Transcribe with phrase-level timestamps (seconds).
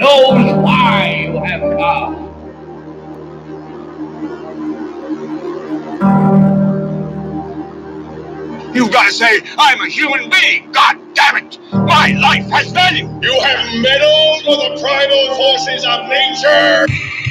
[0.00, 2.30] knows why you have come.
[8.74, 10.72] You've got to say, I'm a human being.
[10.72, 11.58] God damn it.
[11.72, 13.06] My life has value.
[13.20, 16.86] You have meddled with the primal forces of nature.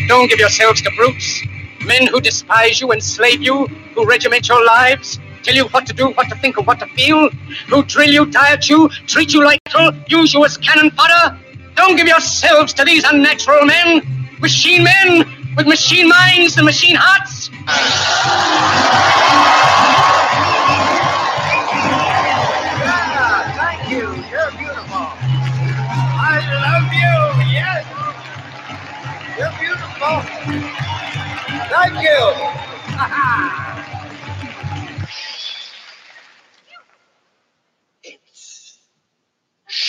[0.07, 1.41] Don't give yourselves to brutes.
[1.85, 3.65] Men who despise you, enslave you,
[3.95, 6.85] who regiment your lives, tell you what to do, what to think, and what to
[6.87, 7.29] feel,
[7.69, 11.39] who drill you, diet you, treat you like cattle, use you as cannon fodder.
[11.79, 14.01] Don't give yourselves to these unnatural men,
[14.41, 15.23] machine men
[15.55, 17.49] with machine minds and machine hearts.
[22.83, 24.13] Ah, thank you.
[24.29, 25.07] You're beautiful.
[26.19, 27.15] I love you.
[27.49, 27.87] Yes.
[29.37, 30.21] You're beautiful.
[31.69, 32.19] Thank you.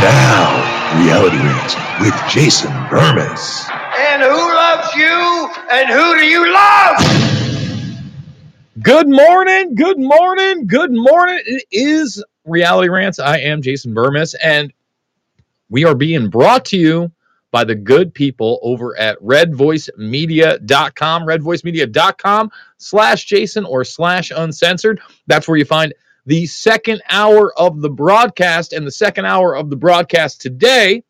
[0.04, 3.70] now, Reality Rants with Jason Bermas.
[3.98, 5.50] And who loves you?
[5.72, 6.96] And who do you love?
[8.82, 11.40] Good morning, good morning, good morning.
[11.46, 13.18] It is Reality Rants.
[13.18, 14.74] I am Jason Bermas, and
[15.70, 17.10] we are being brought to you
[17.50, 25.00] by the good people over at redvoicemedia.com, redvoicemedia.com slash Jason or slash uncensored.
[25.28, 25.94] That's where you find
[26.26, 31.02] the second hour of the broadcast, and the second hour of the broadcast today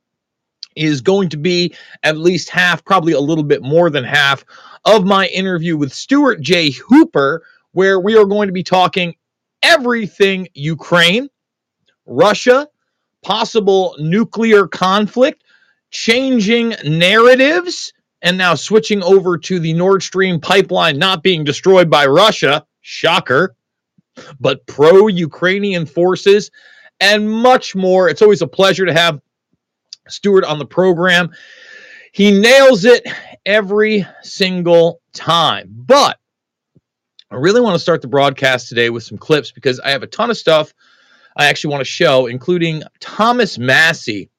[0.77, 4.45] is going to be at least half, probably a little bit more than half,
[4.85, 6.71] of my interview with Stuart J.
[6.71, 9.15] Hooper, where we are going to be talking
[9.63, 11.29] everything Ukraine,
[12.07, 12.69] Russia,
[13.23, 15.43] possible nuclear conflict,
[15.91, 22.07] changing narratives, and now switching over to the Nord Stream pipeline not being destroyed by
[22.07, 22.67] Russia.
[22.81, 23.57] Shocker.
[24.41, 26.51] But pro Ukrainian forces
[27.01, 28.09] and much more.
[28.09, 29.21] It's always a pleasure to have
[30.09, 31.31] Stuart on the program.
[32.13, 33.07] He nails it
[33.45, 35.69] every single time.
[35.71, 36.19] But
[37.31, 40.07] I really want to start the broadcast today with some clips because I have a
[40.07, 40.73] ton of stuff
[41.37, 44.31] I actually want to show, including Thomas Massie,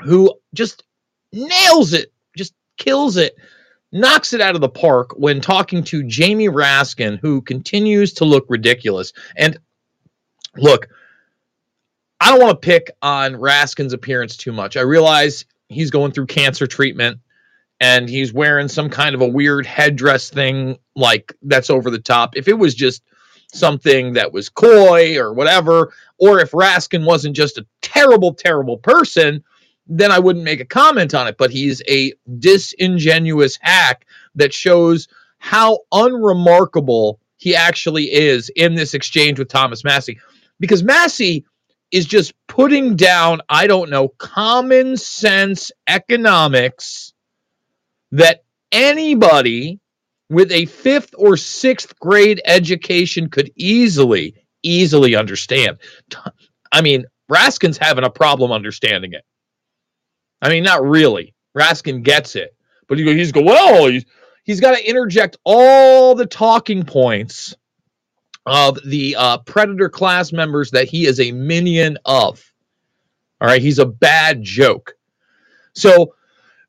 [0.00, 0.84] who just
[1.32, 3.34] nails it, just kills it,
[3.94, 8.44] knocks it out of the park when talking to Jamie Raskin, who continues to look
[8.48, 9.12] ridiculous.
[9.36, 9.56] And
[10.56, 10.88] look,
[12.20, 14.76] I don't want to pick on Raskin's appearance too much.
[14.76, 17.20] I realize he's going through cancer treatment
[17.80, 22.36] and he's wearing some kind of a weird headdress thing like that's over the top.
[22.36, 23.02] If it was just
[23.52, 29.44] something that was coy or whatever, or if Raskin wasn't just a terrible, terrible person,
[29.86, 31.36] then I wouldn't make a comment on it.
[31.38, 35.08] But he's a disingenuous hack that shows
[35.38, 40.18] how unremarkable he actually is in this exchange with Thomas Massie.
[40.58, 41.44] Because Massie
[41.90, 47.12] is just putting down, I don't know, common sense economics
[48.12, 49.80] that anybody
[50.30, 55.78] with a fifth or sixth grade education could easily, easily understand.
[56.72, 59.24] I mean, Raskin's having a problem understanding it.
[60.44, 61.34] I mean, not really.
[61.56, 62.54] Raskin gets it,
[62.86, 63.86] but he, he's go well.
[63.88, 64.04] He's,
[64.44, 67.56] he's got to interject all the talking points
[68.44, 72.44] of the uh, predator class members that he is a minion of.
[73.40, 74.94] All right, he's a bad joke.
[75.72, 76.14] So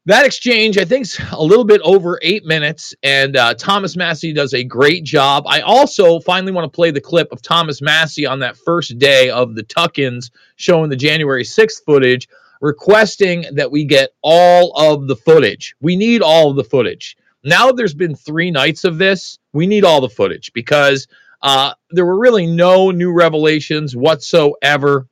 [0.05, 4.31] that exchange, I think, is a little bit over eight minutes, and uh, Thomas Massie
[4.31, 5.43] does a great job.
[5.47, 9.29] I also finally want to play the clip of Thomas Massie on that first day
[9.29, 12.29] of the tuck-ins showing the January 6th footage,
[12.65, 15.75] requesting that we get all of the footage.
[15.81, 17.15] We need all of the footage.
[17.43, 21.07] Now there's been three nights of this, we need all the footage because
[21.43, 25.07] uh, there were really no new revelations whatsoever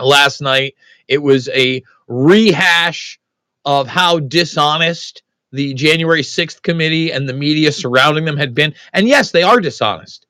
[0.00, 0.74] last night.
[1.06, 3.20] It was a rehash
[3.64, 5.22] of how dishonest
[5.52, 8.74] the January 6th committee and the media surrounding them had been.
[8.92, 10.26] And yes, they are dishonest.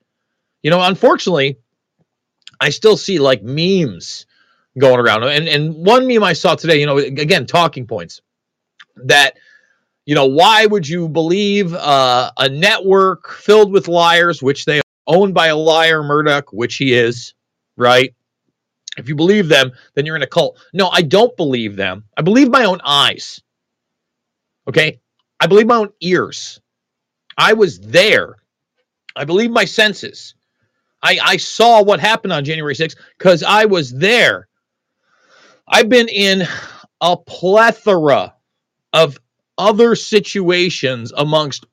[0.62, 1.56] You know, unfortunately,
[2.60, 4.26] I still see like memes
[4.78, 5.24] going around.
[5.24, 8.20] And and one meme I saw today, you know, again, talking points
[8.96, 9.36] that
[10.06, 15.32] you know, why would you believe uh, a network filled with liars, which they owned
[15.32, 17.32] by a liar, Murdoch, which he is,
[17.76, 18.14] right?
[18.96, 20.58] If you believe them, then you're in a cult.
[20.72, 22.04] No, I don't believe them.
[22.16, 23.40] I believe my own eyes.
[24.68, 25.00] Okay?
[25.40, 26.60] I believe my own ears.
[27.36, 28.36] I was there.
[29.16, 30.34] I believe my senses.
[31.02, 34.48] I, I saw what happened on January 6th because I was there.
[35.66, 36.46] I've been in
[37.00, 38.34] a plethora
[38.92, 39.18] of
[39.58, 41.66] other situations amongst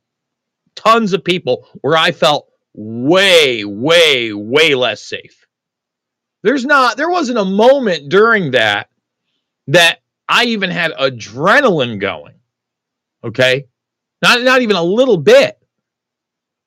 [0.76, 5.46] tons of people where I felt way, way, way less safe.
[6.44, 8.90] There's not, there wasn't a moment during that
[9.68, 12.36] that I even had adrenaline going.
[13.24, 13.68] Okay.
[14.22, 15.58] Not, not even a little bit.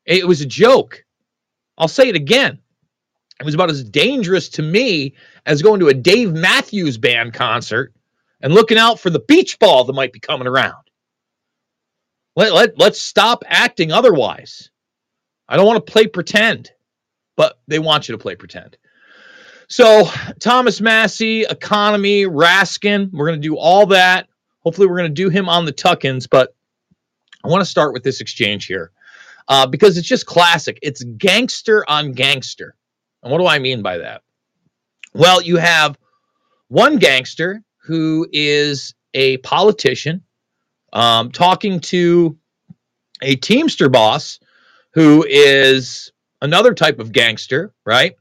[0.04, 1.04] It was a joke.
[1.78, 2.58] I'll say it again.
[3.40, 5.14] It was about as dangerous to me
[5.44, 7.92] as going to a Dave Matthews Band concert
[8.40, 10.84] and looking out for the beach ball that might be coming around.
[12.36, 14.70] Let, let, let's stop acting otherwise.
[15.48, 16.70] I don't want to play pretend,
[17.36, 18.76] but they want you to play pretend.
[19.68, 20.08] So,
[20.40, 24.28] Thomas Massie, economy, Raskin, we're going to do all that.
[24.60, 26.54] Hopefully, we're going to do him on the tuck-ins, but
[27.42, 28.90] I want to start with this exchange here
[29.48, 30.78] uh, because it's just classic.
[30.82, 32.74] It's gangster on gangster.
[33.24, 34.22] And what do I mean by that?
[35.14, 35.98] Well, you have
[36.68, 40.22] one gangster who is a politician
[40.92, 42.36] um, talking to
[43.22, 44.38] a Teamster boss
[44.92, 46.12] who is
[46.42, 48.14] another type of gangster, right?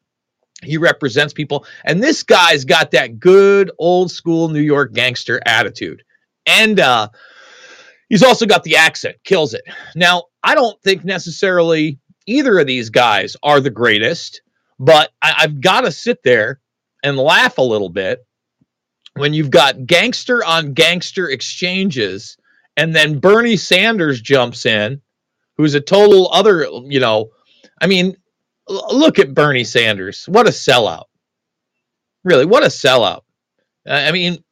[0.63, 1.65] He represents people.
[1.83, 6.03] And this guy's got that good old school New York gangster attitude.
[6.45, 7.09] And uh,
[8.09, 9.63] he's also got the accent, kills it.
[9.95, 14.41] Now, I don't think necessarily either of these guys are the greatest,
[14.79, 16.59] but I, I've got to sit there
[17.03, 18.25] and laugh a little bit
[19.15, 22.37] when you've got gangster on gangster exchanges
[22.75, 25.01] and then Bernie Sanders jumps in,
[25.57, 27.31] who's a total other, you know,
[27.79, 28.17] I mean,
[28.67, 30.25] look at Bernie Sanders.
[30.27, 31.05] What a sellout.
[32.23, 33.21] Really, what a sellout.
[33.85, 34.43] I mean,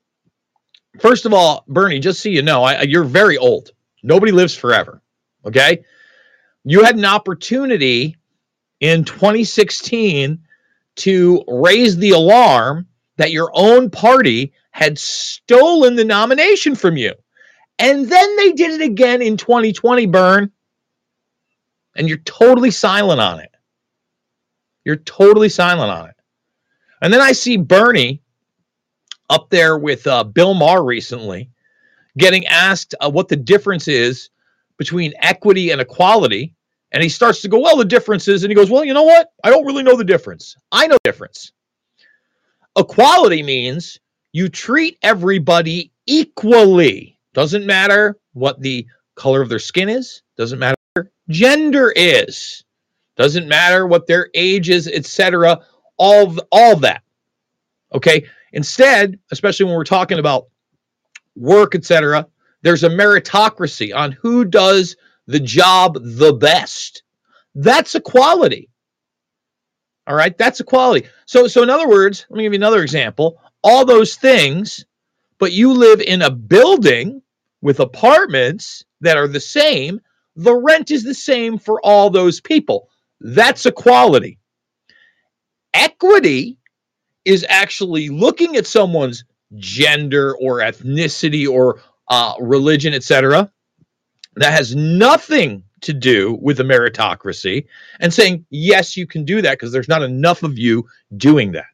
[0.99, 3.71] first of all, Bernie, just so you know, I, you're very old.
[4.03, 5.01] Nobody lives forever.
[5.45, 5.85] Okay.
[6.63, 8.17] You had an opportunity
[8.81, 10.39] in 2016
[10.97, 12.87] to raise the alarm
[13.17, 17.13] that your own party had stolen the nomination from you.
[17.79, 20.51] And then they did it again in 2020, Burn.
[21.95, 23.51] And you're totally silent on it.
[24.85, 26.15] You're totally silent on it.
[27.01, 28.21] And then I see Bernie
[29.29, 31.49] up there with uh, Bill Maher recently
[32.17, 34.29] getting asked uh, what the difference is
[34.77, 36.53] between equity and equality.
[36.91, 39.03] And he starts to go, Well, the difference is, and he goes, Well, you know
[39.03, 39.31] what?
[39.43, 40.55] I don't really know the difference.
[40.71, 41.51] I know difference.
[42.77, 43.99] Equality means
[44.31, 47.17] you treat everybody equally.
[47.33, 48.85] Doesn't matter what the
[49.15, 50.75] color of their skin is, doesn't matter
[51.29, 52.63] gender is,
[53.15, 55.59] doesn't matter what their age is, etc.
[55.97, 57.03] All all that.
[57.93, 58.25] Okay.
[58.53, 60.47] Instead, especially when we're talking about
[61.35, 62.27] work, etc.,
[62.63, 64.95] there's a meritocracy on who does
[65.27, 67.03] the job the best.
[67.55, 68.69] That's equality.
[70.07, 71.07] All right, that's equality.
[71.25, 73.39] So, so in other words, let me give you another example.
[73.63, 74.85] All those things,
[75.39, 77.21] but you live in a building
[77.61, 80.01] with apartments that are the same.
[80.35, 82.89] The rent is the same for all those people.
[83.19, 84.39] That's equality.
[85.73, 86.57] Equity
[87.25, 89.23] is actually looking at someone's
[89.57, 93.51] gender or ethnicity or uh, religion, etc.
[94.35, 97.65] That has nothing to do with the meritocracy
[97.99, 101.65] and saying, yes, you can do that because there's not enough of you doing that.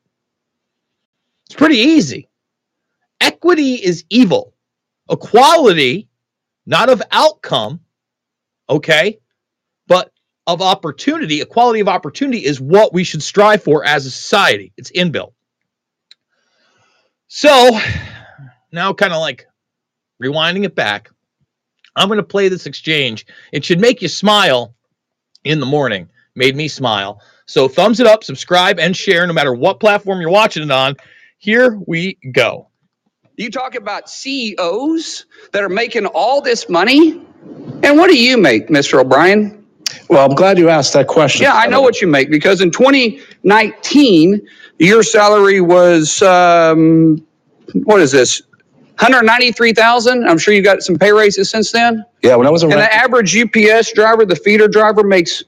[1.45, 2.29] It's pretty easy.
[3.21, 4.53] Equity is evil.
[5.09, 6.07] Equality,
[6.65, 7.79] not of outcome,
[8.69, 9.19] okay,
[9.87, 10.11] but
[10.47, 11.41] of opportunity.
[11.41, 14.73] Equality of opportunity is what we should strive for as a society.
[14.77, 15.33] It's inbuilt.
[17.27, 17.79] So
[18.71, 19.47] now, kind of like
[20.21, 21.09] rewinding it back,
[21.97, 23.25] I'm going to play this exchange.
[23.51, 24.75] It should make you smile
[25.43, 26.09] in the morning.
[26.35, 27.21] Made me smile.
[27.45, 30.95] So thumbs it up, subscribe, and share no matter what platform you're watching it on.
[31.39, 32.69] Here we go.
[33.37, 37.21] You talk about CEOs that are making all this money.
[37.83, 38.99] And what do you make, Mr.
[38.99, 39.65] O'Brien?
[40.09, 41.43] Well, I'm glad you asked that question.
[41.43, 44.47] Yeah, I know what you make because in 2019,
[44.79, 47.25] your salary was, um,
[47.73, 48.41] what is this?
[48.99, 50.27] 193,000.
[50.27, 52.05] I'm sure you got some pay raises since then.
[52.23, 55.43] Yeah, when I was a And rent- the average UPS driver, the feeder driver makes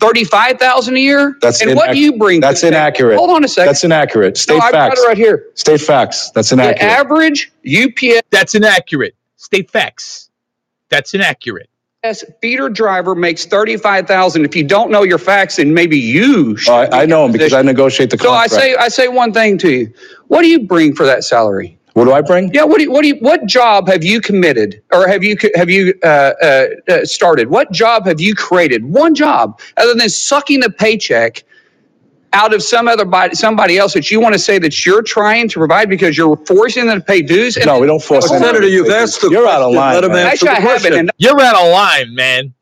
[0.00, 1.36] 35,000 a year.
[1.42, 2.40] That's And what inac- do you bring?
[2.40, 2.78] to that's the table?
[2.78, 3.16] inaccurate.
[3.18, 3.68] Hold on a second.
[3.68, 4.36] That's inaccurate.
[4.38, 5.02] State no, I've got facts.
[5.02, 5.46] it right here.
[5.54, 6.30] State facts.
[6.34, 6.82] That's The inaccurate.
[6.90, 9.14] average UPS That's inaccurate.
[9.36, 10.30] State facts.
[10.90, 11.68] That's inaccurate.
[12.04, 14.46] Yes, feeder driver makes thirty-five thousand.
[14.46, 16.72] If you don't know your facts, then maybe you should.
[16.72, 18.52] Oh, I, I know a him because I negotiate the So I contract.
[18.64, 19.94] say, I say one thing to you.
[20.28, 21.78] What do you bring for that salary?
[21.94, 22.52] What do I bring?
[22.54, 25.36] Yeah, what do you, what do you, what job have you committed or have you,
[25.56, 27.50] have you, uh, uh, uh, started?
[27.50, 28.84] What job have you created?
[28.84, 31.44] One job other than sucking the paycheck
[32.32, 35.48] out of some other body, somebody else that you want to say that you're trying
[35.48, 37.56] to provide because you're forcing them to pay dues?
[37.56, 39.30] And No, we don't force Well, Senator, to you've asked dues.
[39.30, 39.94] the You're out of line.
[39.94, 40.26] Let him man.
[40.28, 40.46] answer.
[40.46, 40.92] Actually, the I haven't.
[40.92, 40.94] question.
[40.94, 42.54] And You're out of line, man.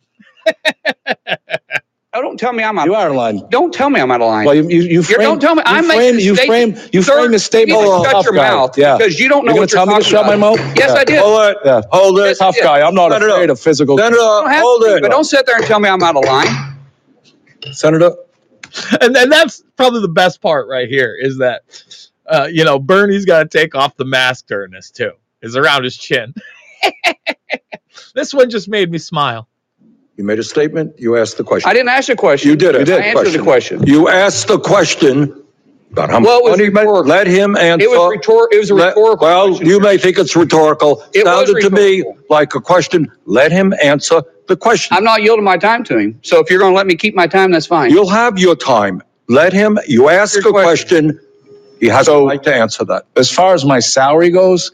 [2.15, 2.87] no, don't tell me I'm out.
[2.87, 3.43] You are out of line.
[3.50, 4.47] Don't tell me I'm out of line.
[4.47, 6.79] Well, you, you, you frame, don't tell me- you I'm frame, making a you statement.
[6.79, 8.50] frame, you Sir, frame the statement you need to shut your guy.
[8.50, 8.97] mouth yeah.
[8.97, 10.59] because you don't know You're what gonna you're tell me to shut my mouth?
[10.77, 10.95] Yes, Yeah.
[10.95, 11.21] I did.
[11.21, 11.57] Hold it.
[11.65, 11.81] Yeah.
[11.93, 12.25] Hold it.
[12.25, 12.81] Yes, Tough guy.
[12.87, 13.99] I'm not Senator, afraid of physical.
[13.99, 15.03] Senator, don't hold to, it.
[15.03, 16.77] but don't sit there and tell me I'm out of line.
[17.73, 18.12] Senator,
[19.00, 21.62] and, and that's probably the best part right here is that
[22.27, 25.12] uh, you know Bernie's got to take off the mask during this too.
[25.43, 26.35] Is around his chin.
[28.15, 29.49] this one just made me smile.
[30.19, 30.99] You made a statement.
[30.99, 31.71] You asked the question.
[31.71, 32.51] I didn't ask a question.
[32.51, 32.81] You did it.
[32.81, 33.01] You did.
[33.01, 33.87] I answered the question.
[33.87, 35.45] You asked the question
[35.93, 36.71] about how Well, it much was money.
[36.71, 37.11] ma- rhetorical.
[37.11, 37.85] Let him answer.
[37.85, 39.27] It was rhetor, it was a Let- rhetorical.
[39.29, 41.05] Well, question, you may think it's rhetorical.
[41.15, 42.25] It was Sounded to me rhetorical.
[42.31, 43.13] like a question.
[43.27, 44.97] Let him answer the question.
[44.97, 46.19] I'm not yielding my time to him.
[46.23, 47.91] So if you're going to let me keep my time, that's fine.
[47.93, 49.03] You'll have your time.
[49.29, 51.21] Let him, you ask Your a question.
[51.81, 53.05] He has a right to answer that.
[53.17, 54.73] as far as my salary goes,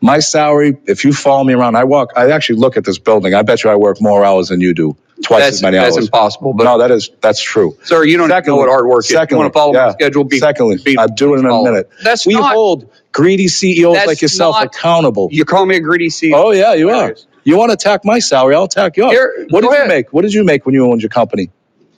[0.00, 3.34] my salary, if you follow me around, I walk, I actually look at this building.
[3.34, 5.94] I bet you I work more hours than you do, twice That's, as many hours.
[5.94, 6.52] that's impossible.
[6.54, 7.76] But No, that is, that's true.
[7.82, 9.10] sir, you don't know Secondly- what hard work is.
[9.10, 9.92] You want to follow my yeah.
[9.92, 10.24] schedule?
[10.24, 11.64] Be, Secondly, be- I'll do it in a follow.
[11.64, 11.88] minute.
[12.04, 12.52] That's We not.
[12.54, 15.28] hold greedy CEOs That's like yourself not- accountable.
[15.32, 16.32] You call me a greedy CEO.
[16.34, 17.14] Oh, yeah, you are.
[17.44, 19.12] You want to attack my salary, I'll attack yours.
[19.12, 19.88] Here, What go did you ahead.
[19.88, 20.12] make?
[20.12, 21.48] What did you make when you owned your company?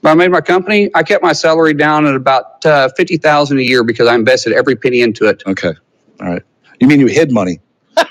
[0.02, 0.90] When I made my company.
[0.94, 4.52] I kept my salary down at about uh, fifty thousand a year because I invested
[4.52, 5.42] every penny into it.
[5.44, 5.72] Okay,
[6.20, 6.42] all right.
[6.78, 7.58] You mean you hid money?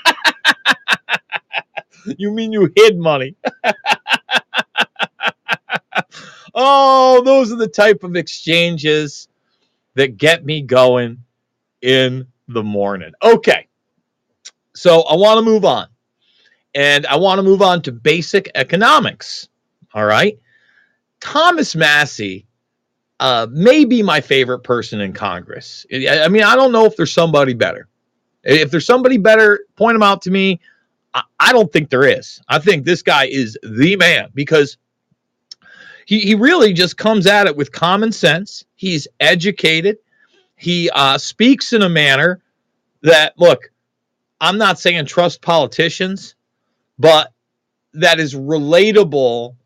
[2.16, 3.34] You mean you hid money?
[6.54, 9.28] oh, those are the type of exchanges
[9.94, 11.18] that get me going
[11.82, 13.12] in the morning.
[13.22, 13.68] Okay.
[14.74, 15.88] So I want to move on.
[16.74, 19.48] And I want to move on to basic economics.
[19.94, 20.38] All right.
[21.20, 22.46] Thomas Massie
[23.20, 25.84] uh, may be my favorite person in Congress.
[25.92, 27.88] I I mean, I don't know if there's somebody better.
[28.48, 30.60] If there's somebody better, point them out to me.
[31.40, 32.40] I, don't think there is.
[32.48, 34.76] I think this guy is the man because
[36.06, 38.64] he, he really just comes at it with common sense.
[38.76, 39.98] He's educated.
[40.56, 42.42] He uh, speaks in a manner
[43.02, 43.70] that, look,
[44.40, 46.34] I'm not saying trust politicians,
[46.98, 47.32] but
[47.94, 49.56] that is relatable.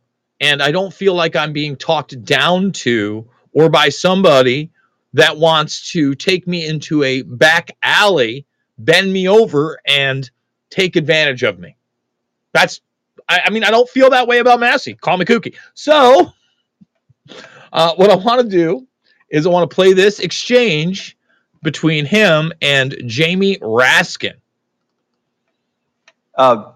[0.41, 4.71] And I don't feel like I'm being talked down to or by somebody
[5.13, 8.47] that wants to take me into a back alley,
[8.79, 10.31] bend me over, and
[10.71, 11.77] take advantage of me.
[12.53, 12.81] That's,
[13.29, 14.95] I, I mean, I don't feel that way about Massie.
[14.95, 15.55] Call me kooky.
[15.75, 16.33] So,
[17.73, 18.87] uh, what I want to do
[19.31, 21.17] is I want to play this exchange
[21.63, 24.35] between him and Jamie Raskin.
[26.35, 26.73] Uh,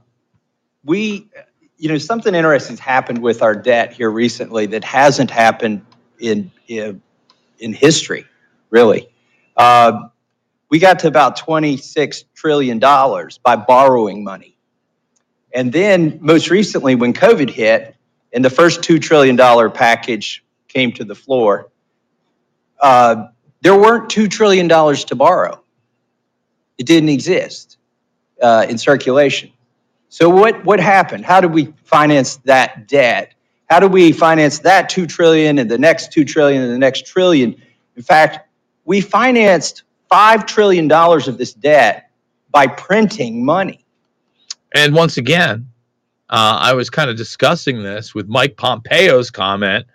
[0.85, 1.29] we,
[1.79, 5.85] you know, something interesting's happened with our debt here recently that hasn't happened
[6.19, 7.01] in in,
[7.59, 8.27] in history,
[8.71, 9.09] really.
[9.57, 10.09] Uh,
[10.71, 14.57] we got to about twenty-six trillion dollars by borrowing money,
[15.53, 17.97] and then most recently, when COVID hit,
[18.33, 21.71] and the first two trillion dollar package came to the floor,
[22.81, 23.27] uh,
[23.63, 25.63] there weren't two trillion dollars to borrow.
[26.79, 27.79] It didn't exist
[28.43, 29.53] uh, in circulation.
[30.09, 31.25] So what, what happened?
[31.25, 33.35] How did we finance that debt?
[33.69, 37.07] How do we finance that 2 trillion and the next 2 trillion and the next
[37.07, 37.61] trillion?
[37.97, 38.49] In fact,
[38.85, 42.11] we financed 5 trillion dollars of this debt
[42.51, 43.85] by printing money.
[44.75, 45.71] And once again,
[46.29, 49.87] uh, I was kind of discussing this with Mike Pompeo's comment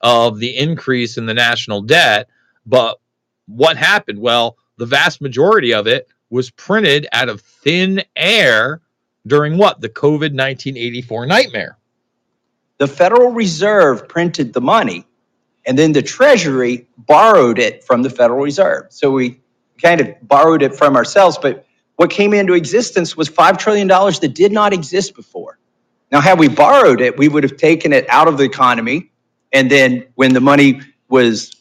[0.00, 2.28] of the increase in the national debt.
[2.64, 2.98] But
[3.46, 4.18] what happened?
[4.18, 8.80] Well, the vast majority of it was printed out of thin air
[9.26, 9.80] during what?
[9.80, 11.78] The COVID 1984 nightmare.
[12.78, 15.06] The Federal Reserve printed the money
[15.66, 18.86] and then the Treasury borrowed it from the Federal Reserve.
[18.90, 19.40] So we
[19.80, 21.66] kind of borrowed it from ourselves, but
[21.96, 25.58] what came into existence was $5 trillion that did not exist before.
[26.12, 29.10] Now, had we borrowed it, we would have taken it out of the economy.
[29.52, 31.52] And then when the money was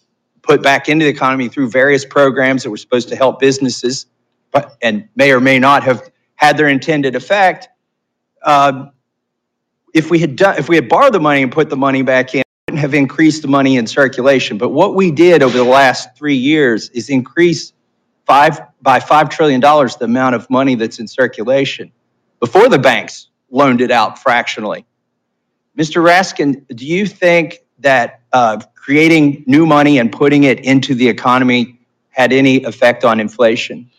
[0.41, 4.05] put back into the economy through various programs that were supposed to help businesses,
[4.51, 7.69] but, and may or may not have had their intended effect,
[8.43, 8.91] um,
[9.93, 12.35] if we had done, if we had borrowed the money and put the money back
[12.35, 14.57] in, wouldn't have increased the money in circulation.
[14.57, 17.71] But what we did over the last three years is increase
[18.25, 21.91] five by five trillion dollars the amount of money that's in circulation
[22.39, 24.85] before the banks loaned it out fractionally.
[25.77, 26.03] Mr.
[26.03, 31.79] Raskin, do you think that uh, creating new money and putting it into the economy
[32.09, 33.89] had any effect on inflation?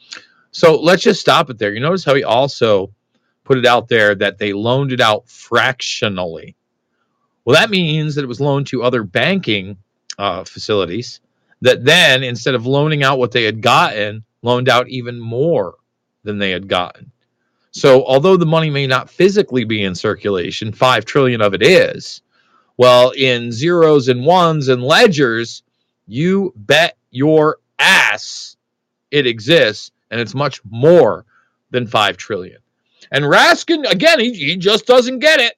[0.50, 1.72] So let's just stop it there.
[1.72, 2.90] You notice how he also
[3.44, 6.56] put it out there that they loaned it out fractionally.
[7.44, 9.76] Well, that means that it was loaned to other banking
[10.18, 11.20] uh, facilities
[11.66, 15.74] that then, instead of loaning out what they had gotten, loaned out even more
[16.22, 17.10] than they had gotten.
[17.72, 22.22] So, although the money may not physically be in circulation, 5 trillion of it is.
[22.76, 25.64] Well, in zeros and ones and ledgers,
[26.06, 28.56] you bet your ass
[29.10, 31.24] it exists and it's much more
[31.72, 32.58] than 5 trillion.
[33.10, 35.54] And Raskin, again, he, he just doesn't get it.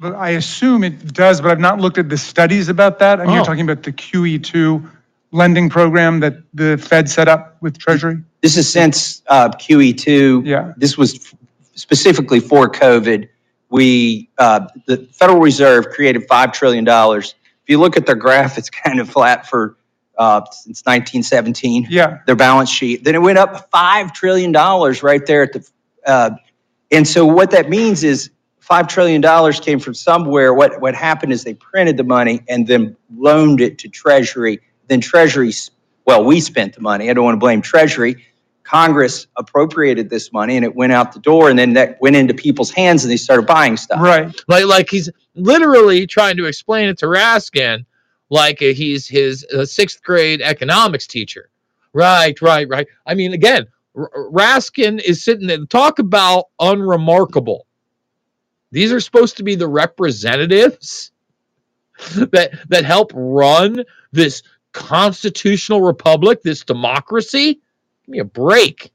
[0.00, 3.20] But I assume it does, but I've not looked at the studies about that.
[3.20, 3.34] And Oh.
[3.34, 4.88] you're talking about the QE2
[5.32, 8.18] lending program that the Fed set up with Treasury?
[8.40, 10.46] This is since uh, QE2.
[10.46, 10.72] Yeah.
[10.76, 11.34] This was f-
[11.74, 13.28] specifically for COVID.
[13.70, 16.86] We, uh, the Federal Reserve created $5 trillion.
[16.88, 17.34] If
[17.66, 19.76] you look at their graph, it's kind of flat for,
[20.16, 21.88] uh, since 1917.
[21.90, 22.18] Yeah.
[22.26, 23.04] their balance sheet.
[23.04, 25.68] Then it went up $5 trillion right there at the,
[26.06, 26.30] uh,
[26.90, 28.30] and so what that means is
[28.68, 30.54] $5 trillion came from somewhere.
[30.54, 34.60] What, what happened is they printed the money and then loaned it to Treasury.
[34.88, 35.52] Then Treasury,
[36.06, 37.10] well, we spent the money.
[37.10, 38.24] I don't want to blame Treasury.
[38.64, 42.34] Congress appropriated this money and it went out the door and then that went into
[42.34, 44.00] people's hands and they started buying stuff.
[44.00, 44.34] Right.
[44.48, 47.86] Like, like he's literally trying to explain it to Raskin
[48.30, 51.50] like he's his uh, sixth grade economics teacher.
[51.94, 52.86] Right, right, right.
[53.06, 55.64] I mean, again, R- Raskin is sitting there.
[55.66, 57.66] Talk about unremarkable.
[58.70, 61.12] These are supposed to be the representatives
[62.14, 67.60] that that help run this constitutional republic, this democracy.
[68.04, 68.92] Give me a break.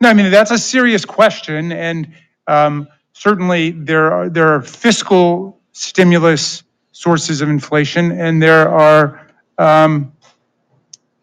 [0.00, 1.70] No, I mean, that's a serious question.
[1.70, 2.14] And
[2.48, 10.12] um, certainly there are, there are fiscal stimulus sources of inflation and there are, um,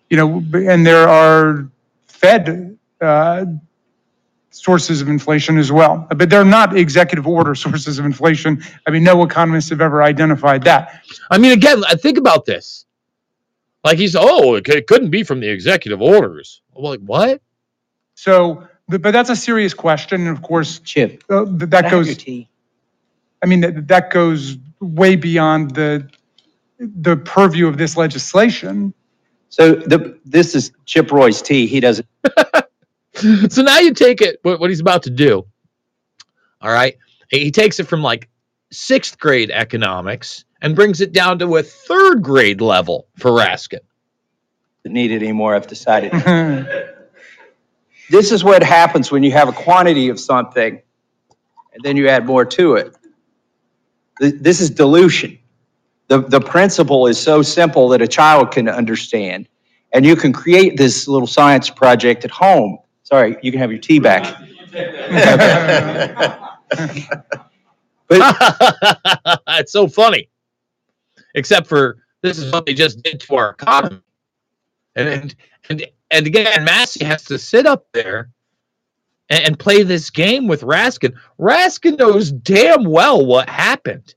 [0.10, 1.70] you know, and there are
[2.08, 3.46] Fed uh,
[4.64, 6.08] sources of inflation as well.
[6.16, 8.64] But they're not executive order sources of inflation.
[8.88, 11.04] I mean, no economists have ever identified that.
[11.32, 12.86] I mean, again, think about this.
[13.84, 16.62] Like he's, oh, it, c- it couldn't be from the executive orders.
[16.78, 17.42] I'm like, what?
[18.16, 20.28] So, but but that's a serious question.
[20.28, 22.18] And of course, Chip, uh, th- that I have your goes.
[23.44, 26.10] I mean, that, that goes way beyond the,
[26.80, 28.94] the purview of this legislation.
[29.50, 31.68] So the, this is Chip Roy's tea.
[31.68, 32.08] He doesn't
[33.50, 35.46] so now you take it, what, what he's about to do.
[36.62, 36.98] All right.
[37.30, 38.30] He he takes it from like
[38.72, 43.80] sixth grade economics and brings it down to a third grade level for Raskin.
[44.86, 45.56] need it anymore.
[45.56, 46.12] I've decided.
[48.10, 50.82] this is what happens when you have a quantity of something
[51.74, 52.96] and then you add more to it.
[54.22, 55.38] Th- This is dilution.
[56.08, 59.48] The, the principle is so simple that a child can understand.
[59.94, 62.80] And you can create this little science project at home.
[63.10, 64.24] Sorry, you can have your tea back.
[69.48, 70.30] it's so funny.
[71.34, 74.04] Except for this is what they just did to our economy.
[74.96, 75.36] And and
[75.70, 78.30] and, and again, Massie has to sit up there
[79.30, 81.16] and, and play this game with Raskin.
[81.40, 84.14] Raskin knows damn well what happened.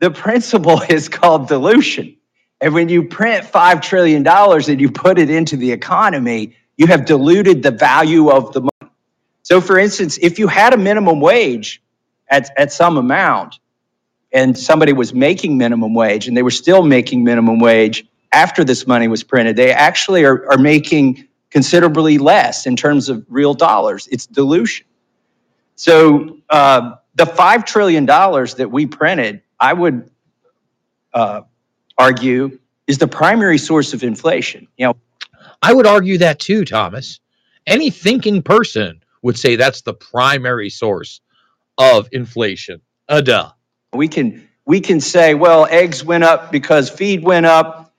[0.00, 2.14] The principle is called dilution.
[2.60, 7.04] And when you print $5 trillion and you put it into the economy, you have
[7.04, 8.92] diluted the value of the money.
[9.42, 11.82] So, for instance, if you had a minimum wage
[12.30, 13.58] at, at some amount
[14.32, 18.86] and somebody was making minimum wage and they were still making minimum wage after this
[18.86, 24.08] money was printed, they actually are, are making considerably less in terms of real dollars.
[24.12, 24.86] It's dilution.
[25.74, 30.08] So, uh, the $5 trillion that we printed, I would
[31.12, 31.42] uh,
[31.96, 34.68] argue, is the primary source of inflation.
[34.76, 34.96] You know,
[35.62, 37.20] I would argue that too, Thomas.
[37.66, 41.20] Any thinking person would say that's the primary source
[41.76, 42.80] of inflation.
[43.08, 43.50] Uh, duh.
[43.92, 47.94] we can we can say, well, eggs went up because feed went up,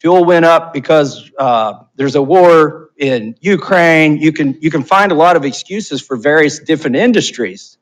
[0.00, 4.18] fuel went up because uh, there's a war in Ukraine.
[4.18, 7.78] You can you can find a lot of excuses for various different industries.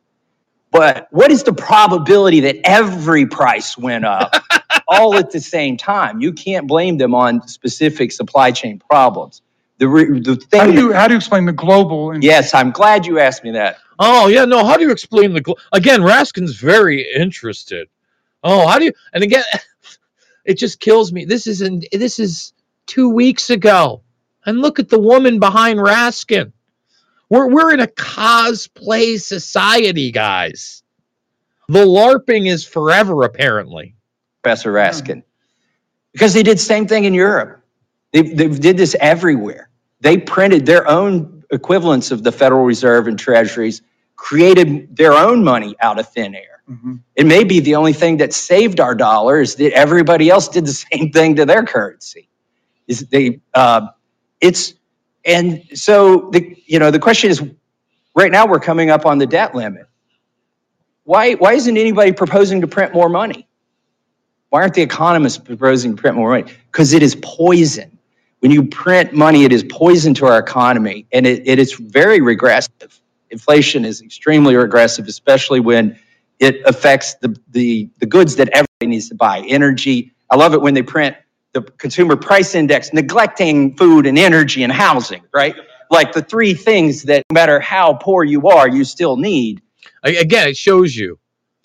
[0.70, 4.34] But what is the probability that every price went up
[4.88, 6.20] all at the same time?
[6.20, 9.42] You can't blame them on specific supply chain problems.
[9.78, 10.60] The, re- the thing.
[10.60, 12.12] How do you, how do you explain the global?
[12.12, 13.78] and- yes, I'm glad you asked me that.
[13.98, 14.64] Oh yeah, no.
[14.64, 16.00] How do you explain the gl- again?
[16.00, 17.88] Raskin's very interested.
[18.44, 18.92] Oh, how do you?
[19.14, 19.44] And again,
[20.44, 21.24] it just kills me.
[21.24, 22.52] This is in, this is
[22.86, 24.02] two weeks ago.
[24.46, 26.52] And look at the woman behind Raskin.
[27.30, 30.84] We're, we're in a cosplay society, guys.
[31.68, 33.95] The LARPing is forever, apparently.
[34.46, 35.24] Professor Raskin.
[36.12, 37.64] Because they did the same thing in Europe.
[38.12, 39.70] They, they did this everywhere.
[40.02, 43.82] They printed their own equivalents of the Federal Reserve and treasuries,
[44.14, 46.62] created their own money out of thin air.
[47.16, 50.64] It may be the only thing that saved our dollar is that everybody else did
[50.64, 52.28] the same thing to their currency.
[52.86, 53.88] Is they, uh,
[54.40, 54.74] it's,
[55.24, 57.42] and so the, you know, the question is,
[58.14, 59.86] right now we're coming up on the debt limit.
[61.02, 63.48] Why, why isn't anybody proposing to print more money?
[64.56, 66.50] Why aren't the economists proposing to print more money?
[66.72, 67.98] Because it is poison.
[68.38, 72.22] When you print money, it is poison to our economy, and it, it is very
[72.22, 72.98] regressive.
[73.28, 75.98] Inflation is extremely regressive, especially when
[76.38, 79.40] it affects the, the, the goods that everybody needs to buy.
[79.40, 80.14] Energy.
[80.30, 81.18] I love it when they print
[81.52, 85.54] the consumer price index, neglecting food and energy and housing, right?
[85.90, 89.60] Like the three things that no matter how poor you are, you still need.
[90.02, 91.18] Again, it shows you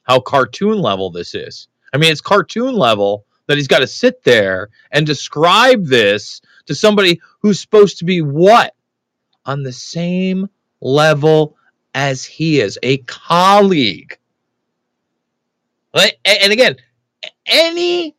[0.03, 1.69] how cartoon level this is.
[1.93, 6.75] I mean, it's cartoon level that he's got to sit there and describe this to
[6.75, 8.75] somebody who's supposed to be what?
[9.45, 10.47] On the same
[10.79, 11.57] level
[11.93, 14.17] as he is, a colleague.
[15.93, 16.77] And again,
[17.45, 18.15] any,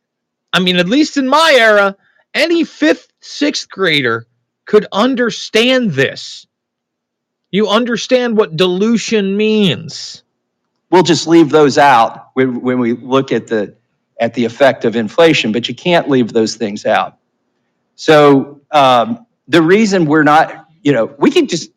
[0.52, 1.96] I mean, at least in my era,
[2.34, 4.26] any fifth, sixth grader
[4.66, 6.46] could understand this.
[7.50, 10.21] You understand what dilution means.
[10.92, 13.74] We'll just leave those out when, when we look at the
[14.20, 17.16] at the effect of inflation, but you can't leave those things out.
[17.96, 21.70] So um, the reason we're not, you know, we could just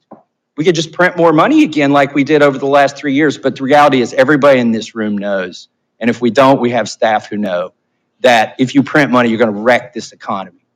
[0.58, 3.38] we could just print more money again like we did over the last three years.
[3.38, 6.90] But the reality is, everybody in this room knows, and if we don't, we have
[6.90, 7.74] staff who know
[8.20, 10.68] that if you print money, you're going to wreck this economy.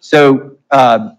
[0.00, 1.16] So um,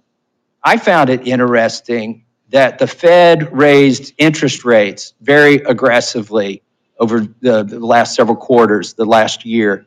[0.63, 6.61] I found it interesting that the Fed raised interest rates very aggressively
[6.99, 9.85] over the, the last several quarters, the last year.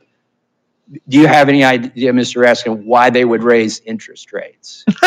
[1.09, 2.43] Do you have any idea, Mr.
[2.43, 4.85] Raskin, why they would raise interest rates?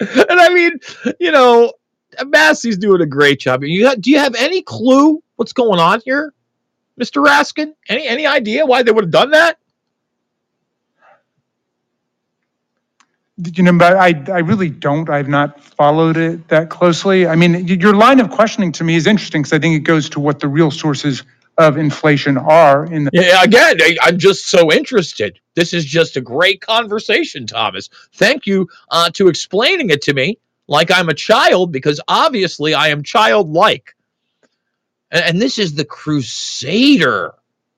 [0.00, 0.78] and I mean,
[1.20, 1.72] you know,
[2.26, 3.62] Massie's doing a great job.
[3.62, 6.34] You got, do you have any clue what's going on here,
[7.00, 7.24] Mr.
[7.24, 7.72] Raskin?
[7.88, 9.58] Any any idea why they would have done that?
[13.38, 15.08] You know, but I, I really don't.
[15.08, 17.26] I've not followed it that closely.
[17.26, 20.10] I mean, your line of questioning to me is interesting because I think it goes
[20.10, 21.22] to what the real sources
[21.58, 25.38] of inflation are in the Yeah, again, I, I'm just so interested.
[25.54, 27.88] This is just a great conversation, Thomas.
[28.14, 32.88] Thank you uh, to explaining it to me like I'm a child because obviously I
[32.88, 33.94] am childlike.
[35.10, 37.34] And, and this is the crusader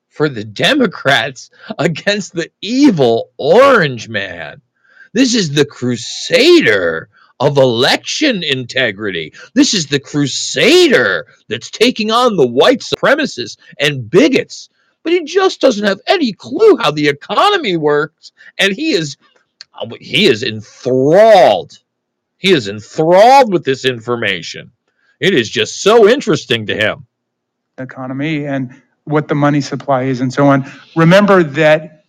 [0.09, 4.61] for the Democrats against the evil orange man.
[5.15, 7.09] This is the crusader
[7.41, 9.33] of election integrity.
[9.55, 14.69] This is the crusader that's taking on the white supremacists and bigots.
[15.03, 19.17] But he just doesn't have any clue how the economy works, and he is
[19.79, 21.79] uh, he is enthralled.
[22.37, 24.71] He is enthralled with this information.
[25.19, 26.97] It is just so interesting to him.
[27.79, 30.71] economy and what the money supply is and so on.
[30.97, 32.04] Remember that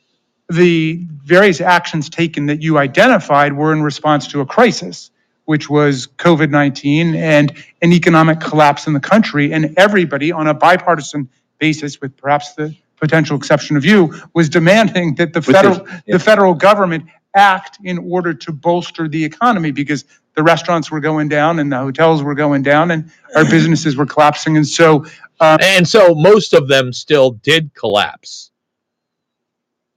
[0.49, 5.11] the various actions taken that you identified were in response to a crisis,
[5.45, 9.53] which was COVID 19 and an economic collapse in the country.
[9.53, 11.29] And everybody, on a bipartisan
[11.59, 16.01] basis, with perhaps the potential exception of you, was demanding that the federal, yeah.
[16.09, 17.05] the federal government
[17.35, 20.05] act in order to bolster the economy because
[20.35, 24.07] the restaurants were going down and the hotels were going down and our businesses were
[24.07, 24.57] collapsing.
[24.57, 25.05] And so
[25.41, 28.51] uh, And so most of them still did collapse.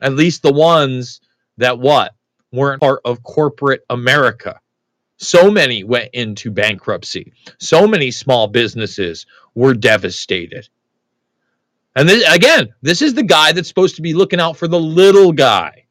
[0.01, 1.21] At least the ones
[1.57, 2.13] that what
[2.51, 4.59] weren't part of corporate America.
[5.17, 7.33] So many went into bankruptcy.
[7.59, 10.69] So many small businesses were devastated.
[11.95, 14.79] And this, again, this is the guy that's supposed to be looking out for the
[14.79, 15.85] little guy.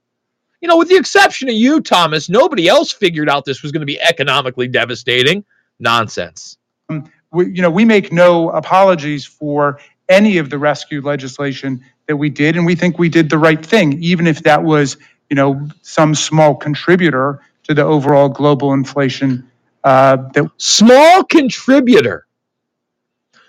[0.61, 3.83] You know, with the exception of you, Thomas, nobody else figured out this was going
[3.83, 5.45] to be economically devastating.
[5.79, 6.59] Nonsense.
[6.89, 12.17] Um, we, you know, we make no apologies for any of the rescue legislation that
[12.17, 14.97] we did, and we think we did the right thing, even if that was,
[15.31, 19.49] you know, some small contributor to the overall global inflation
[19.85, 22.27] uh, that small contributor.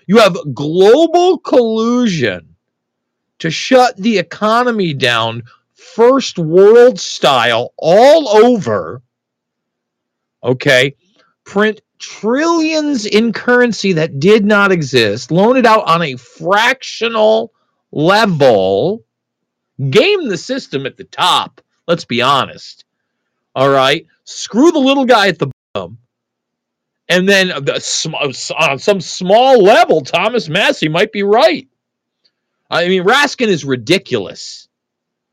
[0.08, 2.56] You have global collusion
[3.39, 5.43] to shut the economy down,
[5.74, 9.02] first world style, all over.
[10.43, 10.95] Okay.
[11.45, 17.54] Print trillions in currency that did not exist, loan it out on a fractional
[17.91, 19.04] level,
[19.89, 21.62] game the system at the top.
[21.88, 22.86] Let's be honest.
[23.56, 24.06] All right.
[24.25, 25.97] Screw the little guy at the bottom.
[27.08, 31.67] And then the, on some small level, Thomas Massie might be right.
[32.69, 34.67] I mean, Raskin is ridiculous.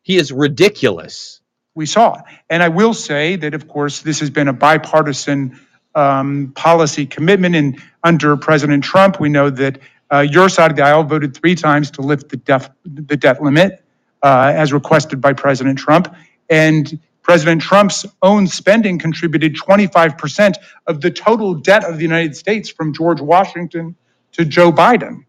[0.02, 1.42] He is ridiculous.
[1.76, 2.22] we saw.
[2.50, 5.60] And I will say that, of course, this has been a bipartisan
[5.94, 7.54] um, policy commitment.
[7.54, 9.78] And under President Trump, we know that
[10.12, 13.42] uh, your side of the aisle voted three times to lift the, def- the debt
[13.42, 13.84] limit
[14.22, 16.14] uh, as requested by President Trump.
[16.48, 20.54] And President Trump's own spending contributed 25%
[20.86, 23.96] of the total debt of the United States from George Washington
[24.32, 25.24] to Joe Biden.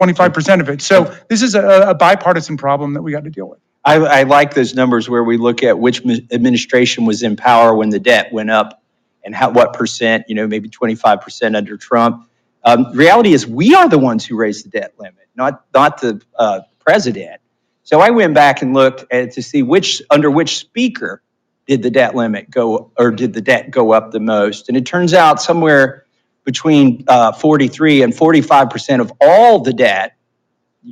[0.00, 0.82] 25% of it.
[0.82, 3.58] So this is a, a bipartisan problem that we got to deal with.
[3.84, 6.00] I, I like those numbers where we look at which
[6.32, 8.82] administration was in power when the debt went up
[9.24, 12.28] and how, what percent, you know, maybe 25% under Trump.
[12.66, 16.22] Um, reality is we are the ones who raised the debt limit, not, not the
[16.38, 17.40] uh, president.
[17.84, 21.22] So I went back and looked at to see which, under which speaker
[21.68, 24.68] did the debt limit go, or did the debt go up the most?
[24.68, 26.06] And it turns out somewhere
[26.44, 30.16] between uh, 43 and 45% of all the debt,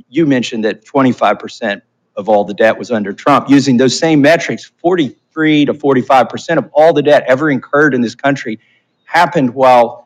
[0.09, 1.81] you mentioned that 25%
[2.17, 3.49] of all the debt was under Trump.
[3.49, 8.15] Using those same metrics, 43 to 45% of all the debt ever incurred in this
[8.15, 8.59] country
[9.05, 10.04] happened while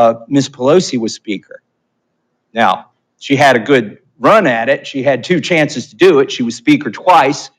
[0.00, 0.48] uh, Ms.
[0.48, 1.60] Pelosi was Speaker.
[2.54, 4.86] Now, she had a good run at it.
[4.86, 6.32] She had two chances to do it.
[6.32, 7.50] She was Speaker twice.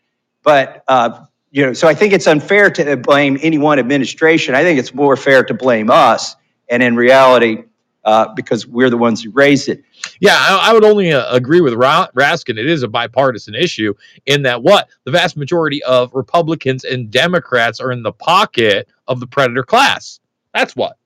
[0.42, 4.56] But, uh, you know, so I think it's unfair to blame any one administration.
[4.56, 6.36] I think it's more fair to blame us.
[6.68, 7.66] And in reality,
[8.04, 9.84] uh, because we're the ones who raised it.
[10.20, 12.58] Yeah, I, I would only uh, agree with Ra- Raskin.
[12.58, 13.94] It is a bipartisan issue
[14.26, 19.20] in that what the vast majority of Republicans and Democrats are in the pocket of
[19.20, 20.20] the predator class.
[20.56, 20.98] That's what.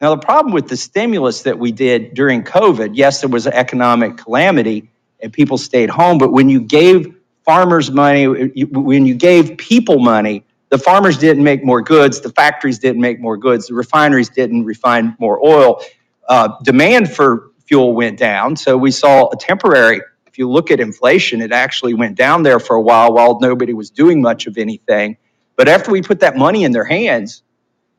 [0.00, 3.52] Now, the problem with the stimulus that we did during COVID, yes, there was an
[3.52, 9.58] economic calamity and people stayed home, but when you gave farmers money, when you gave
[9.58, 13.74] people money, the farmers didn't make more goods, the factories didn't make more goods, the
[13.74, 15.82] refineries didn't refine more oil.
[16.28, 20.00] Uh, demand for fuel went down, so we saw a temporary.
[20.26, 23.74] If you look at inflation, it actually went down there for a while while nobody
[23.74, 25.16] was doing much of anything.
[25.56, 27.42] But after we put that money in their hands,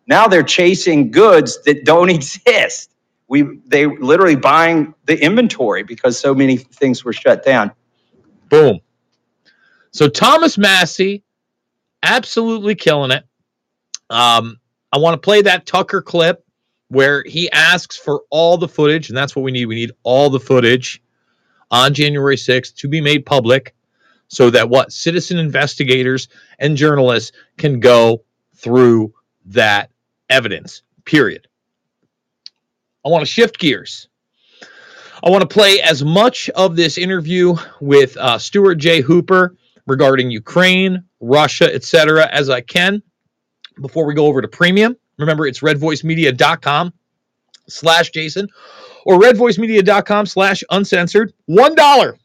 [0.10, 2.92] now they're chasing goods that don't exist.
[3.30, 7.72] We they literally buying the inventory because so many things were shut down.
[8.50, 8.80] Boom.
[9.92, 11.24] So Thomas Massie,
[12.04, 13.24] absolutely killing it.
[14.10, 14.60] Um,
[14.92, 16.44] I want to play that Tucker clip
[16.88, 19.68] where he asks for all the footage, and that's what we need.
[19.68, 21.02] We need all the footage
[21.70, 23.76] on January 6th to be made public
[24.28, 28.24] so that what citizen investigators and journalists can go
[28.56, 29.14] through
[29.46, 29.92] that
[30.30, 30.82] evidence.
[31.06, 31.48] Period.
[33.06, 34.08] I want to shift gears.
[35.24, 39.02] I want to play as much of this interview with uh, Stuart J.
[39.02, 43.02] Hooper regarding Ukraine, Russia, etc., as I can
[43.82, 44.96] before we go over to premium.
[45.18, 46.94] Remember, it's redvoicemedia.com
[47.68, 48.48] slash Jason
[49.06, 51.34] or redvoicemedia.com slash uncensored.
[51.46, 52.18] One dollar.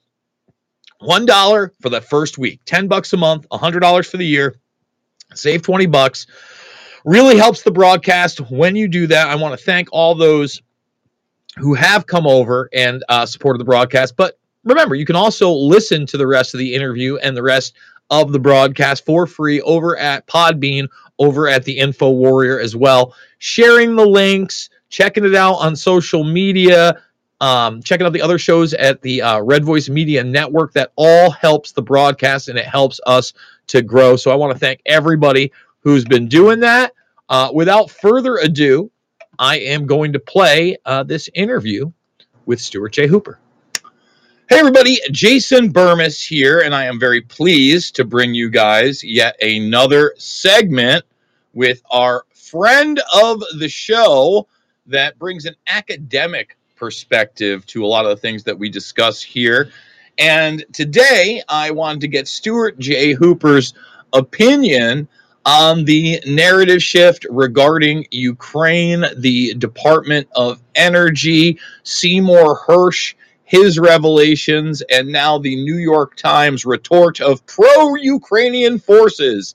[1.00, 2.60] One dollar for the first week.
[2.64, 4.56] Ten bucks a month, hundred dollars for the year.
[5.34, 6.26] Save 20 bucks.
[7.04, 9.28] Really helps the broadcast when you do that.
[9.28, 10.62] I want to thank all those
[11.58, 14.16] who have come over and uh, supported the broadcast.
[14.16, 17.74] But remember, you can also listen to the rest of the interview and the rest
[18.10, 20.88] of the broadcast for free over at Podbean,
[21.18, 23.14] over at the Info Warrior as well.
[23.38, 27.02] Sharing the links, checking it out on social media,
[27.40, 30.72] um, checking out the other shows at the uh, Red Voice Media Network.
[30.72, 33.32] That all helps the broadcast and it helps us
[33.68, 34.16] to grow.
[34.16, 35.52] So I want to thank everybody
[35.84, 36.92] who's been doing that.
[37.28, 38.90] Uh, without further ado,
[39.38, 41.92] I am going to play uh, this interview
[42.46, 43.06] with Stuart J.
[43.06, 43.38] Hooper.
[44.48, 49.40] Hey, everybody, Jason Bermas here, and I am very pleased to bring you guys yet
[49.42, 51.04] another segment
[51.54, 54.46] with our friend of the show
[54.86, 59.70] that brings an academic perspective to a lot of the things that we discuss here.
[60.18, 63.12] And today, I wanted to get Stuart J.
[63.12, 63.74] Hooper's
[64.12, 65.08] opinion
[65.46, 75.08] on the narrative shift regarding Ukraine, the Department of Energy, Seymour Hersh, his revelations, and
[75.08, 79.54] now the New York Times retort of pro Ukrainian forces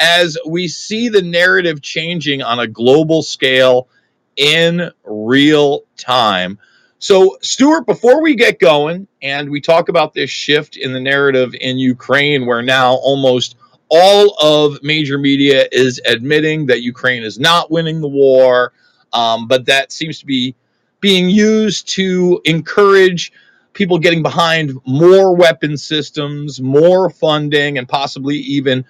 [0.00, 3.88] as we see the narrative changing on a global scale
[4.36, 6.58] in real time.
[6.98, 11.54] So, Stuart, before we get going and we talk about this shift in the narrative
[11.58, 13.56] in Ukraine, where now almost
[13.90, 18.72] all of major media is admitting that Ukraine is not winning the war,
[19.12, 20.54] um, but that seems to be
[21.00, 23.32] being used to encourage
[23.72, 28.84] people getting behind more weapon systems, more funding, and possibly even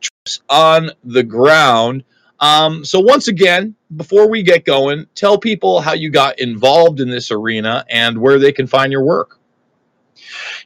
[0.00, 2.04] troops on the ground.
[2.40, 7.08] Um, so once again, before we get going, tell people how you got involved in
[7.08, 9.38] this arena and where they can find your work.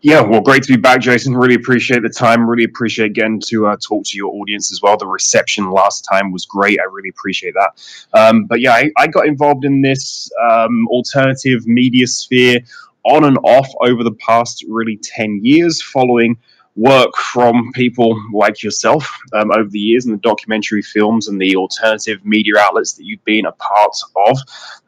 [0.02, 1.36] Yeah, well, great to be back, Jason.
[1.36, 2.48] Really appreciate the time.
[2.48, 4.96] Really appreciate getting to uh, talk to your audience as well.
[4.96, 6.78] The reception last time was great.
[6.80, 8.18] I really appreciate that.
[8.18, 12.60] Um, but yeah, I, I, got involved in this um, alternative media sphere
[13.04, 16.36] on and off over the past really 10 years following
[16.78, 21.56] work from people like yourself um, over the years in the documentary films and the
[21.56, 23.96] alternative media outlets that you've been a part
[24.28, 24.38] of,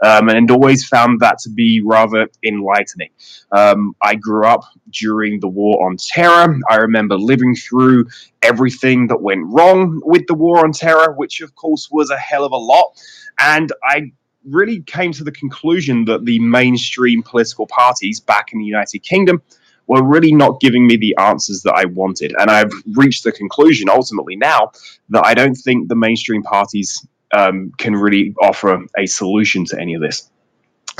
[0.04, 3.10] um, and always found that to be rather enlightening.
[3.50, 6.56] Um, I grew up during the war on terror.
[6.70, 8.06] I remember living through
[8.40, 12.44] everything that went wrong with the war on terror, which of course was a hell
[12.44, 12.92] of a lot.
[13.40, 14.12] And I
[14.48, 19.42] really came to the conclusion that the mainstream political parties back in the United Kingdom
[19.90, 22.32] were really not giving me the answers that I wanted.
[22.38, 24.70] And I've reached the conclusion ultimately now
[25.08, 29.94] that I don't think the mainstream parties um, can really offer a solution to any
[29.94, 30.30] of this.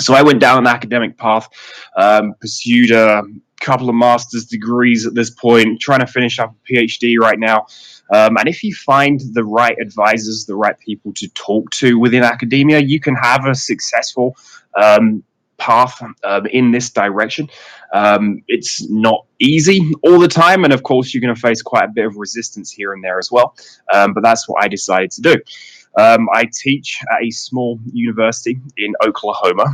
[0.01, 1.49] So I went down an academic path,
[1.97, 3.23] um, pursued a
[3.61, 7.67] couple of master's degrees at this point, trying to finish up a PhD right now.
[8.13, 12.25] Um, and if you find the right advisors, the right people to talk to within
[12.25, 14.37] academia, you can have a successful
[14.75, 15.23] um,
[15.61, 17.49] path um, in this direction.
[17.93, 21.85] Um, it's not easy all the time, and of course, you're going to face quite
[21.85, 23.55] a bit of resistance here and there as well.
[23.95, 25.37] Um, but that's what I decided to do.
[25.97, 29.67] Um, I teach at a small university in Oklahoma.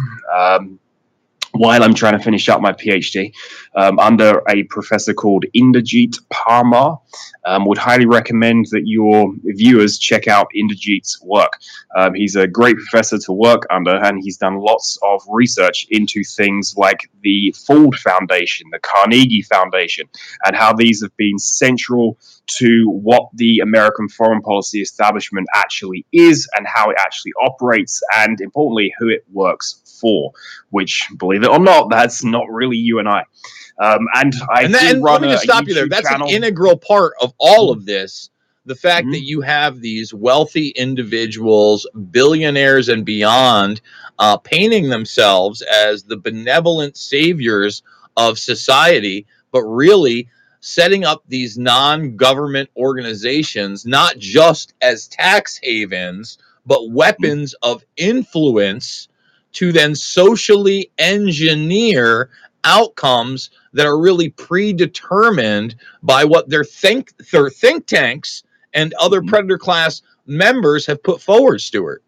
[1.59, 3.33] While I'm trying to finish up my PhD
[3.75, 7.01] um, under a professor called Inderjeet Parmar.
[7.45, 11.53] Um, would highly recommend that your viewers check out Inderjeet's work.
[11.97, 16.25] Um, he's a great professor to work under, and he's done lots of research into
[16.25, 20.07] things like the Ford Foundation, the Carnegie Foundation,
[20.45, 22.19] and how these have been central
[22.59, 28.41] to what the American foreign policy establishment actually is and how it actually operates, and
[28.41, 30.33] importantly, who it works for,
[30.71, 33.25] which, believe it or not, that's not really you and I.
[33.79, 35.89] Um, and I and, that, and let me just stop you there.
[35.89, 36.29] That's channel.
[36.29, 38.31] an integral part of all of this.
[38.65, 39.13] The fact mm-hmm.
[39.13, 43.81] that you have these wealthy individuals, billionaires and beyond,
[44.19, 47.83] uh, painting themselves as the benevolent saviors
[48.17, 50.29] of society, but really
[50.61, 57.73] setting up these non government organizations not just as tax havens, but weapons mm-hmm.
[57.73, 59.09] of influence
[59.57, 62.29] to then socially engineer
[62.65, 68.43] outcomes that are really predetermined by what their think their think tanks
[68.75, 69.31] and other mm-hmm.
[69.31, 72.03] predator class members have put forward, Stuart.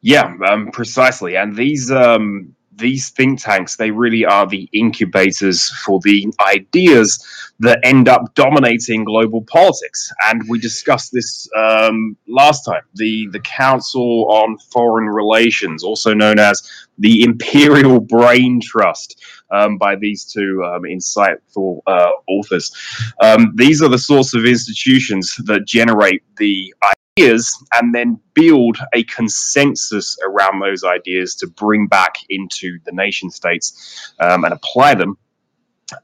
[0.00, 1.36] Yeah, um, precisely.
[1.36, 7.24] And these um, these think tanks, they really are the incubators for the ideas
[7.60, 10.10] that end up dominating global politics.
[10.24, 12.82] And we discussed this um, last time.
[12.94, 16.62] The, the Council on Foreign Relations, also known as
[16.98, 22.72] the Imperial Brain Trust, um, by these two um, insightful uh, authors.
[23.20, 26.74] Um, these are the sorts of institutions that generate the
[27.18, 33.30] ideas and then build a consensus around those ideas to bring back into the nation
[33.30, 35.18] states um, and apply them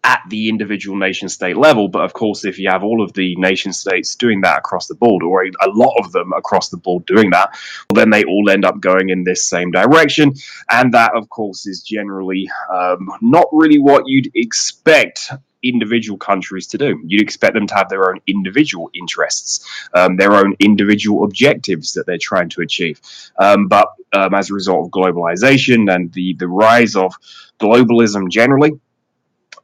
[0.04, 1.88] at the individual nation state level.
[1.88, 4.94] But of course, if you have all of the nation states doing that across the
[4.94, 7.56] board, or a lot of them across the board doing that,
[7.90, 10.34] well, then they all end up going in this same direction.
[10.70, 16.78] And that, of course, is generally um, not really what you'd expect individual countries to
[16.78, 17.00] do.
[17.04, 22.06] You'd expect them to have their own individual interests, um, their own individual objectives that
[22.06, 23.00] they're trying to achieve.
[23.38, 27.12] Um, but um, as a result of globalization and the, the rise of
[27.60, 28.72] globalism generally,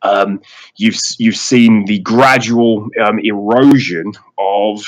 [0.03, 0.43] um,
[0.77, 4.85] you've you've seen the gradual um, erosion of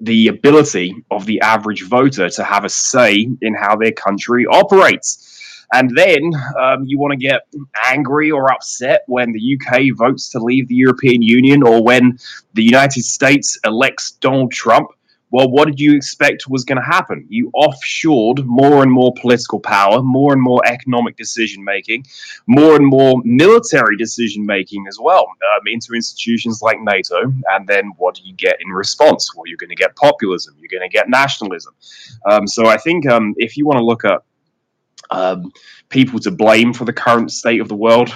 [0.00, 5.28] the ability of the average voter to have a say in how their country operates.
[5.72, 7.42] And then um, you want to get
[7.86, 12.18] angry or upset when the UK votes to leave the European Union or when
[12.52, 14.90] the United States elects Donald Trump.
[15.30, 17.24] Well, what did you expect was going to happen?
[17.30, 22.04] You offshored more and more political power, more and more economic decision making,
[22.46, 27.32] more and more military decision making as well um, into institutions like NATO.
[27.48, 29.34] And then what do you get in response?
[29.34, 31.74] Well, you're going to get populism, you're going to get nationalism.
[32.30, 34.20] Um, so I think um, if you want to look at
[35.12, 35.52] um,
[35.88, 38.10] people to blame for the current state of the world,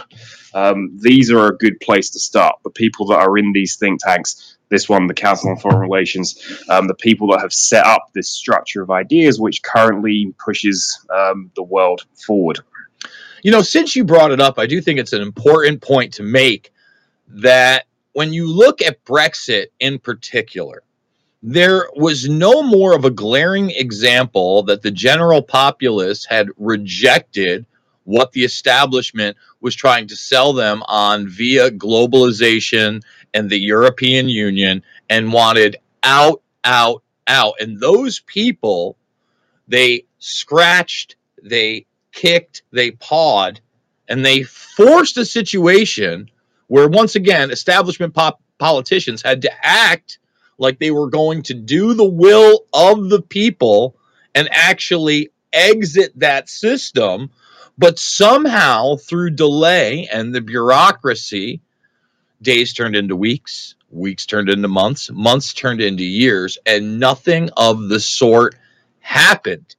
[0.55, 2.57] um, these are a good place to start.
[2.64, 6.62] The people that are in these think tanks, this one, the Council on Foreign Relations,
[6.68, 11.51] um, the people that have set up this structure of ideas, which currently pushes um,
[11.55, 12.61] the world forward.
[13.42, 16.22] You know, since you brought it up, I do think it's an important point to
[16.22, 16.72] make
[17.28, 20.82] that when you look at Brexit in particular,
[21.43, 27.66] there was no more of a glaring example that the general populace had rejected
[28.05, 33.03] what the establishment was trying to sell them on via globalization
[33.34, 37.55] and the European Union and wanted out, out, out.
[37.61, 38.97] And those people,
[39.68, 43.61] they scratched, they kicked, they pawed,
[44.09, 46.30] and they forced a situation
[46.68, 50.18] where, once again, establishment pop- politicians had to act
[50.59, 53.96] like they were going to do the will of the people
[54.34, 57.30] and actually exit that system.
[57.78, 61.61] But somehow, through delay and the bureaucracy,
[62.40, 67.88] days turned into weeks, weeks turned into months, months turned into years, and nothing of
[67.88, 68.54] the sort
[69.00, 69.76] happened.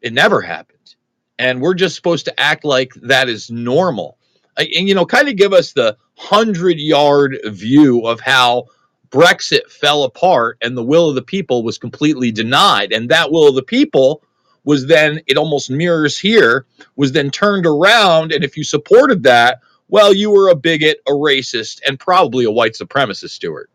[0.00, 0.94] It never happened.
[1.38, 4.18] And we're just supposed to act like that is normal.
[4.56, 8.66] And, you know, kind of give us the hundred yard view of how
[9.10, 12.92] Brexit fell apart and the will of the people was completely denied.
[12.92, 14.22] And that will of the people
[14.64, 18.32] was then, it almost mirrors here, was then turned around.
[18.32, 22.50] And if you supported that, well, you were a bigot, a racist, and probably a
[22.50, 23.70] white supremacist, Stuart.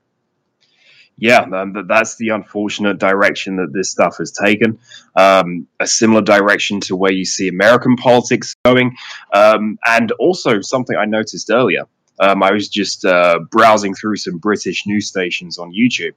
[1.17, 4.79] yeah, th- that's the unfortunate direction that this stuff has taken.
[5.15, 8.95] Um, a similar direction to where you see American politics going.
[9.33, 11.85] Um, and also, something I noticed earlier
[12.19, 16.13] um, I was just uh, browsing through some British news stations on YouTube.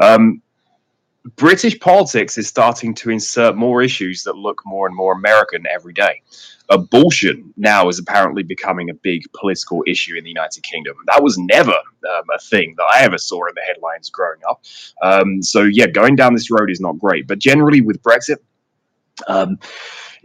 [0.00, 0.42] Um,
[1.34, 5.92] British politics is starting to insert more issues that look more and more American every
[5.92, 6.22] day.
[6.68, 10.96] Abortion now is apparently becoming a big political issue in the United Kingdom.
[11.06, 14.62] That was never um, a thing that I ever saw in the headlines growing up.
[15.02, 17.26] Um, so, yeah, going down this road is not great.
[17.26, 18.38] But generally, with Brexit,
[19.26, 19.58] um,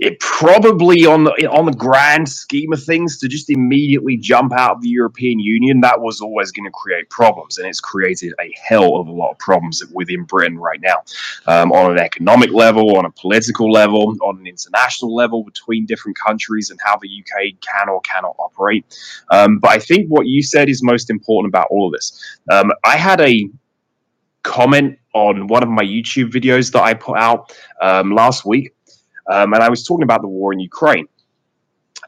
[0.01, 4.77] it probably on the on the grand scheme of things to just immediately jump out
[4.77, 8.51] of the European Union that was always going to create problems, and it's created a
[8.59, 11.03] hell of a lot of problems within Britain right now,
[11.45, 16.17] um, on an economic level, on a political level, on an international level between different
[16.17, 18.83] countries and how the UK can or cannot operate.
[19.29, 22.39] Um, but I think what you said is most important about all of this.
[22.49, 23.47] Um, I had a
[24.41, 28.73] comment on one of my YouTube videos that I put out um, last week
[29.27, 31.07] um, and I was talking about the war in Ukraine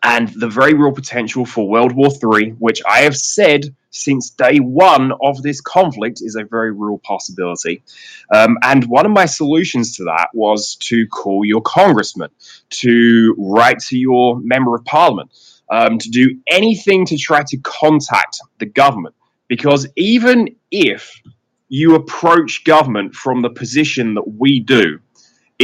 [0.04, 4.58] and the very real potential for World War III, which I have said since day
[4.58, 7.84] one of this conflict is a very real possibility.
[8.34, 12.32] Um, and one of my solutions to that was to call your congressman,
[12.72, 15.32] to write to your member of parliament,
[15.72, 19.16] um, to do anything to try to contact the government.
[19.48, 21.22] Because even if
[21.70, 25.00] you approach government from the position that we do,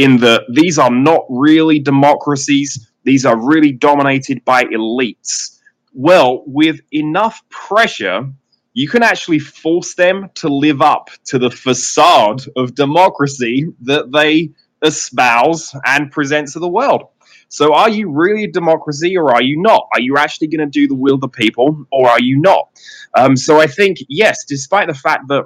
[0.00, 5.58] in that these are not really democracies, these are really dominated by elites.
[5.92, 8.30] Well, with enough pressure,
[8.72, 14.52] you can actually force them to live up to the facade of democracy that they
[14.82, 17.02] espouse and present to the world.
[17.48, 19.86] So, are you really a democracy or are you not?
[19.92, 22.68] Are you actually going to do the will of the people or are you not?
[23.14, 25.44] Um, so, I think, yes, despite the fact that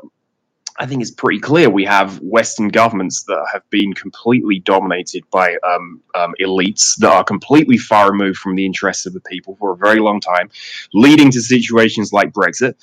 [0.77, 5.57] I think it's pretty clear we have Western governments that have been completely dominated by
[5.63, 9.73] um, um, elites that are completely far removed from the interests of the people for
[9.73, 10.51] a very long time,
[10.93, 12.75] leading to situations like Brexit.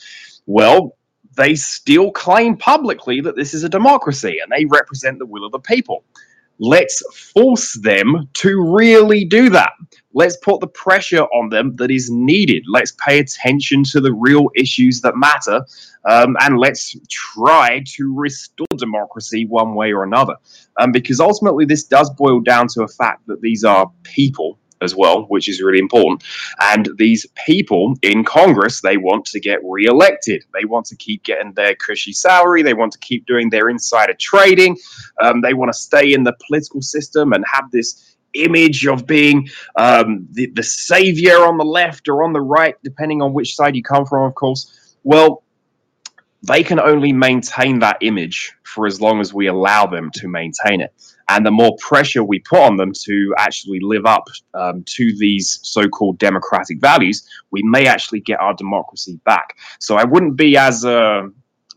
[0.46, 0.96] Well,
[1.36, 5.52] they still claim publicly that this is a democracy and they represent the will of
[5.52, 6.04] the people.
[6.64, 7.02] Let's
[7.34, 9.72] force them to really do that.
[10.14, 12.66] Let's put the pressure on them that is needed.
[12.68, 15.66] Let's pay attention to the real issues that matter.
[16.06, 20.36] Um, and let's try to restore democracy one way or another.
[20.80, 24.96] Um, because ultimately, this does boil down to a fact that these are people as
[24.96, 26.24] well, which is really important.
[26.60, 30.44] And these people in Congress, they want to get re-elected.
[30.54, 32.64] They want to keep getting their cushy salary.
[32.64, 34.78] They want to keep doing their insider trading.
[35.22, 39.48] Um, they want to stay in the political system and have this image of being
[39.76, 43.76] um, the, the savior on the left or on the right, depending on which side
[43.76, 44.96] you come from, of course.
[45.04, 45.44] Well,
[46.44, 50.82] they can only maintain that image for as long as we allow them to maintain
[50.82, 50.94] it.
[51.32, 55.60] And the more pressure we put on them to actually live up um, to these
[55.64, 59.58] so called democratic values, we may actually get our democracy back.
[59.80, 60.86] So I wouldn't be as.
[60.86, 61.28] Uh,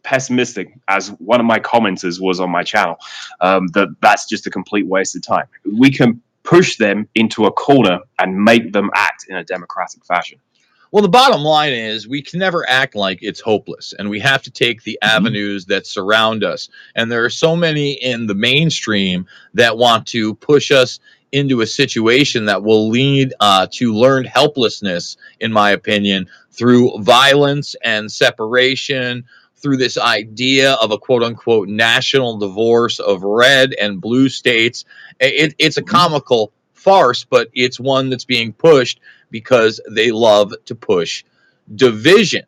[0.03, 2.95] pessimistic as one of my commenters was on my channel
[3.41, 5.47] um, that that's just a complete waste of time
[5.79, 10.39] we can push them into a corner and make them act in a democratic fashion
[10.95, 14.42] Well, the bottom line is we can never act like it's hopeless, and we have
[14.42, 16.68] to take the avenues that surround us.
[16.95, 21.01] And there are so many in the mainstream that want to push us
[21.32, 27.74] into a situation that will lead uh, to learned helplessness, in my opinion, through violence
[27.82, 29.24] and separation,
[29.57, 34.84] through this idea of a quote unquote national divorce of red and blue states.
[35.18, 39.01] It, it's a comical farce, but it's one that's being pushed
[39.35, 41.24] because they love to push
[41.74, 42.45] division.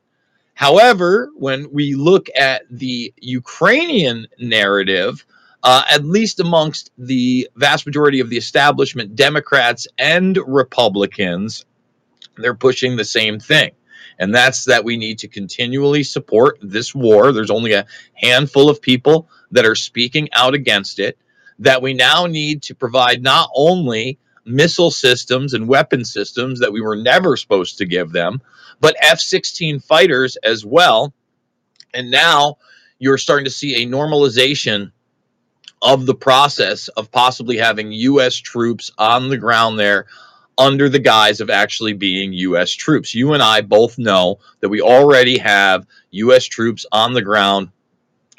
[0.54, 5.26] However, when we look at the Ukrainian narrative,
[5.64, 11.64] uh, at least amongst the vast majority of the establishment, Democrats and Republicans,
[12.36, 13.72] they're pushing the same thing.
[14.20, 17.32] And that's that we need to continually support this war.
[17.32, 21.18] There's only a handful of people that are speaking out against it.
[21.58, 26.80] That we now need to provide not only missile systems and weapon systems that we
[26.80, 28.40] were never supposed to give them,
[28.80, 31.12] but F 16 fighters as well.
[31.92, 32.58] And now
[32.98, 34.92] you're starting to see a normalization
[35.82, 38.36] of the process of possibly having U.S.
[38.36, 40.06] troops on the ground there
[40.58, 42.70] under the guise of actually being U.S.
[42.70, 43.14] troops.
[43.14, 46.44] You and I both know that we already have U.S.
[46.44, 47.68] troops on the ground,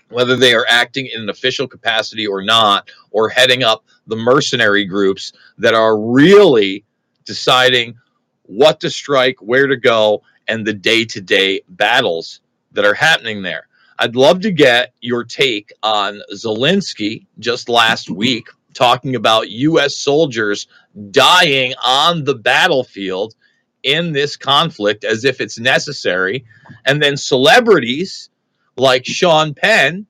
[0.09, 4.85] whether they are acting in an official capacity or not, or heading up the mercenary
[4.85, 6.83] groups that are really
[7.25, 7.95] deciding
[8.43, 12.41] what to strike, where to go, and the day to day battles
[12.71, 13.67] that are happening there.
[13.99, 19.97] I'd love to get your take on Zelensky just last week talking about U.S.
[19.97, 20.67] soldiers
[21.09, 23.33] dying on the battlefield
[23.81, 26.45] in this conflict as if it's necessary.
[26.85, 28.29] And then celebrities
[28.75, 30.05] like Sean Penn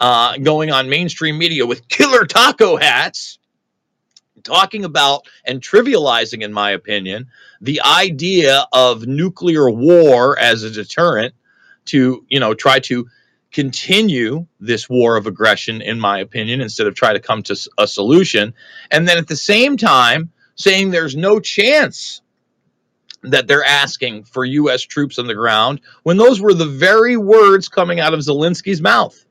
[0.00, 3.38] uh, going on mainstream media with killer taco hats
[4.42, 7.26] talking about and trivializing, in my opinion,
[7.60, 11.34] the idea of nuclear war as a deterrent
[11.86, 13.06] to, you know, try to
[13.52, 17.86] continue this war of aggression, in my opinion, instead of try to come to a
[17.86, 18.54] solution.
[18.90, 22.22] And then at the same time, saying there's no chance
[23.22, 24.82] that they're asking for U.S.
[24.82, 29.24] troops on the ground when those were the very words coming out of Zelensky's mouth.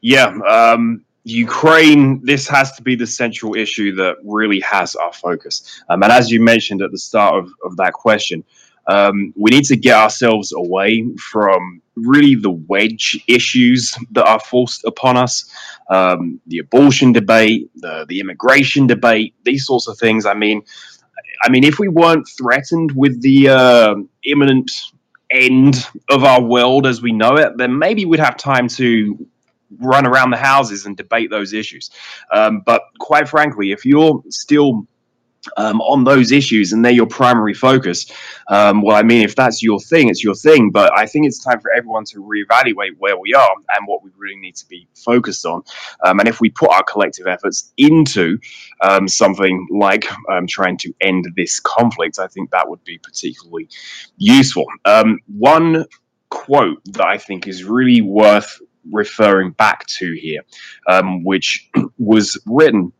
[0.00, 5.82] Yeah, um, Ukraine, this has to be the central issue that really has our focus.
[5.88, 8.44] Um, and as you mentioned at the start of, of that question,
[8.86, 14.84] um, we need to get ourselves away from really the wedge issues that are forced
[14.84, 15.52] upon us
[15.90, 20.24] um, the abortion debate, the, the immigration debate, these sorts of things.
[20.24, 20.62] I mean,
[21.42, 23.94] I mean, if we weren't threatened with the uh,
[24.24, 24.70] imminent
[25.30, 29.26] end of our world as we know it, then maybe we'd have time to
[29.78, 31.90] run around the houses and debate those issues.
[32.32, 34.86] Um, but quite frankly, if you're still
[35.56, 38.10] um, on those issues and they're your primary focus.
[38.48, 40.70] Um, well, I mean, if that's your thing, it's your thing.
[40.70, 44.10] But I think it's time for everyone to reevaluate where we are and what we
[44.16, 45.62] really need to be focused on.
[46.04, 48.38] Um, and if we put our collective efforts into
[48.80, 53.68] um, something like um, trying to end this conflict, I think that would be particularly
[54.16, 54.66] useful.
[54.84, 55.86] Um, one
[56.30, 58.60] quote that I think is really worth
[58.90, 60.42] referring back to here,
[61.22, 61.68] which
[61.98, 62.92] was written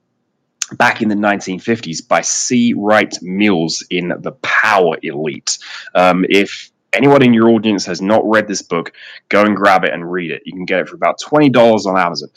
[0.76, 2.74] back in the 1950s by C.
[2.76, 5.58] Wright Mills in The Power Elite.
[5.94, 8.92] Um, if anyone in your audience has not read this book,
[9.28, 10.42] go and grab it and read it.
[10.44, 12.28] You can get it for about $20 on Amazon.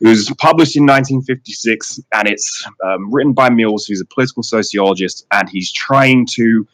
[0.00, 5.26] It was published in 1956 and it's um, written by Mills, who's a political sociologist,
[5.30, 6.66] and he's trying to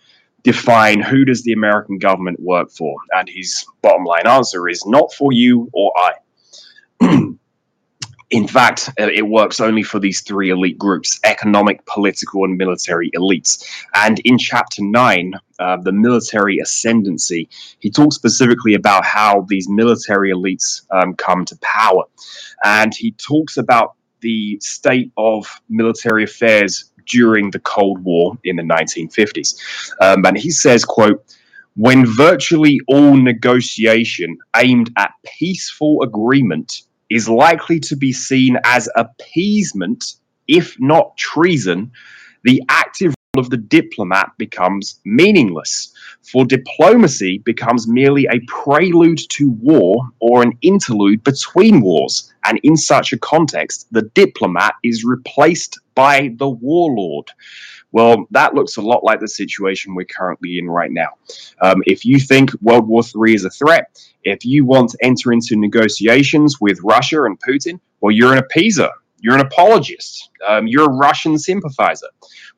[0.43, 2.97] define who does the American government work for.
[3.13, 6.13] And his bottom line answer is not for you or I.
[8.31, 13.11] in fact, uh, it works only for these three elite groups economic, political, and military
[13.17, 13.65] elites.
[13.95, 20.33] And in chapter nine, uh, the military ascendancy, he talks specifically about how these military
[20.33, 22.05] elites um, come to power.
[22.65, 23.95] And he talks about
[24.27, 29.57] the state of military affairs during the Cold War in the 1950s.
[30.01, 31.25] Um, and he says, quote,
[31.77, 40.15] when virtually all negotiation aimed at peaceful agreement is likely to be seen as appeasement,
[40.49, 41.93] if not treason,
[42.43, 45.93] the active of the diplomat becomes meaningless.
[46.23, 52.33] For diplomacy becomes merely a prelude to war or an interlude between wars.
[52.45, 57.31] And in such a context, the diplomat is replaced by the warlord.
[57.93, 61.11] Well, that looks a lot like the situation we're currently in right now.
[61.63, 65.33] Um, if you think World War III is a threat, if you want to enter
[65.33, 70.91] into negotiations with Russia and Putin, well, you're an appeaser, you're an apologist, um, you're
[70.91, 72.09] a Russian sympathizer.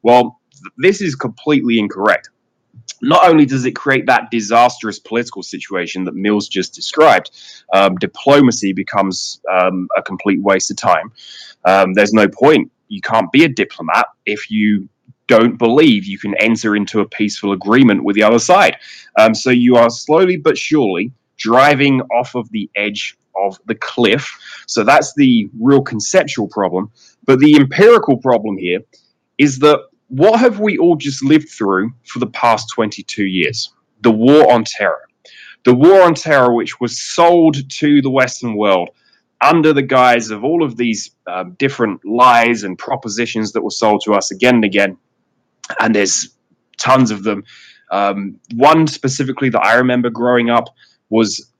[0.02, 0.40] Well,
[0.76, 2.30] this is completely incorrect.
[3.00, 7.30] Not only does it create that disastrous political situation that Mills just described,
[7.72, 11.12] um, diplomacy becomes um, a complete waste of time.
[11.64, 12.72] Um, there's no point.
[12.88, 14.88] You can't be a diplomat if you
[15.28, 18.76] don't believe you can enter into a peaceful agreement with the other side.
[19.16, 24.38] Um, so you are slowly but surely driving off of the edge of the cliff.
[24.66, 26.90] So that's the real conceptual problem.
[27.24, 28.80] But the empirical problem here
[29.36, 33.72] is that what have we all just lived through for the past 22 years?
[34.02, 35.02] The war on terror.
[35.64, 38.90] The war on terror, which was sold to the Western world
[39.40, 44.02] under the guise of all of these um, different lies and propositions that were sold
[44.04, 44.96] to us again and again.
[45.78, 46.30] And there's
[46.78, 47.44] tons of them.
[47.90, 50.68] Um, one specifically that I remember growing up
[51.10, 51.50] was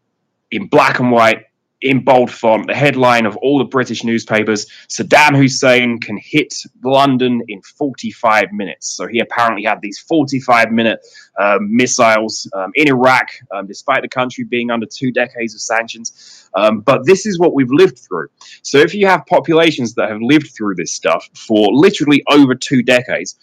[0.50, 1.44] in black and white
[1.80, 7.40] in bold font, the headline of all the British newspapers Saddam Hussein can hit London
[7.48, 8.88] in 45 minutes.
[8.88, 11.00] So he apparently had these 45 minute
[11.38, 16.48] um, missiles um, in Iraq, um, despite the country being under two decades of sanctions.
[16.54, 18.28] Um, but this is what we've lived through.
[18.62, 22.82] So if you have populations that have lived through this stuff for literally over two
[22.82, 23.38] decades,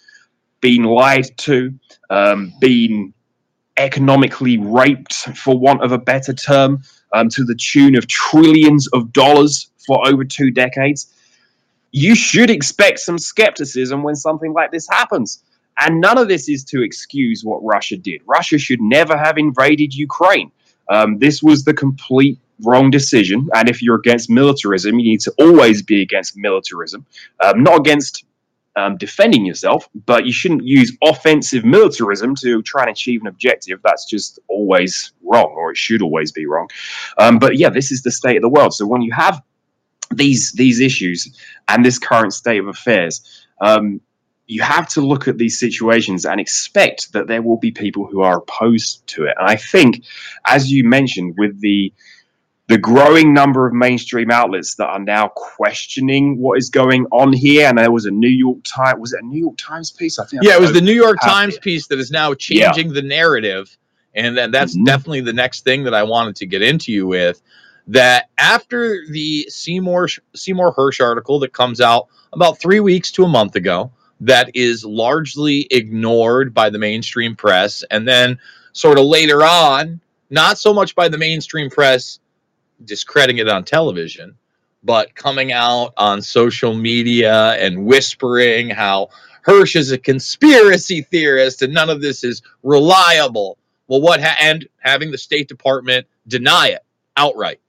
[0.60, 1.72] been lied to,
[2.10, 3.14] um, been
[3.78, 6.82] economically raped, for want of a better term,
[7.12, 11.12] um, to the tune of trillions of dollars for over two decades,
[11.92, 15.42] you should expect some skepticism when something like this happens.
[15.78, 18.22] And none of this is to excuse what Russia did.
[18.26, 20.50] Russia should never have invaded Ukraine.
[20.88, 23.48] Um, this was the complete wrong decision.
[23.54, 27.04] And if you're against militarism, you need to always be against militarism,
[27.42, 28.24] um, not against
[28.76, 33.80] um, defending yourself, but you shouldn't use offensive militarism to try and achieve an objective.
[33.82, 36.68] That's just always wrong, or it should always be wrong.
[37.18, 38.74] Um, but yeah, this is the state of the world.
[38.74, 39.42] So when you have
[40.14, 41.36] these these issues
[41.68, 44.00] and this current state of affairs, um,
[44.46, 48.20] you have to look at these situations and expect that there will be people who
[48.20, 49.34] are opposed to it.
[49.38, 50.04] And I think,
[50.46, 51.92] as you mentioned, with the
[52.68, 57.68] the growing number of mainstream outlets that are now questioning what is going on here.
[57.68, 60.18] And there was a New York Times, was it a New York Times piece?
[60.18, 60.42] I think.
[60.42, 62.92] Yeah, it was the New York Times piece that is now changing yeah.
[62.92, 63.76] the narrative.
[64.14, 64.84] And then that's mm-hmm.
[64.84, 67.40] definitely the next thing that I wanted to get into you with.
[67.88, 73.28] That after the Seymour Seymour Hersh article that comes out about three weeks to a
[73.28, 78.40] month ago, that is largely ignored by the mainstream press, and then
[78.72, 80.00] sort of later on,
[80.30, 82.18] not so much by the mainstream press
[82.84, 84.36] discrediting it on television,
[84.82, 89.08] but coming out on social media and whispering how
[89.46, 93.58] Hersh is a conspiracy theorist and none of this is reliable.
[93.88, 96.84] Well, what ha- and having the State Department deny it
[97.16, 97.60] outright.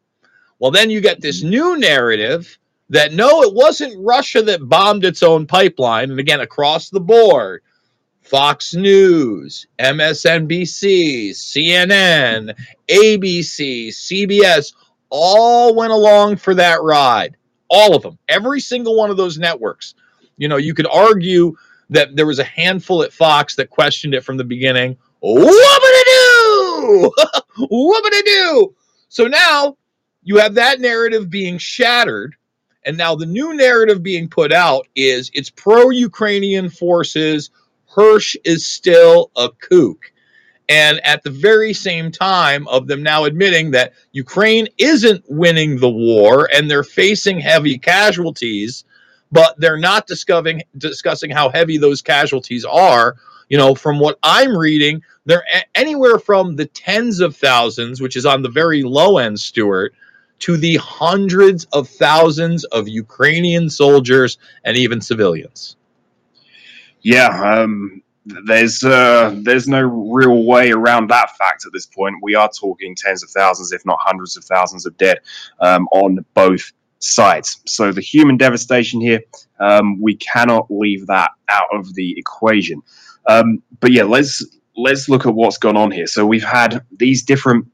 [0.60, 2.58] Well, then you get this new narrative
[2.90, 6.12] that no, it wasn't Russia that bombed its own pipeline.
[6.12, 7.62] And again, across the board,
[8.24, 12.56] Fox News, MSNBC, CNN,
[12.90, 14.74] ABC, CBS,
[15.10, 17.38] all went along for that ride.
[17.70, 19.94] All of them, every single one of those networks.
[20.38, 21.56] You know, you could argue
[21.90, 24.98] that there was a handful at Fox that questioned it from the beginning.
[25.24, 27.12] Whoopity doo!
[27.58, 28.76] Whoopity doo!
[29.10, 29.78] So now
[30.24, 32.36] you have that narrative being shattered.
[32.86, 37.50] And now the new narrative being put out is it's pro Ukrainian forces.
[37.94, 40.12] Hersh is still a kook.
[40.70, 45.90] And at the very same time of them now admitting that Ukraine isn't winning the
[45.90, 48.84] war and they're facing heavy casualties,
[49.32, 53.16] but they're not discussing discussing how heavy those casualties are.
[53.50, 58.18] You know, from what I'm reading, they're a- anywhere from the tens of thousands, which
[58.18, 59.94] is on the very low end, Stuart,
[60.40, 65.78] to the hundreds of thousands of Ukrainian soldiers and even civilians.
[67.02, 67.28] Yeah,
[67.62, 68.02] um,
[68.46, 72.16] there's uh, there's no real way around that fact at this point.
[72.22, 75.20] We are talking tens of thousands, if not hundreds of thousands, of dead
[75.60, 77.62] um, on both sides.
[77.66, 79.22] So the human devastation here,
[79.60, 82.82] um, we cannot leave that out of the equation.
[83.28, 86.08] Um, but yeah, let's let's look at what's gone on here.
[86.08, 87.68] So we've had these different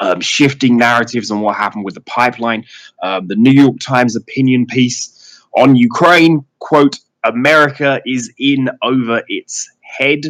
[0.00, 2.64] um, shifting narratives on what happened with the pipeline.
[3.02, 9.70] Um, the New York Times opinion piece on Ukraine quote America is in over its
[9.80, 10.20] head.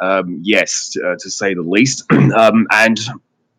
[0.00, 2.04] Um, yes, uh, to say the least.
[2.12, 2.98] um, and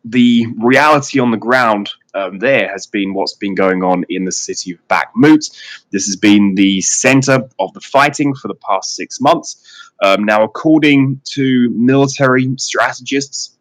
[0.04, 4.32] the reality on the ground um, there has been what's been going on in the
[4.32, 5.50] city of Bakhmut.
[5.92, 9.92] This has been the center of the fighting for the past six months.
[10.04, 13.58] Um, now, according to military strategists,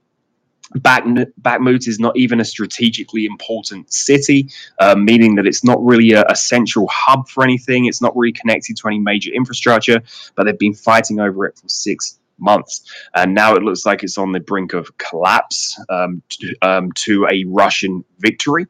[0.78, 4.48] Bakhmut is not even a strategically important city,
[4.78, 7.86] uh, meaning that it's not really a, a, central hub for anything.
[7.86, 10.00] It's not really connected to any major infrastructure,
[10.36, 12.82] but they've been fighting over it for six months.
[13.14, 17.26] And now it looks like it's on the brink of collapse um, to, um, to,
[17.30, 18.66] a Russian victory.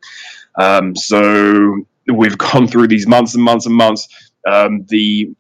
[0.59, 4.09] Um, so we've gone through these months and months and months.
[4.47, 5.35] Um, the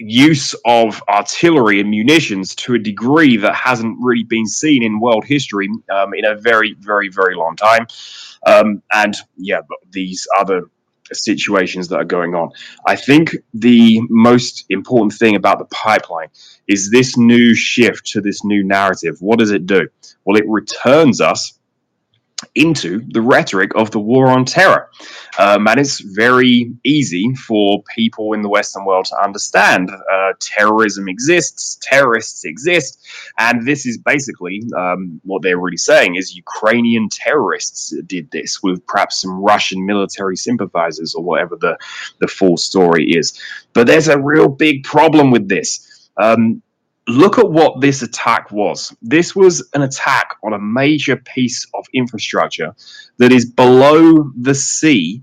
[0.00, 5.24] use of artillery and munitions to a degree that hasn't really been seen in world
[5.24, 7.86] history um, in a very, very, very long time.
[8.46, 10.62] Um, and yeah, these other
[11.12, 12.50] situations that are going on.
[12.86, 16.28] I think the most important thing about the pipeline
[16.68, 19.16] is this new shift to this new narrative.
[19.20, 19.88] What does it do?
[20.24, 21.58] Well, it returns us
[22.54, 24.90] into the rhetoric of the war on terror.
[25.38, 31.08] Um, and it's very easy for people in the Western world to understand uh, terrorism
[31.08, 33.06] exists, terrorists exist,
[33.38, 38.84] and this is basically um, what they're really saying is Ukrainian terrorists did this with
[38.86, 41.78] perhaps some Russian military sympathizers or whatever the,
[42.20, 43.40] the full story is.
[43.72, 45.86] But there's a real big problem with this.
[46.16, 46.62] Um,
[47.08, 48.94] look at what this attack was.
[49.02, 52.74] This was an attack on a major piece of infrastructure
[53.18, 55.22] that is below the sea,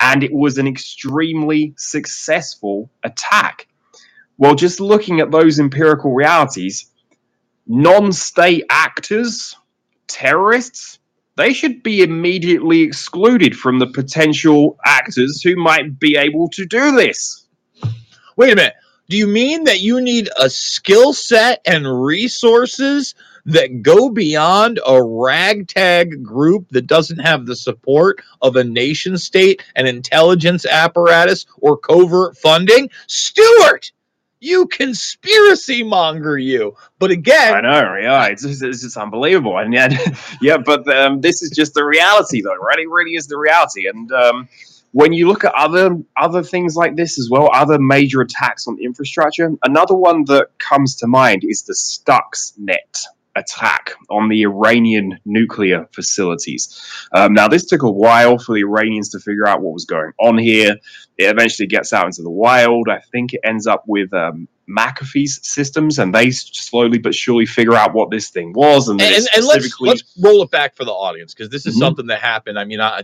[0.00, 3.68] and it was an extremely successful attack.
[4.36, 6.90] Well, just looking at those empirical realities,
[7.66, 9.56] non state actors,
[10.06, 10.98] terrorists,
[11.36, 16.92] they should be immediately excluded from the potential actors who might be able to do
[16.92, 17.46] this.
[18.36, 18.74] Wait a minute.
[19.08, 23.14] Do you mean that you need a skill set and resources
[23.46, 29.64] that go beyond a ragtag group that doesn't have the support of a nation state,
[29.76, 32.90] an intelligence apparatus, or covert funding?
[33.06, 33.92] Stuart,
[34.40, 36.76] you conspiracy monger, you.
[36.98, 39.90] But again, I know, yeah, it's just, it's just unbelievable, and yet,
[40.42, 42.78] yeah, but um, this is just the reality, though, right?
[42.78, 44.48] It really is the reality, and um,
[44.92, 48.78] when you look at other other things like this as well, other major attacks on
[48.80, 53.04] infrastructure, another one that comes to mind is the Stuxnet
[53.36, 56.82] attack on the Iranian nuclear facilities.
[57.12, 60.12] Um, now, this took a while for the Iranians to figure out what was going
[60.18, 60.76] on here.
[61.16, 62.88] It eventually gets out into the wild.
[62.88, 67.74] I think it ends up with um, McAfee's systems, and they slowly but surely figure
[67.74, 68.88] out what this thing was.
[68.88, 71.74] And, and, and, and let's, let's roll it back for the audience because this is
[71.74, 71.80] mm-hmm.
[71.80, 72.58] something that happened.
[72.58, 73.02] I mean, I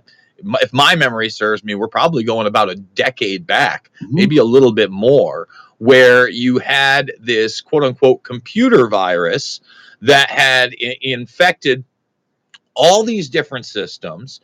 [0.60, 4.14] if my memory serves me, we're probably going about a decade back, mm-hmm.
[4.14, 9.60] maybe a little bit more, where you had this quote unquote computer virus
[10.02, 11.84] that had I- infected
[12.74, 14.40] all these different systems.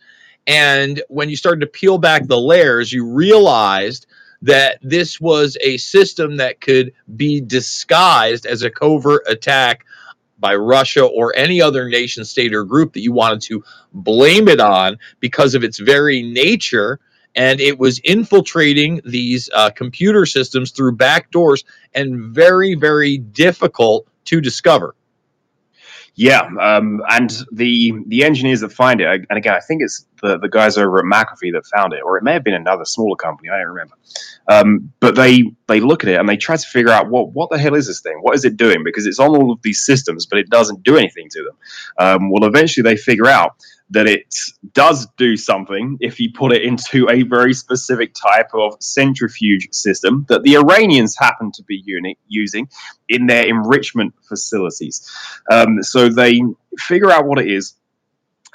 [0.47, 4.07] And when you started to peel back the layers, you realized
[4.43, 9.85] that this was a system that could be disguised as a covert attack
[10.41, 13.63] by Russia or any other nation, state, or group that you wanted to
[13.93, 16.99] blame it on because of its very nature.
[17.35, 21.65] And it was infiltrating these uh, computer systems through back doors
[21.95, 24.95] and very, very difficult to discover.
[26.17, 30.39] Yeah, um, and the the engineers that find it, and again, I think it's the,
[30.39, 33.17] the guys over at McAfee that found it, or it may have been another smaller
[33.17, 33.49] company.
[33.51, 33.95] I don't remember.
[34.49, 37.51] Um, but they they look at it and they try to figure out what what
[37.51, 38.19] the hell is this thing?
[38.21, 38.83] What is it doing?
[38.85, 41.57] Because it's on all of these systems, but it doesn't do anything to them.
[41.99, 43.57] Um, well, eventually they figure out
[43.91, 44.35] that it
[44.73, 50.25] does do something if you put it into a very specific type of centrifuge system
[50.29, 52.69] that the Iranians happen to be uni- using
[53.09, 55.11] in their enrichment facilities.
[55.51, 56.41] Um, so they
[56.79, 57.75] figure out what it is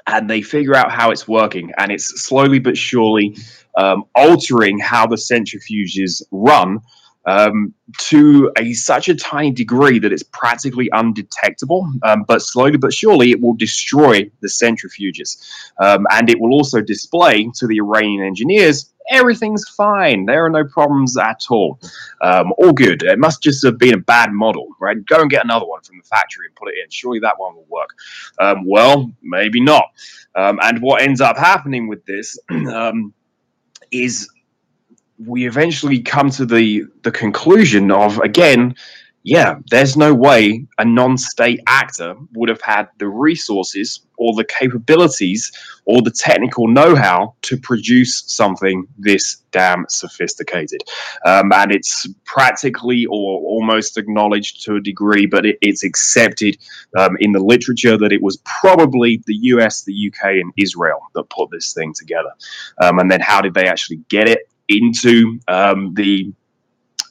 [0.08, 3.38] and they figure out how it's working, and it's slowly but surely
[3.76, 6.80] um, altering how the centrifuges run
[7.26, 11.90] um, to a such a tiny degree that it's practically undetectable.
[12.04, 15.38] Um, but slowly but surely, it will destroy the centrifuges,
[15.80, 20.26] um, and it will also display to the Iranian engineers everything's fine.
[20.26, 21.80] There are no problems at all.
[22.22, 23.04] Um, all good.
[23.04, 25.04] It must just have been a bad model, right?
[25.06, 26.90] Go and get another one from the factory and put it in.
[26.90, 27.90] Surely that one will work.
[28.40, 29.86] Um, well, maybe not.
[30.36, 33.14] Um, and what ends up happening with this um,
[33.92, 34.30] is
[35.18, 38.76] we eventually come to the the conclusion of again
[39.26, 44.44] yeah, there's no way a non state actor would have had the resources or the
[44.44, 45.52] capabilities
[45.86, 50.84] or the technical know how to produce something this damn sophisticated.
[51.26, 56.60] Um, and it's practically or almost acknowledged to a degree, but it, it's accepted
[56.96, 61.28] um, in the literature that it was probably the US, the UK, and Israel that
[61.32, 62.32] put this thing together.
[62.80, 64.48] Um, and then how did they actually get it?
[64.68, 66.34] Into um, the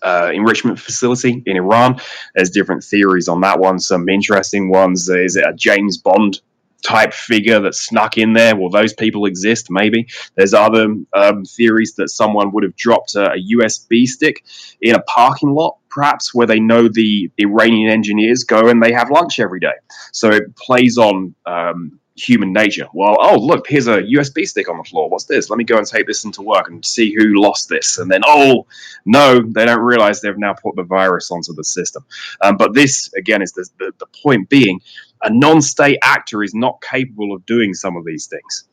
[0.05, 2.01] uh, enrichment facility in Iran.
[2.35, 3.79] There's different theories on that one.
[3.79, 5.09] Some interesting ones.
[5.09, 6.41] Is it a James Bond
[6.85, 8.55] type figure that snuck in there?
[8.55, 9.69] Will those people exist?
[9.71, 10.07] Maybe.
[10.37, 14.45] There's other um, theories that someone would have dropped a, a, USB stick
[14.83, 19.11] in a parking lot, perhaps where they know the Iranian engineers go and they have
[19.11, 19.75] lunch every day.
[20.13, 22.87] So it plays on um, human nature.
[22.95, 25.09] Well, oh look, here's a USB stick on the floor.
[25.09, 25.51] What's this?
[25.51, 27.99] Let me go and take this into work and see who lost this.
[27.99, 28.67] And then oh
[29.05, 32.05] no, they don't realize they've now put the virus onto the system.
[32.41, 34.81] Um, but this again is the, the the point being
[35.23, 38.65] a non-state actor is not capable of doing some of these things.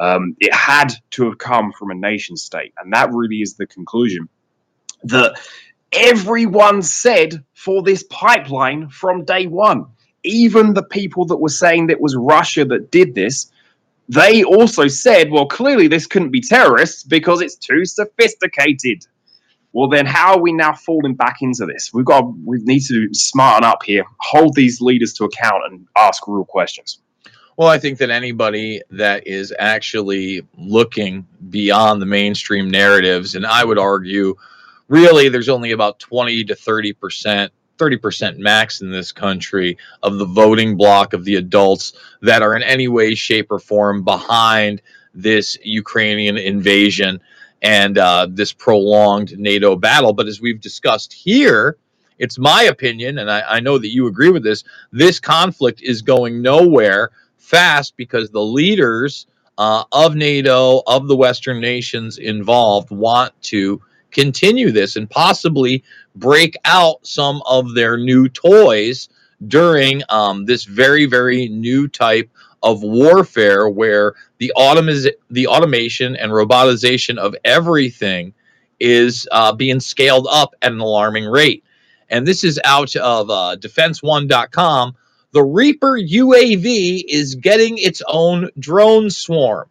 [0.00, 3.66] Um, it had to have come from a nation state, and that really is the
[3.66, 4.28] conclusion
[5.04, 5.38] that
[5.92, 9.86] everyone said for this pipeline from day one.
[10.24, 13.50] Even the people that were saying that it was Russia that did this,
[14.08, 19.06] they also said, well, clearly this couldn't be terrorists because it's too sophisticated.
[19.72, 21.92] Well, then how are we now falling back into this?
[21.92, 26.26] We've got we need to smarten up here, hold these leaders to account, and ask
[26.26, 27.00] real questions.
[27.58, 33.64] Well, I think that anybody that is actually looking beyond the mainstream narratives, and I
[33.64, 34.36] would argue,
[34.86, 40.26] really, there's only about 20 to 30 percent 30% max in this country of the
[40.26, 44.82] voting block of the adults that are in any way, shape, or form behind
[45.14, 47.20] this Ukrainian invasion
[47.62, 50.12] and uh, this prolonged NATO battle.
[50.12, 51.76] But as we've discussed here,
[52.18, 56.02] it's my opinion, and I, I know that you agree with this, this conflict is
[56.02, 59.26] going nowhere fast because the leaders
[59.56, 63.80] uh, of NATO, of the Western nations involved, want to
[64.10, 65.84] continue this and possibly
[66.14, 69.08] break out some of their new toys
[69.46, 72.30] during um, this very, very new type
[72.62, 78.34] of warfare where the automiz- the automation and robotization of everything
[78.80, 81.64] is uh, being scaled up at an alarming rate.
[82.10, 84.96] And this is out of uh, defense1.com.
[85.32, 89.68] The Reaper UAV is getting its own drone swarm.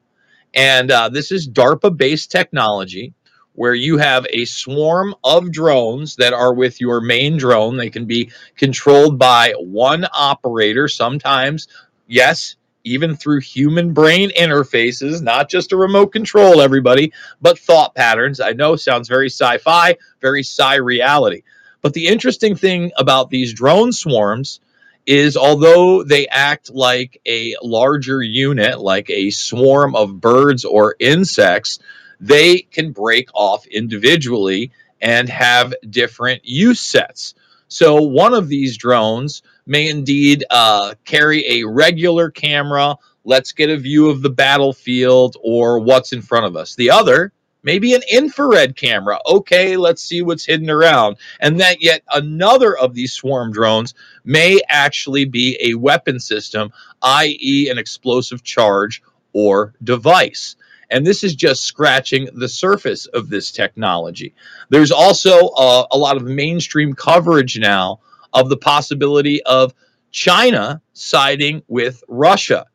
[0.54, 3.14] And uh, this is DARPA based technology
[3.58, 7.76] where you have a swarm of drones that are with your main drone.
[7.76, 11.68] They can be controlled by one operator, sometimes,
[12.06, 18.40] yes, even through human brain interfaces, not just a remote control, everybody, but thought patterns.
[18.40, 21.42] I know sounds very sci fi, very sci reality.
[21.82, 24.60] But the interesting thing about these drone swarms
[25.08, 31.80] is although they act like a larger unit, like a swarm of birds or insects,
[32.20, 37.36] they can break off individually and have different use sets.
[37.68, 42.96] So one of these drones may indeed uh, carry a regular camera.
[43.26, 46.76] Let's get a view of the battlefield or what's in front of us.
[46.76, 49.20] The other, maybe an infrared camera.
[49.30, 51.18] Okay, let's see what's hidden around.
[51.42, 53.94] And that yet another of these swarm drones
[54.24, 59.04] may actually be a weapon system, i.e., an explosive charge
[59.34, 60.56] or device.
[60.90, 64.34] And this is just scratching the surface of this technology.
[64.70, 68.00] There's also uh, a lot of mainstream coverage now
[68.34, 69.74] of the possibility of
[70.12, 72.66] China siding with Russia.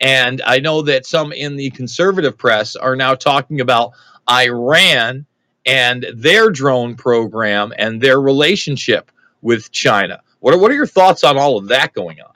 [0.00, 3.92] And I know that some in the conservative press are now talking about
[4.28, 5.26] Iran
[5.64, 9.10] and their drone program and their relationship
[9.40, 10.20] with China.
[10.40, 12.32] What are, what are your thoughts on all of that going on?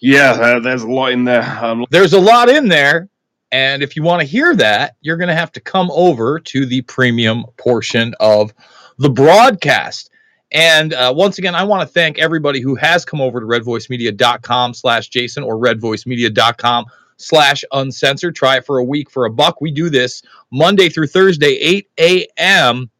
[0.00, 1.42] Yeah, uh, there's a lot in there.
[1.42, 3.08] Um, There's a lot in there.
[3.50, 6.66] And if you want to hear that, you're going to have to come over to
[6.66, 8.52] the premium portion of
[8.98, 10.10] the broadcast.
[10.50, 14.74] And uh, once again, I want to thank everybody who has come over to redvoicemedia.com
[14.74, 16.86] slash Jason or redvoicemedia.com
[17.16, 18.34] slash uncensored.
[18.34, 19.60] Try it for a week for a buck.
[19.60, 22.90] We do this Monday through Thursday, 8 a.m.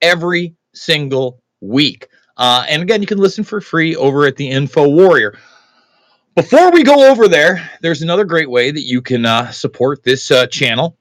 [0.00, 2.08] every single week.
[2.36, 5.36] Uh, and again, you can listen for free over at the Info Warrior.
[6.38, 10.30] Before we go over there, there's another great way that you can uh, support this
[10.30, 10.96] uh, channel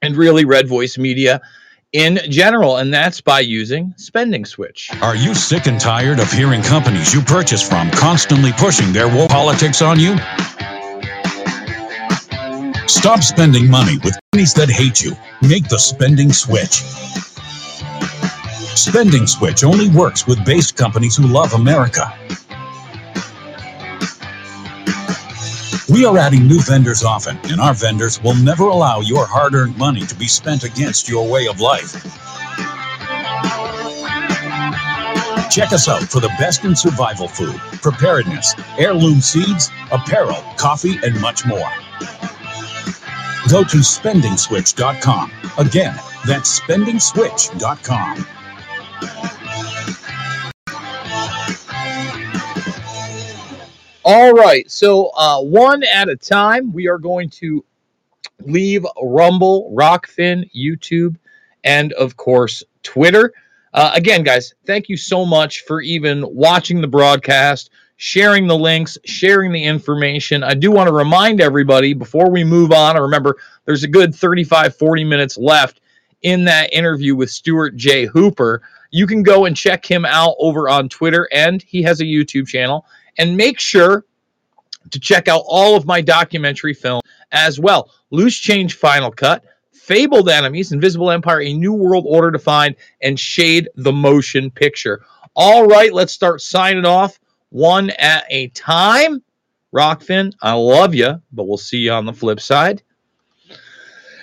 [0.00, 1.40] and really Red Voice Media
[1.92, 4.88] in general, and that's by using Spending Switch.
[5.02, 9.30] Are you sick and tired of hearing companies you purchase from constantly pushing their woke
[9.30, 10.16] politics on you?
[12.86, 15.16] Stop spending money with companies that hate you.
[15.42, 16.84] Make the spending switch.
[18.78, 22.16] Spending Switch only works with based companies who love America.
[25.88, 29.76] We are adding new vendors often, and our vendors will never allow your hard earned
[29.76, 31.92] money to be spent against your way of life.
[35.50, 41.20] Check us out for the best in survival food, preparedness, heirloom seeds, apparel, coffee, and
[41.20, 41.70] much more.
[43.50, 45.32] Go to spendingswitch.com.
[45.58, 48.26] Again, that's spendingswitch.com.
[54.04, 54.70] All right.
[54.70, 57.64] So, uh, one at a time, we are going to
[58.46, 61.16] leave Rumble, Rokfin, YouTube,
[61.64, 63.32] and of course, Twitter.
[63.74, 68.96] Uh, again, guys, thank you so much for even watching the broadcast, sharing the links,
[69.04, 70.42] sharing the information.
[70.42, 73.36] I do want to remind everybody before we move on, and remember,
[73.66, 75.80] there's a good 35, 40 minutes left
[76.22, 78.06] in that interview with Stuart J.
[78.06, 78.62] Hooper.
[78.90, 82.48] You can go and check him out over on Twitter, and he has a YouTube
[82.48, 82.86] channel.
[83.18, 84.04] And make sure
[84.90, 87.02] to check out all of my documentary films
[87.32, 87.90] as well.
[88.10, 93.68] Loose Change Final Cut, Fabled Enemies, Invisible Empire, A New World Order Defined, and Shade
[93.76, 95.04] the Motion Picture.
[95.34, 97.18] All right, let's start signing off
[97.50, 99.22] one at a time.
[99.74, 102.82] Rokfin, I love you, but we'll see you on the flip side.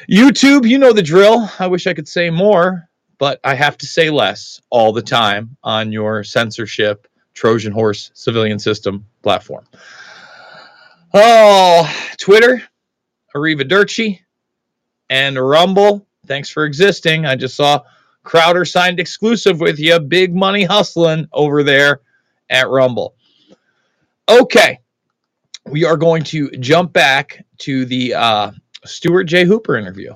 [0.09, 1.49] YouTube, you know the drill.
[1.59, 5.57] I wish I could say more, but I have to say less all the time
[5.63, 7.07] on your censorship
[7.37, 9.63] Trojan horse civilian system platform.
[11.13, 12.63] Oh, Twitter,
[13.35, 14.19] Arrivederci,
[15.11, 16.07] and Rumble.
[16.25, 17.27] Thanks for existing.
[17.27, 17.83] I just saw
[18.23, 19.99] Crowder signed exclusive with you.
[19.99, 22.01] Big money hustling over there
[22.49, 23.13] at Rumble.
[24.27, 24.79] Okay,
[25.67, 28.51] we are going to jump back to the uh,
[28.83, 29.45] Stuart J.
[29.45, 30.15] Hooper interview.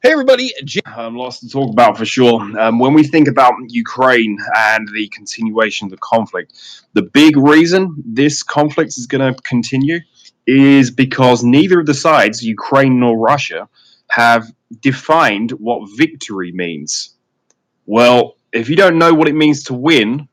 [0.00, 0.52] Hey, everybody.
[0.86, 2.40] Um, lots to talk about for sure.
[2.56, 6.52] Um, when we think about Ukraine and the continuation of the conflict,
[6.92, 9.98] the big reason this conflict is going to continue
[10.46, 13.68] is because neither of the sides, Ukraine nor Russia,
[14.08, 14.46] have
[14.78, 17.16] defined what victory means.
[17.84, 20.28] Well, if you don't know what it means to win,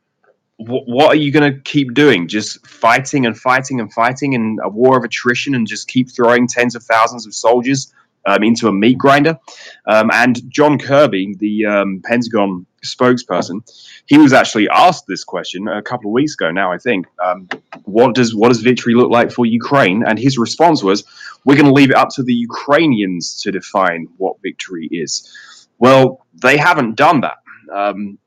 [0.58, 2.28] wh- what are you going to keep doing?
[2.28, 6.46] Just fighting and fighting and fighting in a war of attrition and just keep throwing
[6.46, 7.92] tens of thousands of soldiers
[8.26, 9.38] um, into a meat grinder?
[9.86, 13.60] Um, and John Kirby, the um, Pentagon spokesperson,
[14.06, 17.06] he was actually asked this question a couple of weeks ago now, I think.
[17.24, 17.48] Um,
[17.84, 20.04] what does what does victory look like for Ukraine?
[20.06, 21.04] And his response was,
[21.44, 26.26] "We're going to leave it up to the Ukrainians to define what victory is." Well,
[26.34, 27.38] they haven't done that.
[27.72, 28.18] Um,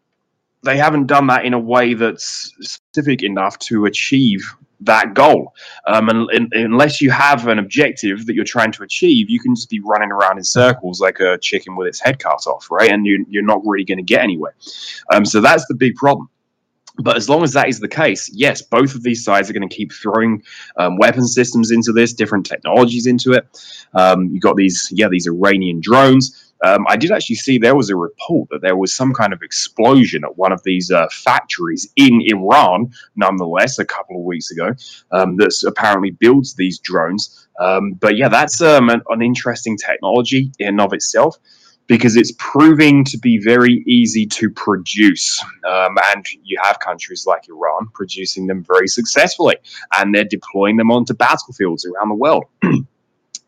[0.63, 5.53] they haven't done that in a way that's specific enough to achieve that goal.
[5.87, 9.55] Um, and, and unless you have an objective that you're trying to achieve, you can
[9.55, 12.91] just be running around in circles like a chicken with its head cut off, right?
[12.91, 14.55] And you, you're not really going to get anywhere.
[15.13, 16.29] Um, so that's the big problem.
[17.01, 19.67] But as long as that is the case, yes, both of these sides are going
[19.67, 20.43] to keep throwing
[20.75, 23.47] um, weapon systems into this, different technologies into it.
[23.93, 26.48] Um, you got these, yeah, these Iranian drones.
[26.65, 29.41] Um, I did actually see there was a report that there was some kind of
[29.41, 34.73] explosion at one of these uh, factories in Iran, nonetheless, a couple of weeks ago,
[35.11, 37.47] um, that apparently builds these drones.
[37.59, 41.37] Um, but yeah, that's um, an, an interesting technology in and of itself
[41.89, 45.43] because it's proving to be very easy to produce.
[45.67, 49.55] Um, and you have countries like Iran producing them very successfully,
[49.97, 52.45] and they're deploying them onto battlefields around the world.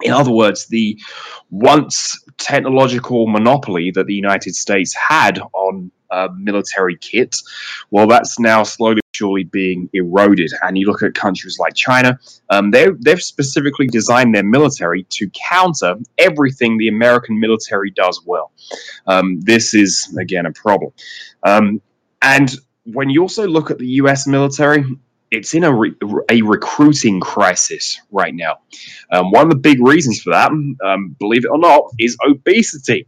[0.03, 0.99] In other words, the
[1.49, 7.35] once technological monopoly that the United States had on uh, military kit,
[7.91, 10.51] well, that's now slowly surely being eroded.
[10.63, 12.19] And you look at countries like China,
[12.49, 18.51] um, they they've specifically designed their military to counter everything the American military does well.
[19.07, 20.91] Um, this is again a problem.
[21.43, 21.81] Um,
[22.21, 22.53] and
[22.85, 24.27] when you also look at the U.S.
[24.27, 24.83] military,
[25.31, 25.95] it's in a, re-
[26.29, 28.59] a recruiting crisis right now.
[29.11, 33.07] Um, one of the big reasons for that, um, believe it or not, is obesity.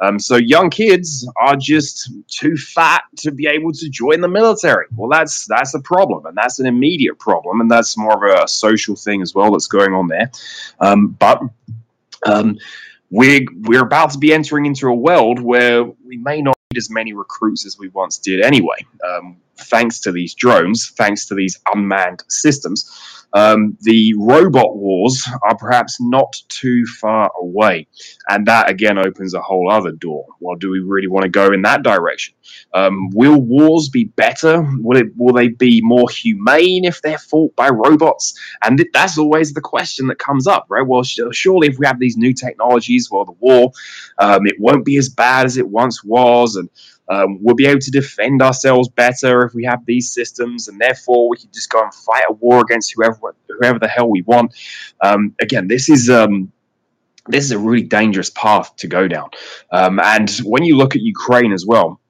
[0.00, 4.86] Um, so young kids are just too fat to be able to join the military.
[4.96, 8.48] Well, that's that's a problem, and that's an immediate problem, and that's more of a
[8.48, 10.30] social thing as well that's going on there.
[10.80, 11.40] Um, but
[12.26, 12.58] um,
[13.10, 16.90] we're we're about to be entering into a world where we may not need as
[16.90, 18.84] many recruits as we once did anyway.
[19.06, 22.90] Um, thanks to these drones, thanks to these unmanned systems,
[23.34, 27.88] um, the robot wars are perhaps not too far away,
[28.28, 30.26] and that again opens a whole other door.
[30.40, 32.34] Well, do we really want to go in that direction?
[32.74, 34.62] Um, will wars be better?
[34.80, 35.08] Will it?
[35.16, 38.38] Will they be more humane if they're fought by robots?
[38.62, 40.86] And th- that's always the question that comes up, right?
[40.86, 43.72] Well, sh- surely if we have these new technologies, well, the war,
[44.18, 46.68] um, it won't be as bad as it once was, and
[47.08, 51.28] um, we'll be able to defend ourselves better if we have these systems, and therefore
[51.28, 54.54] we can just go and fight a war against whoever whoever the hell we want.
[55.00, 56.52] Um, again, this is um,
[57.28, 59.30] this is a really dangerous path to go down.
[59.70, 62.00] Um, and when you look at Ukraine as well,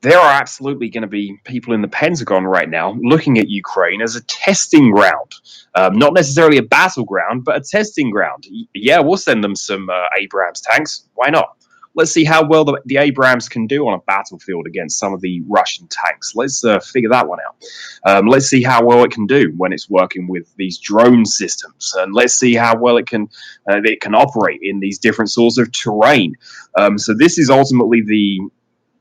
[0.00, 4.02] there are absolutely going to be people in the Pentagon right now looking at Ukraine
[4.02, 5.32] as a testing ground,
[5.74, 8.46] um, not necessarily a battleground, but a testing ground.
[8.74, 11.06] Yeah, we'll send them some uh, Abrams tanks.
[11.14, 11.56] Why not?
[11.94, 15.20] Let's see how well the, the Abrams can do on a battlefield against some of
[15.20, 16.34] the Russian tanks.
[16.34, 17.56] Let's uh, figure that one out.
[18.04, 21.94] Um, let's see how well it can do when it's working with these drone systems,
[21.96, 23.28] and let's see how well it can
[23.68, 26.34] uh, it can operate in these different sorts of terrain.
[26.76, 28.40] Um, so this is ultimately the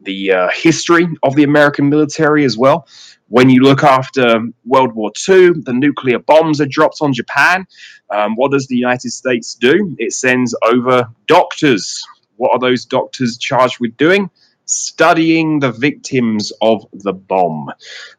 [0.03, 2.87] the uh, history of the American military as well.
[3.29, 7.65] When you look after World War II, the nuclear bombs are dropped on Japan.
[8.09, 9.95] Um, what does the United States do?
[9.97, 12.03] It sends over doctors.
[12.37, 14.29] What are those doctors charged with doing?
[14.65, 17.69] Studying the victims of the bomb.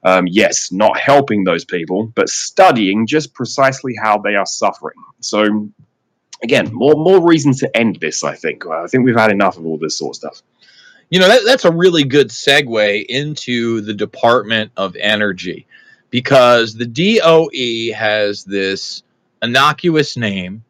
[0.02, 4.96] Um, yes, not helping those people, but studying just precisely how they are suffering.
[5.20, 5.70] So,
[6.42, 8.24] again, more more reason to end this.
[8.24, 8.66] I think.
[8.66, 10.42] I think we've had enough of all this sort of stuff.
[11.10, 15.66] You know, that, that's a really good segue into the Department of Energy
[16.10, 19.02] because the DOE has this
[19.42, 20.63] innocuous name.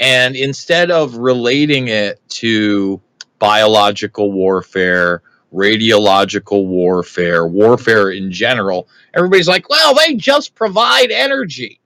[0.00, 3.00] And instead of relating it to
[3.38, 5.22] biological warfare,
[5.52, 11.80] radiological warfare, warfare in general, everybody's like, well, they just provide energy.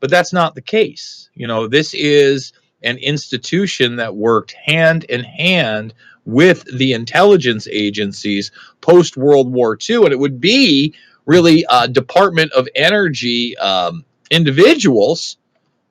[0.00, 1.30] But that's not the case.
[1.34, 2.52] You know, this is
[2.82, 8.50] an institution that worked hand in hand with the intelligence agencies
[8.80, 10.04] post World War II.
[10.04, 10.94] And it would be
[11.26, 15.36] really a Department of Energy um, individuals,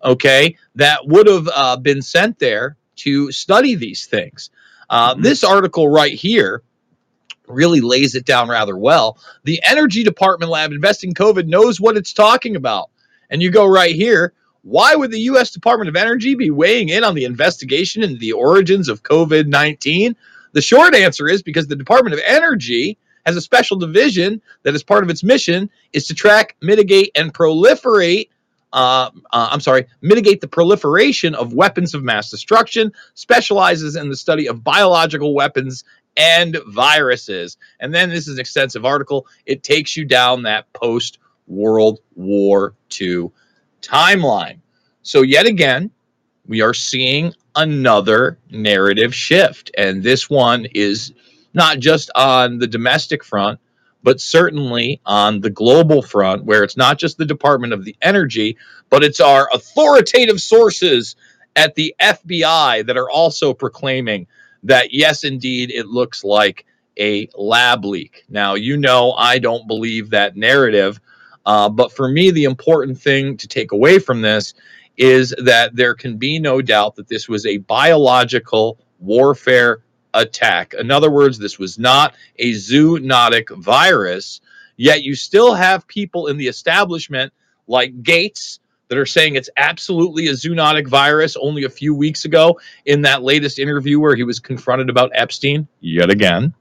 [0.03, 4.49] okay, that would have uh, been sent there to study these things.
[4.89, 5.21] Uh, mm-hmm.
[5.21, 6.63] This article right here
[7.47, 9.17] really lays it down rather well.
[9.43, 12.89] The Energy Department lab investing COVID knows what it's talking about.
[13.29, 14.33] And you go right here.
[14.61, 15.51] Why would the U.S.
[15.51, 20.15] Department of Energy be weighing in on the investigation into the origins of COVID 19?
[20.51, 24.83] The short answer is because the Department of Energy has a special division that, as
[24.83, 28.29] part of its mission, is to track, mitigate, and proliferate.
[28.71, 34.15] Uh, uh, I'm sorry, mitigate the proliferation of weapons of mass destruction, specializes in the
[34.15, 35.83] study of biological weapons
[36.17, 37.57] and viruses.
[37.79, 39.25] And then this is an extensive article.
[39.45, 43.31] It takes you down that post World War II
[43.81, 44.59] timeline.
[45.01, 45.89] So, yet again,
[46.45, 49.71] we are seeing another narrative shift.
[49.77, 51.13] And this one is
[51.53, 53.59] not just on the domestic front,
[54.03, 58.57] but certainly on the global front, where it's not just the Department of the Energy,
[58.89, 61.15] but it's our authoritative sources
[61.55, 64.27] at the FBI that are also proclaiming
[64.63, 66.65] that, yes, indeed, it looks like
[66.99, 68.25] a lab leak.
[68.29, 70.99] Now, you know, I don't believe that narrative.
[71.45, 74.53] Uh, but for me, the important thing to take away from this
[74.97, 79.79] is that there can be no doubt that this was a biological warfare
[80.13, 80.73] attack.
[80.73, 84.41] In other words, this was not a zoonotic virus,
[84.77, 87.33] yet you still have people in the establishment
[87.67, 92.59] like Gates that are saying it's absolutely a zoonotic virus only a few weeks ago
[92.85, 96.53] in that latest interview where he was confronted about Epstein yet again.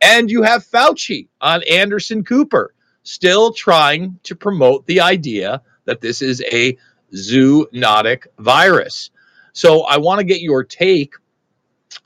[0.00, 6.22] And you have Fauci on Anderson Cooper still trying to promote the idea that this
[6.22, 6.78] is a
[7.12, 9.10] zoonotic virus.
[9.52, 11.14] So I want to get your take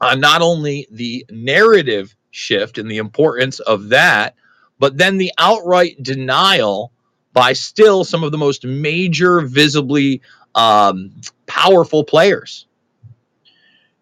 [0.01, 4.35] on not only the narrative shift and the importance of that,
[4.79, 6.93] but then the outright denial
[7.33, 10.21] by still some of the most major, visibly
[10.55, 11.13] um,
[11.47, 12.67] powerful players.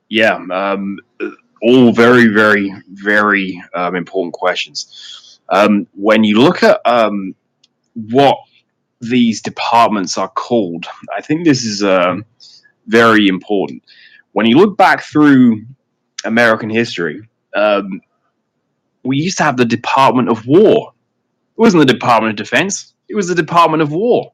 [0.08, 0.98] Yeah, um,
[1.62, 5.40] all very, very, very um, important questions.
[5.48, 7.34] Um, when you look at um,
[7.94, 8.36] what
[9.00, 10.86] these departments are called.
[11.14, 12.16] I think this is uh,
[12.86, 13.82] very important.
[14.32, 15.64] When you look back through
[16.26, 18.00] American history, um,
[19.02, 20.92] we used to have the Department of War.
[21.56, 24.32] It wasn't the Department of Defense, it was the Department of War.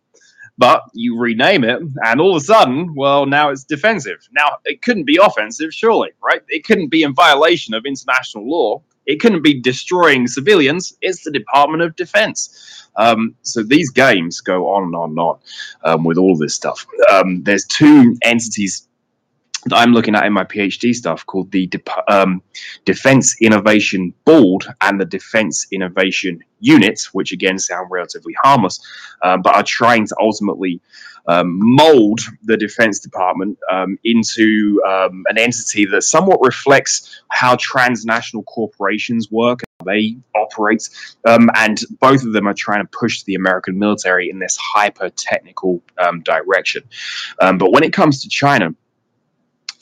[0.59, 4.19] But you rename it, and all of a sudden, well, now it's defensive.
[4.33, 6.43] Now, it couldn't be offensive, surely, right?
[6.49, 8.83] It couldn't be in violation of international law.
[9.07, 10.95] It couldn't be destroying civilians.
[11.01, 12.91] It's the Department of Defense.
[12.97, 15.39] Um, so these games go on and on and on
[15.85, 16.87] um, with all this stuff.
[17.11, 18.87] Um, there's two entities
[19.67, 22.43] that I'm looking at in my PhD stuff called the De- um,
[22.85, 28.81] Defense Innovation Board and the Defense Innovation Unit, which again sound relatively harmless,
[29.23, 30.81] uh, but are trying to ultimately
[31.29, 38.43] um, mold the Defense Department um, into um, an entity that somewhat reflects how transnational
[38.43, 40.89] corporations work they operate.
[41.25, 45.11] Um, and both of them are trying to push the American military in this hyper
[45.11, 46.83] technical um, direction.
[47.39, 48.75] But when it comes to China,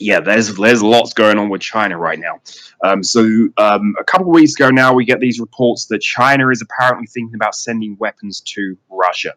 [0.01, 2.41] yeah, there's there's lots going on with China right now.
[2.83, 3.21] Um, so
[3.57, 7.07] um, a couple of weeks ago now, we get these reports that China is apparently
[7.07, 9.33] thinking about sending weapons to Russia.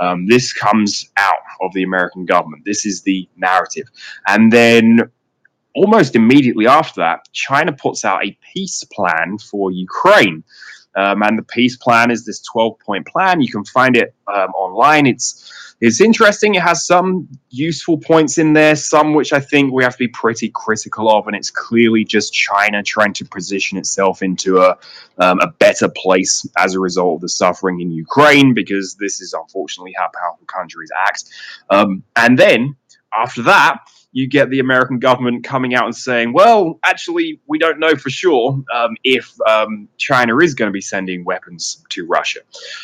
[0.00, 2.64] Um, this comes out of the American government.
[2.64, 3.88] This is the narrative,
[4.28, 5.00] and then
[5.76, 10.44] almost immediately after that, China puts out a peace plan for Ukraine.
[10.96, 13.40] Um, and the peace plan is this 12 point plan.
[13.40, 15.06] You can find it um, online.
[15.06, 16.54] It's it's interesting.
[16.54, 20.08] It has some useful points in there, some which I think we have to be
[20.08, 24.78] pretty critical of, and it's clearly just China trying to position itself into a
[25.18, 29.32] um, a better place as a result of the suffering in Ukraine, because this is
[29.32, 31.24] unfortunately how powerful countries act.
[31.70, 32.76] Um, and then
[33.12, 33.80] after that,
[34.14, 38.10] you get the American government coming out and saying, well, actually, we don't know for
[38.10, 42.40] sure um, if um, China is going to be sending weapons to Russia.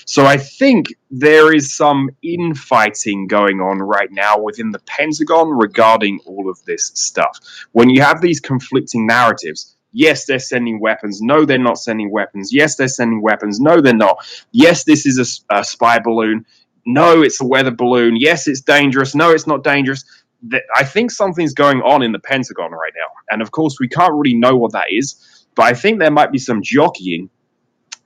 [0.07, 6.20] So I think there is some infighting going on right now within the Pentagon regarding
[6.27, 7.39] all of this stuff.
[7.73, 11.23] When you have these conflicting narratives, Yes, they're sending weapons.
[11.23, 12.52] No, they're not sending weapons.
[12.52, 13.61] Yes, they're sending weapons.
[13.61, 14.19] No, they're not.
[14.52, 16.47] Yes, this is a, a spy balloon.
[16.86, 18.16] No, it's a weather balloon.
[18.19, 19.16] Yes, it's dangerous.
[19.16, 20.05] No, it's not dangerous
[20.74, 23.08] I think something's going on in the Pentagon right now.
[23.30, 26.32] And of course, we can't really know what that is, but I think there might
[26.32, 27.28] be some jockeying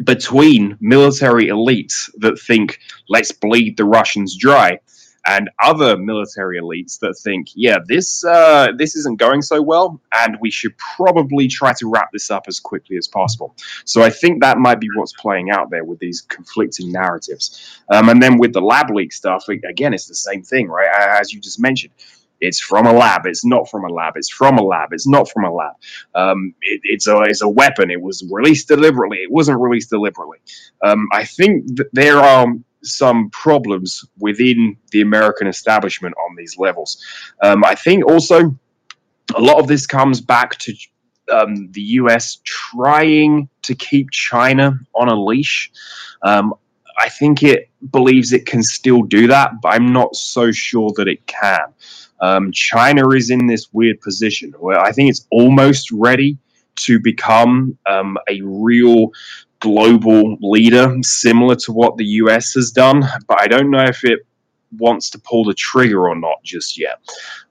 [0.03, 2.79] between military elites that think,
[3.09, 4.81] let's bleed the Russians dry,
[5.27, 10.37] and other military elites that think, yeah, this uh, this isn't going so well, and
[10.41, 13.55] we should probably try to wrap this up as quickly as possible.
[13.87, 17.81] So I think that might be what's playing out there with these conflicting narratives.
[17.91, 20.89] Um, and then with the lab leak stuff, again, it's the same thing, right?
[21.21, 21.93] As you just mentioned
[22.41, 23.27] it's from a lab.
[23.27, 24.15] It's not from a lab.
[24.17, 24.93] It's from a lab.
[24.93, 25.75] It's not from a lab.
[26.15, 27.91] Um, it, it's a it's a weapon.
[27.91, 29.19] It was released deliberately.
[29.19, 30.39] It wasn't released deliberately.
[30.85, 32.47] Um, I think that there are
[32.83, 37.03] some problems within the American establishment on these levels.
[37.43, 38.57] Um, I think also
[39.37, 40.75] a lot of this comes back to
[41.33, 45.73] um, the US trying to keep China on a leash.
[46.23, 46.55] Um,
[47.01, 51.09] I think it believes it can still do that, but I'm not so sure that
[51.09, 51.61] it can.
[52.21, 56.39] Um, China is in this weird position where I think it's almost ready
[56.77, 59.11] to become um, a real
[59.61, 63.03] global leader, similar to what the US has done.
[63.27, 64.21] But I don't know if it
[64.79, 67.01] wants to pull the trigger or not just yet.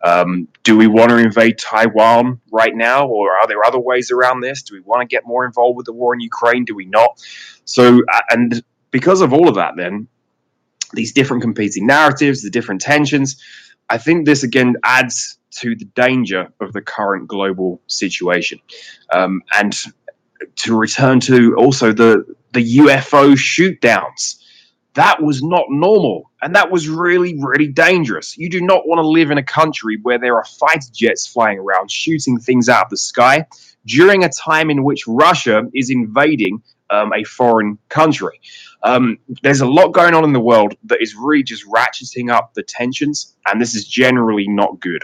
[0.03, 4.41] Um, do we want to invade Taiwan right now, or are there other ways around
[4.41, 4.61] this?
[4.63, 6.65] Do we want to get more involved with the war in Ukraine?
[6.65, 7.23] Do we not?
[7.65, 10.07] So, and because of all of that, then
[10.93, 13.41] these different competing narratives, the different tensions,
[13.89, 18.59] I think this again adds to the danger of the current global situation.
[19.13, 19.75] Um, and
[20.57, 24.37] to return to also the the UFO shootdowns,
[24.95, 28.37] that was not normal, and that was really really dangerous.
[28.37, 31.59] You do not want to live in a country where there are fighter jets flying
[31.59, 33.47] around shooting things out of the sky
[33.85, 38.39] during a time in which Russia is invading um, a foreign country.
[38.83, 42.53] Um, there's a lot going on in the world that is really just ratcheting up
[42.53, 45.03] the tensions, and this is generally not good.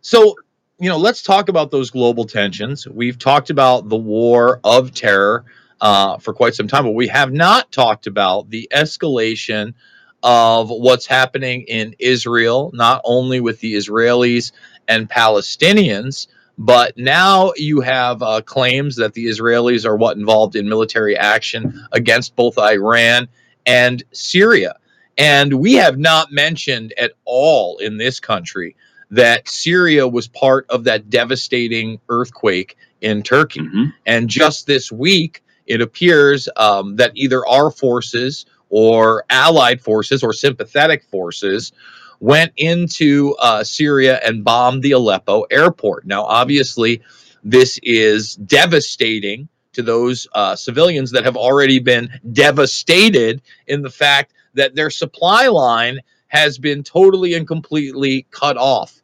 [0.00, 0.36] So,
[0.78, 2.86] you know, let's talk about those global tensions.
[2.86, 5.44] We've talked about the war of terror
[5.80, 9.74] uh, for quite some time, but we have not talked about the escalation
[10.22, 14.52] of what's happening in Israel, not only with the Israelis
[14.88, 16.28] and Palestinians,
[16.58, 21.86] but now you have uh, claims that the Israelis are what involved in military action
[21.92, 23.28] against both Iran
[23.66, 24.76] and Syria.
[25.18, 28.76] And we have not mentioned at all in this country
[29.10, 33.60] that Syria was part of that devastating earthquake in Turkey.
[33.60, 33.84] Mm-hmm.
[34.04, 40.32] And just this week, it appears um, that either our forces or allied forces or
[40.32, 41.72] sympathetic forces
[42.20, 46.06] went into uh, Syria and bombed the Aleppo airport.
[46.06, 47.02] Now, obviously,
[47.44, 54.32] this is devastating to those uh, civilians that have already been devastated in the fact
[54.54, 59.00] that their supply line has been totally and completely cut off.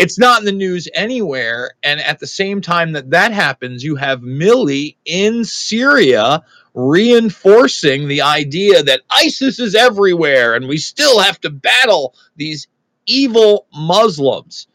[0.00, 1.72] It's not in the news anywhere.
[1.82, 6.42] And at the same time that that happens, you have Milley in Syria
[6.74, 12.68] reinforcing the idea that ISIS is everywhere and we still have to battle these
[13.06, 14.68] evil Muslims.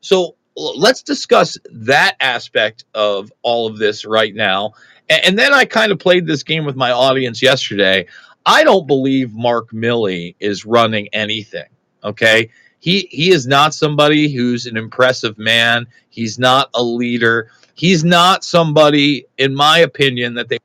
[0.00, 4.72] So let's discuss that aspect of all of this right now.
[5.08, 8.06] And then I kind of played this game with my audience yesterday.
[8.46, 11.68] I don't believe Mark Milley is running anything.
[12.04, 12.50] Okay.
[12.80, 15.86] He he is not somebody who's an impressive man.
[16.08, 17.50] He's not a leader.
[17.74, 20.58] He's not somebody, in my opinion, that they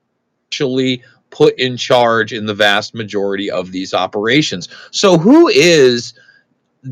[0.47, 4.69] actually put in charge in the vast majority of these operations.
[4.91, 6.13] So, who is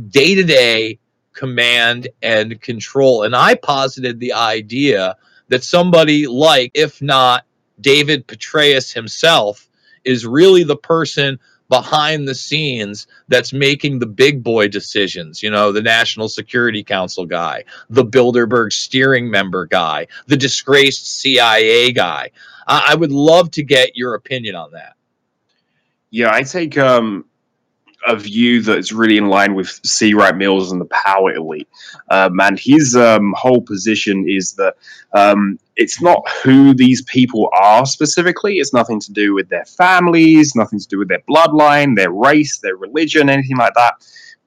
[0.09, 0.99] day to day
[1.33, 3.23] command and control?
[3.23, 5.15] And I posited the idea
[5.47, 7.45] that somebody like, if not
[7.79, 9.67] David Petraeus himself,
[10.03, 11.39] is really the person
[11.73, 15.41] behind the scenes that's making the big boy decisions.
[15.41, 21.91] You know, the National Security Council guy, the Bilderberg steering member guy, the disgraced CIA
[21.91, 22.29] guy.
[22.67, 24.93] I, I would love to get your opinion on that.
[26.11, 27.25] Yeah, I take um,
[28.05, 30.13] a view that's really in line with C.
[30.13, 31.69] Wright Mills and the power elite.
[32.11, 34.75] Um, and his um, whole position is that
[35.11, 38.57] um, it's not who these people are specifically.
[38.57, 42.59] It's nothing to do with their families, nothing to do with their bloodline, their race,
[42.59, 43.95] their religion, anything like that.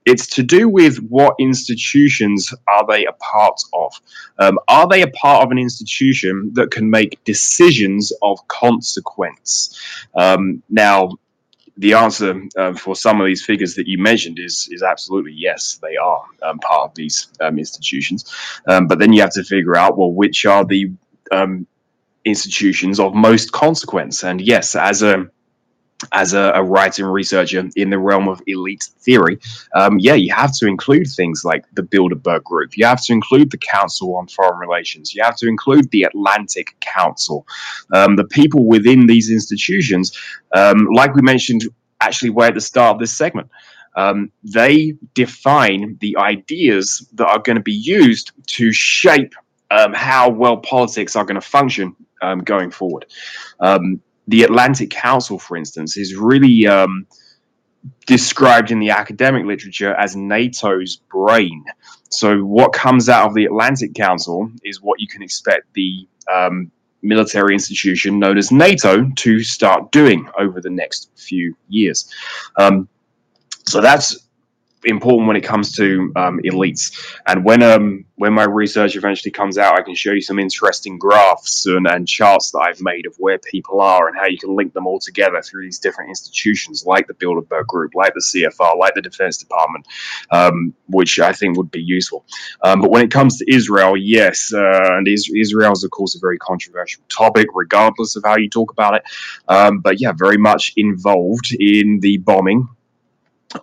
[0.05, 3.93] It's to do with what institutions are they a part of?
[4.39, 9.77] Um, are they a part of an institution that can make decisions of consequence?
[10.15, 11.11] Um, now,
[11.77, 15.79] the answer uh, for some of these figures that you mentioned is is absolutely yes,
[15.83, 18.33] they are um, part of these um, institutions.
[18.67, 20.93] Um, but then you have to figure out well, which are the
[21.31, 21.67] um,
[22.25, 24.25] institutions of most consequence?
[24.25, 25.27] And yes, as a
[26.13, 29.39] as a, a writer and researcher in the realm of elite theory,
[29.75, 32.77] um, yeah, you have to include things like the Bilderberg Group.
[32.77, 35.15] You have to include the Council on Foreign Relations.
[35.15, 37.47] You have to include the Atlantic Council.
[37.93, 40.13] Um, the people within these institutions,
[40.55, 41.63] um, like we mentioned,
[42.01, 43.49] actually, way at the start of this segment.
[43.97, 49.35] Um, they define the ideas that are going to be used to shape
[49.71, 53.07] um, how well politics are going to function um, going forward.
[53.61, 57.07] Um, the Atlantic Council, for instance, is really um,
[58.07, 61.65] described in the academic literature as NATO's brain.
[62.11, 66.71] So, what comes out of the Atlantic Council is what you can expect the um,
[67.03, 72.13] military institution known as NATO to start doing over the next few years.
[72.57, 72.89] Um,
[73.67, 74.26] so, that's
[74.87, 76.93] important when it comes to um, elites.
[77.27, 80.99] And when um, when my research eventually comes out, I can show you some interesting
[80.99, 84.57] graphs and, and charts that I've made of where people are and how you can
[84.57, 88.79] link them all together through these different institutions, like the Bilderberg Group, like the CFR,
[88.79, 89.87] like the Defense Department,
[90.33, 92.25] um, which I think would be useful.
[92.63, 96.17] Um, but when it comes to Israel, yes, uh, and is- Israel is of course
[96.17, 99.03] a very controversial topic, regardless of how you talk about it.
[99.49, 102.69] Um, but yeah, very much involved in the bombing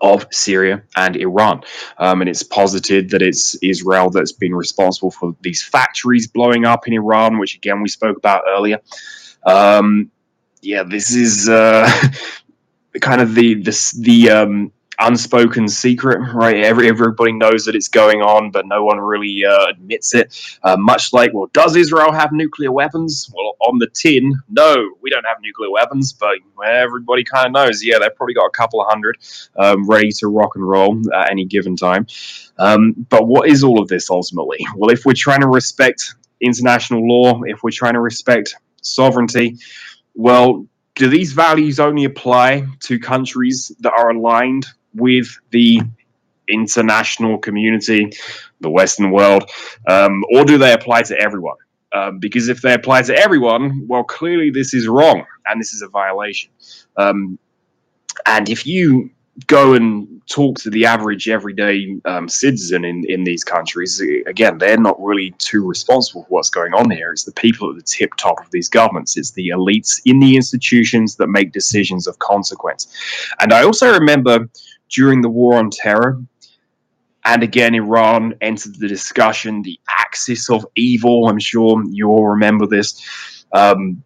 [0.01, 1.61] of Syria and Iran.
[1.97, 6.87] Um, and it's posited that it's Israel that's been responsible for these factories blowing up
[6.87, 8.79] in Iran, which again we spoke about earlier.
[9.45, 10.11] Um,
[10.61, 11.89] yeah, this is uh,
[13.01, 16.57] kind of the the the um, unspoken secret, right?
[16.57, 20.35] Every everybody knows that it's going on, but no one really uh, admits it.
[20.61, 23.29] Uh, much like, well, does Israel have nuclear weapons?
[23.33, 27.83] Well, on the tin, no, we don't have nuclear weapons, but everybody kind of knows.
[27.83, 29.17] Yeah, they've probably got a couple of hundred
[29.57, 32.07] um, ready to rock and roll at any given time.
[32.57, 34.65] Um, but what is all of this ultimately?
[34.75, 39.57] Well, if we're trying to respect international law, if we're trying to respect sovereignty,
[40.13, 45.81] well, do these values only apply to countries that are aligned with the
[46.47, 48.11] international community,
[48.59, 49.49] the Western world,
[49.87, 51.57] um, or do they apply to everyone?
[51.93, 55.83] Um, because if they apply to everyone, well, clearly this is wrong and this is
[55.83, 56.49] a violation.
[56.97, 57.37] Um,
[58.25, 59.11] and if you
[59.47, 64.77] go and talk to the average everyday um, citizen in, in these countries, again, they're
[64.77, 67.11] not really too responsible for what's going on here.
[67.11, 70.35] It's the people at the tip top of these governments, it's the elites in the
[70.35, 72.87] institutions that make decisions of consequence.
[73.39, 74.49] And I also remember
[74.93, 76.21] during the war on terror,
[77.25, 81.27] and again, Iran entered the discussion, the axis of evil.
[81.27, 83.45] I'm sure you all remember this.
[83.53, 84.03] Um,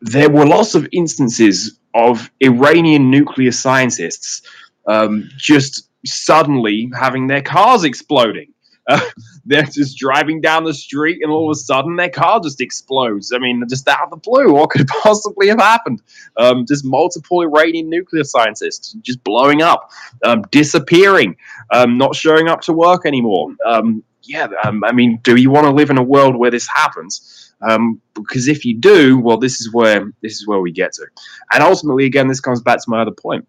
[0.00, 4.42] there were lots of instances of Iranian nuclear scientists
[4.86, 8.53] um, just suddenly having their cars exploding.
[8.88, 9.00] Uh,
[9.44, 13.32] they're just driving down the street, and all of a sudden, their car just explodes.
[13.32, 16.02] I mean, just out of the blue, what could possibly have happened?
[16.36, 19.90] Um, just multiple Iranian nuclear scientists just blowing up,
[20.24, 21.36] um, disappearing,
[21.70, 23.54] um, not showing up to work anymore.
[23.66, 26.66] Um, yeah, um, I mean, do you want to live in a world where this
[26.66, 27.52] happens?
[27.60, 31.06] Um, because if you do, well, this is where this is where we get to,
[31.52, 33.46] and ultimately, again, this comes back to my other point.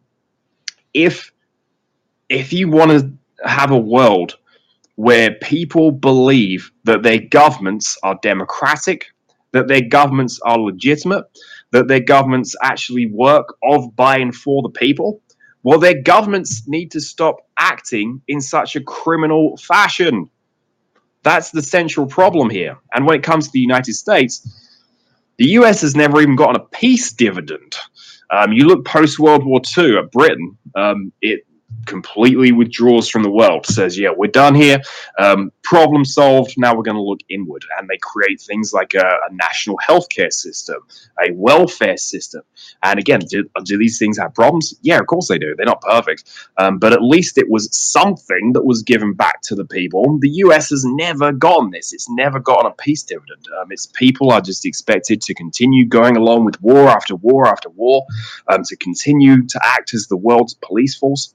[0.94, 1.32] If
[2.30, 3.14] if you want to
[3.48, 4.38] have a world
[4.96, 9.08] where people believe that their governments are democratic,
[9.52, 11.26] that their governments are legitimate,
[11.72, 15.22] that their governments actually work of, by, and for the people,
[15.64, 20.30] well, their governments need to stop acting in such a criminal fashion.
[21.24, 22.78] That's the central problem here.
[22.94, 24.48] And when it comes to the United States,
[25.38, 27.76] the US has never even gotten a peace dividend.
[28.32, 31.46] Um, you look post World War II at Britain, um, it
[31.86, 34.82] completely withdraws from the world, says, "Yeah, we're done here.
[35.18, 36.56] Um, problem solved.
[36.58, 40.32] Now we're going to look inward." And they create things like a, a national healthcare
[40.32, 40.78] system,
[41.24, 42.42] a welfare system.
[42.84, 44.74] And again, do, do, these things have problems?
[44.82, 45.56] Yeah, of course they do.
[45.56, 49.56] They're not perfect, um, but at least it was something that was given back to
[49.56, 50.18] the people.
[50.20, 50.70] The U.S.
[50.70, 51.94] has never gotten this.
[51.94, 53.48] It's never gotten a peace dividend.
[53.62, 57.70] Um, its people are just expected to continue going along with war after war after
[57.70, 58.06] war,
[58.52, 61.34] um, to continue to act as the world's police force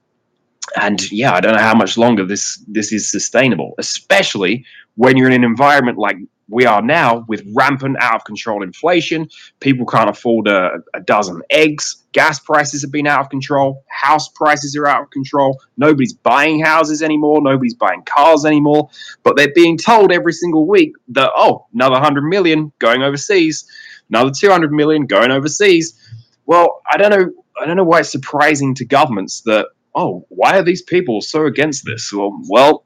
[0.79, 4.65] and yeah, I don't know how much longer this this is sustainable, especially
[4.95, 6.17] when you're in an environment like
[6.51, 9.29] we are now with rampant out of control inflation.
[9.61, 12.03] People can't afford a, a, dozen eggs.
[12.11, 13.83] Gas prices have been out of control.
[13.87, 15.57] House prices are out of control.
[15.77, 17.41] Nobody's buying houses anymore.
[17.41, 18.89] Nobody's buying cars anymore.
[19.23, 23.65] But they're being told every single week that, oh, another 100 million going overseas,
[24.09, 25.97] another 200 million going overseas.
[26.45, 27.31] Well, I don't know.
[27.61, 31.45] I don't know why it's surprising to governments that oh, why are these people so
[31.45, 32.11] against this?
[32.13, 32.85] Well, well,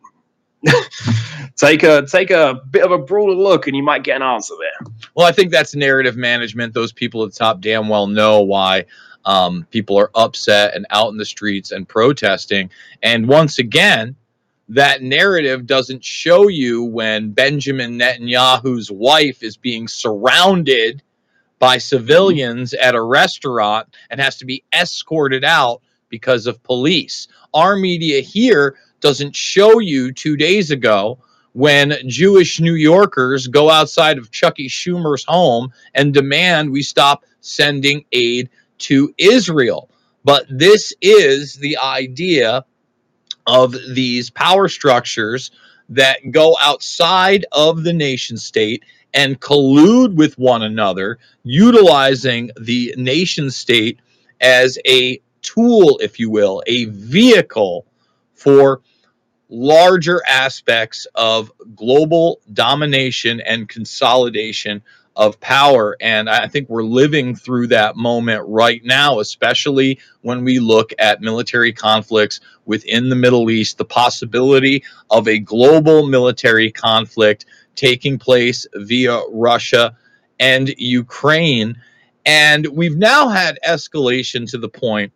[1.55, 4.55] take a take a bit of a broader look, and you might get an answer
[4.59, 4.93] there.
[5.15, 6.73] Well, I think that's narrative management.
[6.73, 8.85] Those people at the top damn well know why
[9.25, 12.69] um, people are upset and out in the streets and protesting.
[13.01, 14.15] And once again,
[14.69, 21.03] that narrative doesn't show you when Benjamin Netanyahu's wife is being surrounded
[21.59, 27.27] by civilians at a restaurant and has to be escorted out because of police.
[27.53, 31.19] Our media here doesn't show you two days ago
[31.53, 38.05] when Jewish New Yorkers go outside of Chucky Schumer's home and demand we stop sending
[38.11, 38.49] aid
[38.79, 39.89] to Israel.
[40.23, 42.65] But this is the idea
[43.47, 45.51] of these power structures
[45.89, 48.83] that go outside of the nation state
[49.13, 53.99] and collude with one another, utilizing the nation state
[54.41, 57.85] as a tool, if you will, a vehicle
[58.33, 58.81] for
[59.49, 64.81] larger aspects of global domination and consolidation
[65.15, 65.95] of power.
[66.01, 71.21] And I think we're living through that moment right now, especially when we look at
[71.21, 77.45] military conflicts within the Middle East, the possibility of a global military conflict
[77.75, 79.95] taking place via Russia
[80.39, 81.77] and Ukraine.
[82.25, 85.13] And we've now had escalation to the point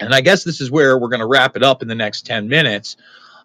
[0.00, 2.26] and I guess this is where we're going to wrap it up in the next
[2.26, 2.96] 10 minutes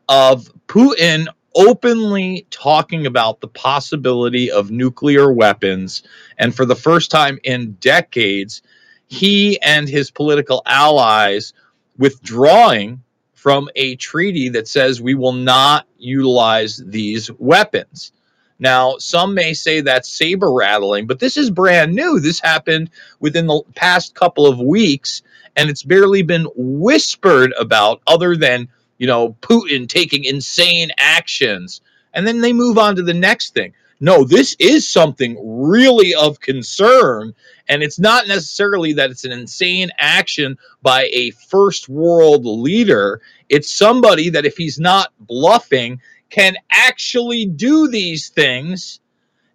[0.09, 6.03] of Putin openly talking about the possibility of nuclear weapons.
[6.37, 8.61] And for the first time in decades,
[9.07, 11.53] he and his political allies
[11.97, 13.03] withdrawing
[13.33, 18.11] from a treaty that says we will not utilize these weapons.
[18.59, 22.19] Now, some may say that's saber rattling, but this is brand new.
[22.19, 25.23] This happened within the past couple of weeks
[25.55, 31.81] and it's barely been whispered about other than you know Putin taking insane actions.
[32.13, 33.73] And then they move on to the next thing.
[33.99, 37.33] No this is something really of concern
[37.69, 43.21] and it's not necessarily that it's an insane action by a first world leader.
[43.49, 49.00] It's somebody that if he's not bluffing can actually do these things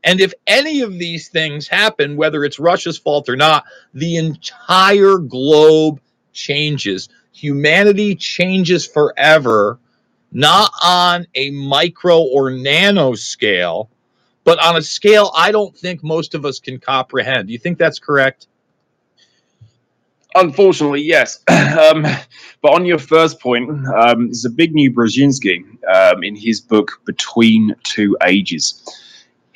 [0.06, 5.18] and if any of these things happen, whether it's Russia's fault or not, the entire
[5.18, 6.00] globe
[6.32, 7.08] changes.
[7.32, 9.80] Humanity changes forever,
[10.30, 13.90] not on a micro or nano scale,
[14.44, 17.48] but on a scale I don't think most of us can comprehend.
[17.48, 18.46] Do you think that's correct?
[20.36, 21.40] Unfortunately, yes.
[21.48, 22.02] um,
[22.62, 28.84] but on your first point, um, Zbigniew Brzezinski, um, in his book Between Two Ages,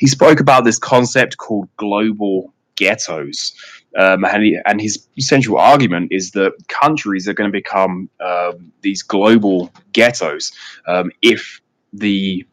[0.01, 3.53] he spoke about this concept called global ghettos.
[3.99, 8.73] Um, and, he, and, his central argument is that countries are going to become um,
[8.81, 10.53] these global ghettos
[10.87, 11.61] um, if
[11.93, 12.47] the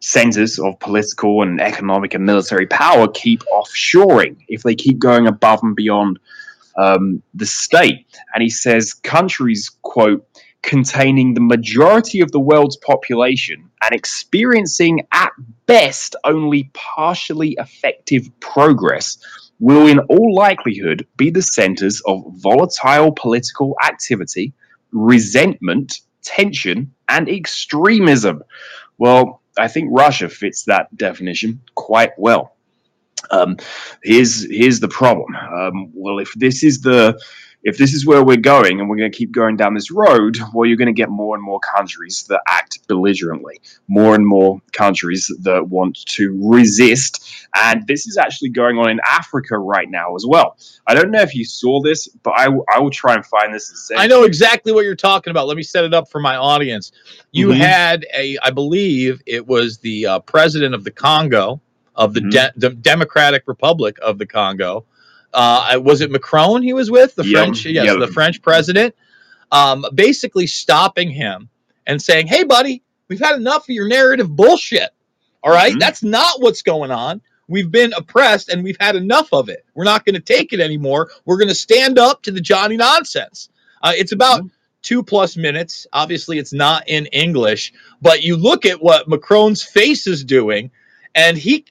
[0.00, 5.60] centers of political and economic and military power keep offshoring, if they keep going above
[5.62, 6.18] and beyond
[6.78, 8.06] um, the state.
[8.34, 10.26] And he says countries, quote,
[10.62, 15.32] containing the majority of the world's population and experiencing at
[15.66, 19.18] best only partially effective progress
[19.60, 24.52] will in all likelihood be the centers of volatile political activity,
[24.92, 28.42] resentment, tension, and extremism.
[28.98, 32.54] Well, I think Russia fits that definition quite well.
[33.30, 33.56] Um,
[34.02, 35.34] here's here's the problem.
[35.34, 37.20] Um, well, if this is the
[37.64, 40.38] if this is where we're going and we're going to keep going down this road,
[40.54, 44.60] well, you're going to get more and more countries that act belligerently, more and more
[44.72, 47.24] countries that want to resist.
[47.56, 50.56] And this is actually going on in Africa right now as well.
[50.86, 53.68] I don't know if you saw this, but I, I will try and find this.
[53.70, 55.48] And say I know exactly what you're talking about.
[55.48, 56.92] Let me set it up for my audience.
[57.32, 57.56] You Mhm.
[57.56, 61.60] had a, I believe it was the uh, president of the Congo,
[61.96, 62.30] of the, Mhm.
[62.30, 64.84] De- the Democratic Republic of the Congo.
[65.34, 67.14] Uh, was it Macron he was with?
[67.14, 67.94] The Yeah, French, yes, yeah.
[67.94, 68.94] the French president,
[69.52, 71.48] um, basically stopping him
[71.86, 74.90] and saying, "Hey, buddy, we've had enough of your narrative bullshit.
[75.42, 75.74] All right?
[75.74, 75.80] Mhm.
[75.80, 77.20] that's not what's going on.
[77.48, 79.64] We've been oppressed and we've had enough of it.
[79.74, 81.10] We're not going to take it anymore.
[81.24, 83.48] We're going to stand up to the Johnny nonsense."
[83.82, 84.42] Uh, it's about
[84.82, 85.86] two plus minutes.
[85.92, 87.72] Obviously, it's not in English,
[88.02, 90.70] but you look at what Macron's face is doing,
[91.14, 91.64] and he,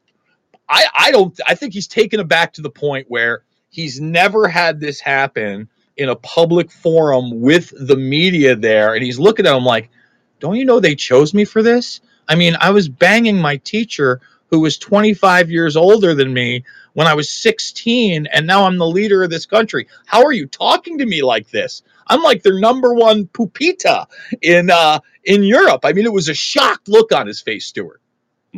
[0.69, 3.43] I, I don't, I think he's taken aback to the point where
[3.77, 9.19] he's never had this happen in a public forum with the media there, and he's
[9.19, 9.91] looking at him like,
[10.39, 12.01] "Don't you know they chose me for this?
[12.27, 16.63] I mean, I was banging my teacher who was 25 years older than me."
[16.93, 19.87] When I was 16, and now I'm the leader of this country.
[20.07, 21.83] How are you talking to me like this?
[22.07, 24.07] I'm like their number one pupita
[24.41, 25.81] in uh, in Europe.
[25.83, 28.01] I mean, it was a shocked look on his face, Stuart.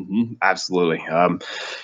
[0.07, 1.01] Hmm absolutely.
[1.07, 1.39] Um,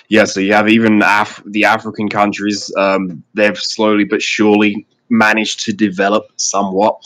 [0.08, 5.60] yeah, so you have even Af- the African countries, um, they've slowly but surely managed
[5.64, 7.00] to develop somewhat.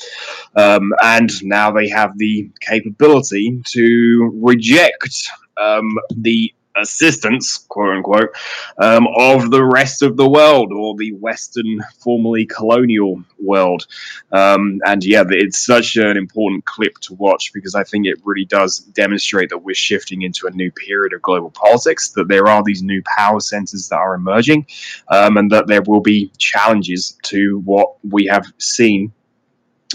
[0.56, 5.28] Um, and now they have the capability to reject
[5.60, 8.30] um, the assistance, quote unquote,
[8.78, 13.86] um, of the rest of the world or the Western, formerly colonial world.
[14.32, 18.44] Um, and yeah, it's such an important clip to watch because I think it really
[18.44, 22.62] does demonstrate that we're shifting into a new period of global politics, that there are
[22.62, 24.66] these new power centers that are emerging,
[25.08, 29.12] um, and that there will be challenges to what we have seen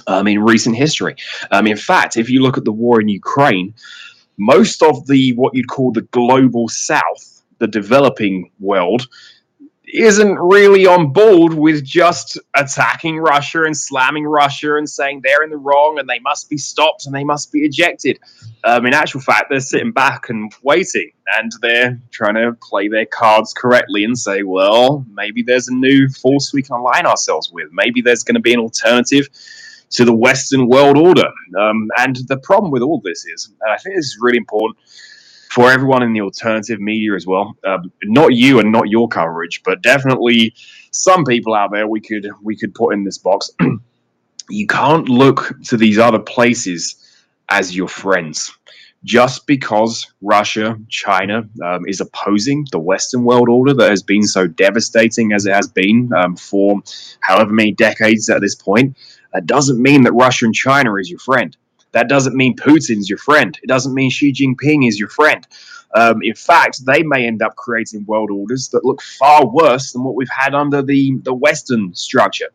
[0.07, 1.15] um, in recent history.
[1.51, 3.73] Um, in fact, if you look at the war in Ukraine,
[4.37, 9.07] most of the what you'd call the global south, the developing world,
[9.87, 15.49] isn't really on board with just attacking Russia and slamming Russia and saying they're in
[15.49, 18.19] the wrong and they must be stopped and they must be ejected.
[18.63, 23.05] Um, in actual fact, they're sitting back and waiting and they're trying to play their
[23.05, 27.69] cards correctly and say, well, maybe there's a new force we can align ourselves with.
[27.71, 29.29] Maybe there's going to be an alternative
[29.95, 31.27] to the Western world order.
[31.59, 34.77] Um, and the problem with all this is, and I think this is really important
[35.49, 39.61] for everyone in the alternative media as well, um, not you and not your coverage,
[39.63, 40.53] but definitely
[40.91, 43.51] some people out there we could we could put in this box.
[44.49, 46.95] you can't look to these other places
[47.49, 48.51] as your friends.
[49.03, 54.47] Just because Russia, China um, is opposing the Western world order that has been so
[54.47, 56.81] devastating as it has been um, for
[57.19, 58.97] however many decades at this point,
[59.35, 61.55] that doesn't mean that Russia and China is your friend.
[61.91, 63.59] That doesn't mean Putin's your friend.
[63.61, 65.45] It doesn't mean Xi Jinping is your friend.
[65.93, 70.05] Um, in fact, they may end up creating world orders that look far worse than
[70.05, 72.47] what we've had under the, the Western structure.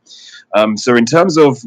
[0.54, 1.58] Um, so, in terms of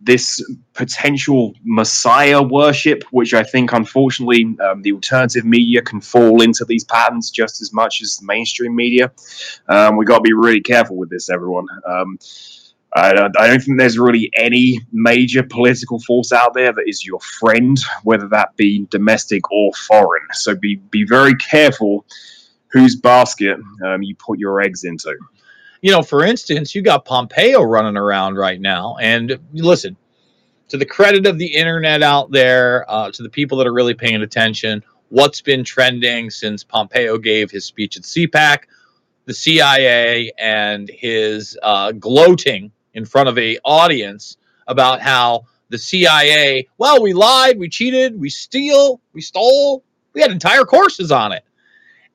[0.00, 0.40] this
[0.74, 6.84] potential messiah worship, which I think unfortunately um, the alternative media can fall into these
[6.84, 9.10] patterns just as much as the mainstream media.
[9.68, 11.66] Um, we got to be really careful with this, everyone.
[12.94, 17.04] I don't, I don't think there's really any major political force out there that is
[17.04, 20.26] your friend, whether that be domestic or foreign.
[20.32, 22.06] So be be very careful
[22.68, 25.14] whose basket um, you put your eggs into.
[25.82, 29.96] You know, for instance, you got Pompeo running around right now, and listen,
[30.68, 33.94] to the credit of the internet out there, uh, to the people that are really
[33.94, 38.64] paying attention, what's been trending since Pompeo gave his speech at CPAC,
[39.26, 46.68] the CIA, and his uh, gloating in front of a audience about how the CIA,
[46.78, 51.44] well, we lied, we cheated, we steal, we stole, we had entire courses on it.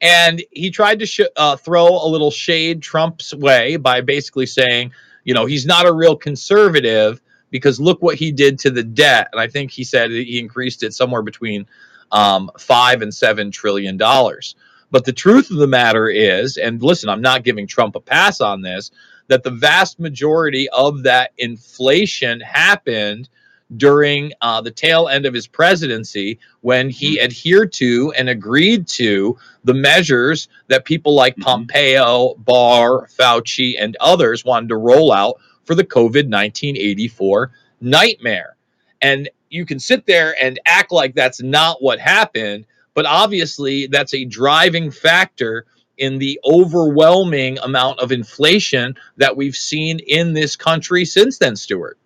[0.01, 4.93] And he tried to sh- uh, throw a little shade Trump's way by basically saying,
[5.23, 7.21] you know, he's not a real conservative
[7.51, 9.29] because look what he did to the debt.
[9.31, 11.67] And I think he said he increased it somewhere between
[12.11, 14.55] um, five and seven trillion dollars.
[14.91, 18.41] But the truth of the matter is, and listen, I'm not giving Trump a pass
[18.41, 18.91] on this,
[19.31, 23.29] that the vast majority of that inflation happened
[23.77, 29.37] during uh, the tail end of his presidency when he adhered to and agreed to
[29.63, 35.75] the measures that people like Pompeo, Barr, Fauci, and others wanted to roll out for
[35.75, 38.57] the COVID 1984 nightmare.
[39.01, 44.13] And you can sit there and act like that's not what happened, but obviously that's
[44.13, 45.65] a driving factor
[46.01, 51.97] in the overwhelming amount of inflation that we've seen in this country since then, Stuart.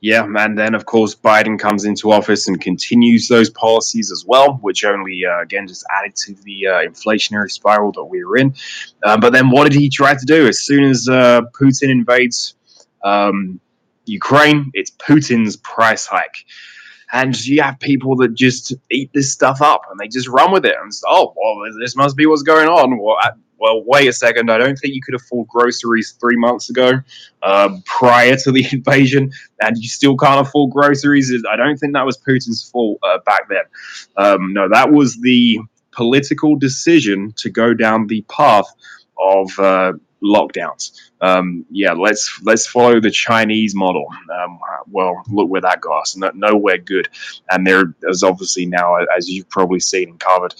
[0.00, 4.54] Yeah, and then of course Biden comes into office and continues those policies as well,
[4.62, 8.54] which only uh, again just added to the uh, inflationary spiral that we were in.
[9.02, 10.48] Uh, but then what did he try to do?
[10.48, 12.54] As soon as uh, Putin invades
[13.04, 13.60] um,
[14.06, 16.46] Ukraine, it's Putin's price hike.
[17.12, 20.64] And you have people that just eat this stuff up and they just run with
[20.64, 20.74] it.
[20.80, 22.98] And say, oh, well, this must be what's going on.
[22.98, 23.30] Well, I,
[23.60, 24.50] well, wait a second.
[24.50, 26.94] I don't think you could afford groceries three months ago,
[27.42, 31.32] uh, prior to the invasion, and you still can't afford groceries.
[31.48, 33.64] I don't think that was Putin's fault uh, back then.
[34.16, 35.58] Um, no, that was the
[35.92, 38.66] political decision to go down the path
[39.18, 39.92] of uh,
[40.22, 40.92] lockdowns.
[41.20, 44.06] Um, yeah, let's let's follow the Chinese model.
[44.42, 44.58] Um,
[44.90, 46.16] well, look where that got us.
[46.16, 47.08] No, nowhere good.
[47.50, 50.54] And there is obviously now, as you've probably seen and covered,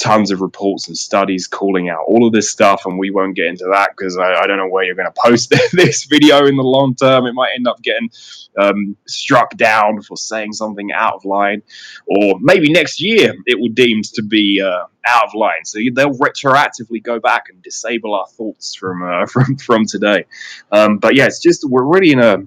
[0.00, 3.46] tons of reports and studies calling out all of this stuff, and we won't get
[3.46, 6.56] into that because I, I, don't know where you're going to post this video in
[6.56, 7.26] the long term.
[7.26, 8.10] It might end up getting
[8.58, 11.62] um, struck down for saying something out of line,
[12.06, 15.64] or maybe next year it will deemed to be uh, out of line.
[15.64, 20.24] So they'll retroactively go back and disable our thoughts from uh, from from today.
[20.72, 22.38] Um, but yeah, it's just we're really in a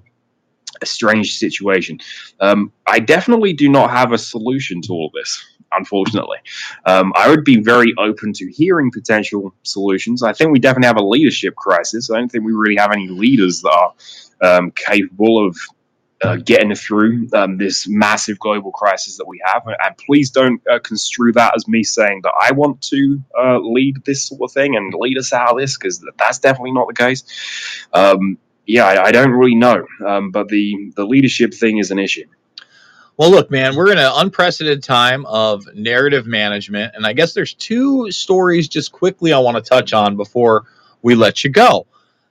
[0.82, 2.00] a strange situation.
[2.40, 5.44] Um, I definitely do not have a solution to all this
[5.76, 6.38] unfortunately.
[6.84, 10.22] Um, I would be very open to hearing potential solutions.
[10.22, 12.10] I think we definitely have a leadership crisis.
[12.10, 15.56] I don't think we really have any leaders that are um, capable of
[16.22, 19.62] uh, getting through um, this massive global crisis that we have.
[19.66, 24.02] And please don't uh, construe that as me saying that I want to uh, lead
[24.04, 26.94] this sort of thing and lead us out of this, because that's definitely not the
[26.94, 27.24] case.
[27.92, 31.98] Um, yeah, I, I, don't really know, um, but the the leadership thing is an
[31.98, 32.24] issue.
[33.16, 36.94] Well, look, man, we're in an unprecedented time of narrative management.
[36.96, 40.64] And I guess there's two stories just quickly I want to touch on before
[41.00, 41.86] we let you go.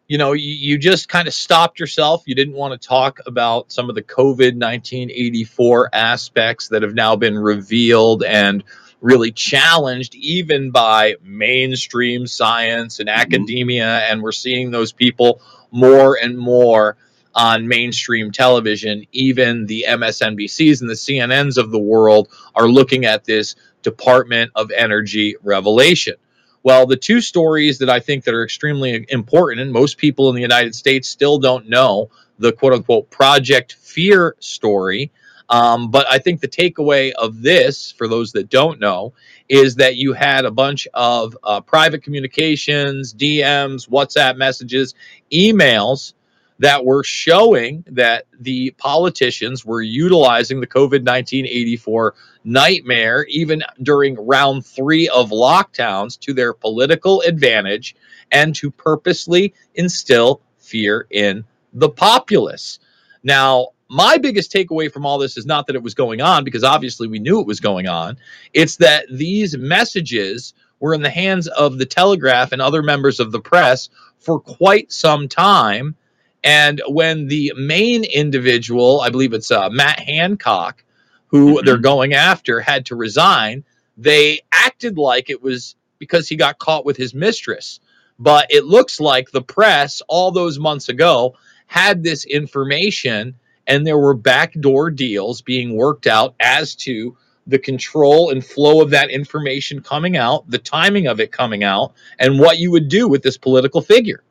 [0.09, 2.23] You know, you, you just kind of stopped yourself.
[2.25, 7.15] You didn't want to talk about some of the COVID 1984 aspects that have now
[7.15, 8.61] been revealed and
[8.99, 13.21] really challenged even by mainstream science and mm-hmm.
[13.21, 13.99] academia.
[13.99, 15.41] And we're seeing those people
[15.71, 16.97] more and more
[17.35, 19.05] on mainstream television.
[19.11, 24.71] Even the MSNBCs and the CNNs of the world are looking at this Department of
[24.71, 26.15] Energy revelation.
[26.63, 30.35] Well, the two stories that I think that are extremely important, and most people in
[30.35, 35.11] the United States still don't know the quote unquote Project Fear story.
[35.49, 39.13] Um, but I think the takeaway of this, for those that don't know,
[39.49, 44.95] is that you had a bunch of uh, private communications, DMs, WhatsApp messages,
[45.31, 46.13] emails
[46.63, 52.15] that were showing that the politicians were utilizing the COVID 19 84
[52.45, 57.97] nightmare, even during round three of lockdowns, to their political advantage
[58.31, 62.79] and to purposely instill fear in the populace.
[63.23, 66.63] Now, my biggest takeaway from all this is not that it was going on, because
[66.63, 68.15] obviously we knew it was going on.
[68.53, 73.33] It's that these messages were in the hands of the Telegraph and other members of
[73.33, 75.97] the press for quite some time
[76.43, 80.83] and when the main individual, I believe it's uh, Matt Hancock,
[81.27, 81.65] who mm-hmm.
[81.65, 83.63] they're going after, had to resign,
[83.97, 87.79] they acted like it was because he got caught with his mistress.
[88.19, 91.35] But it looks like the press, all those months ago,
[91.67, 97.15] had this information and there were backdoor deals being worked out as to
[97.47, 101.93] the control and flow of that information coming out, the timing of it coming out,
[102.19, 104.23] and what you would do with this political figure.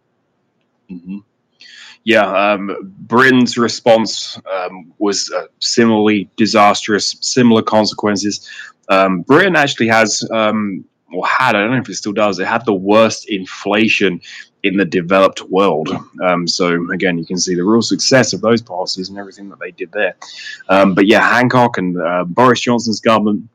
[0.90, 1.18] Mm-hmm
[2.04, 8.48] yeah, um, Britain's response um, was uh, similarly disastrous, similar consequences.
[8.88, 12.46] Um, Britain actually has, um, or had, I don't know if it still does, it
[12.46, 14.20] had the worst inflation
[14.62, 15.88] in the developed world.
[16.22, 19.58] Um, so again, you can see the real success of those policies and everything that
[19.58, 20.16] they did there.
[20.68, 23.48] Um, but yeah, Hancock and uh, Boris Johnson's government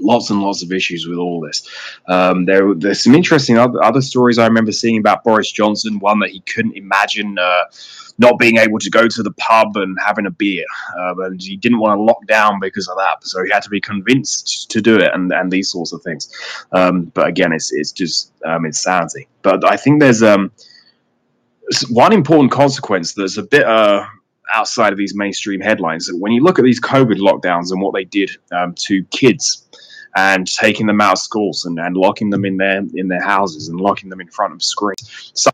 [0.00, 1.68] lots and lots of issues with all this.
[2.08, 5.98] Um, there, there's some interesting other, other, stories I remember seeing about Boris Johnson.
[5.98, 7.64] One that he couldn't imagine uh,
[8.18, 10.64] not being able to go to the pub and having a beer,
[10.98, 13.24] uh, and he didn't want to lock down because of that.
[13.24, 16.30] So he had to be convinced to do it, and, and these sorts of things.
[16.72, 19.28] Um, but again, it's it's just um, insanity.
[19.42, 20.52] But I think there's um,
[21.90, 23.64] one important consequence that's a bit.
[23.64, 24.06] Uh,
[24.52, 26.10] outside of these mainstream headlines.
[26.12, 29.68] When you look at these COVID lockdowns and what they did um, to kids
[30.16, 33.68] and taking them out of schools and, and locking them in their in their houses
[33.68, 35.32] and locking them in front of screens.
[35.34, 35.50] So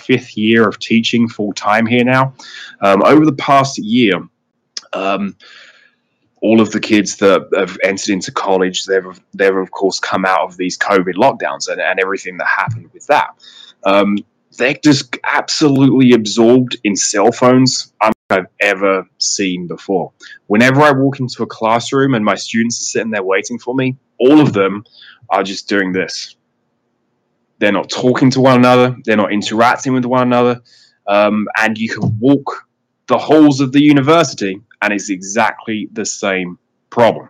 [0.00, 2.34] fifth year of teaching full time here now.
[2.80, 4.22] Um, over the past year,
[4.92, 5.36] um,
[6.40, 10.40] all of the kids that have entered into college, they've they've of course come out
[10.40, 13.30] of these COVID lockdowns and, and everything that happened with that.
[13.84, 14.18] Um,
[14.58, 17.92] they're just absolutely absorbed in cell phones
[18.32, 20.12] I've ever seen before.
[20.46, 23.96] Whenever I walk into a classroom and my students are sitting there waiting for me,
[24.18, 24.84] all of them
[25.30, 26.36] are just doing this.
[27.58, 28.96] They're not talking to one another.
[29.04, 30.62] They're not interacting with one another.
[31.06, 32.66] Um, and you can walk
[33.06, 36.58] the halls of the university, and it's exactly the same
[36.92, 37.28] problem.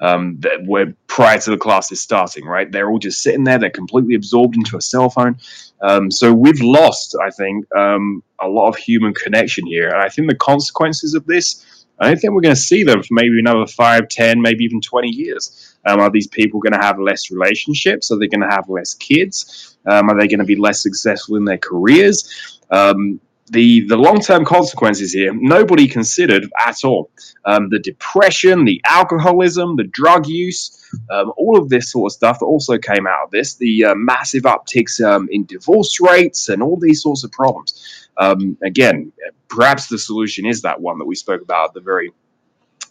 [0.00, 2.70] Um, that where prior to the classes starting, right?
[2.70, 3.58] They're all just sitting there.
[3.58, 5.38] They're completely absorbed into a cell phone.
[5.80, 10.08] Um, so we've lost, I think, um, a lot of human connection here, and I
[10.08, 11.64] think the consequences of this.
[12.00, 14.80] I don't think we're going to see them for maybe another five, ten, maybe even
[14.80, 15.76] 20 years.
[15.86, 18.10] Um, are these people going to have less relationships?
[18.10, 19.76] Are they going to have less kids?
[19.86, 22.58] Um, are they going to be less successful in their careers?
[22.68, 27.10] Um, the the long term consequences here nobody considered at all.
[27.44, 32.38] Um, the depression, the alcoholism, the drug use, um, all of this sort of stuff
[32.38, 33.56] that also came out of this.
[33.56, 38.08] The uh, massive upticks um, in divorce rates and all these sorts of problems.
[38.16, 39.12] Um, again,
[39.48, 42.12] perhaps the solution is that one that we spoke about at the very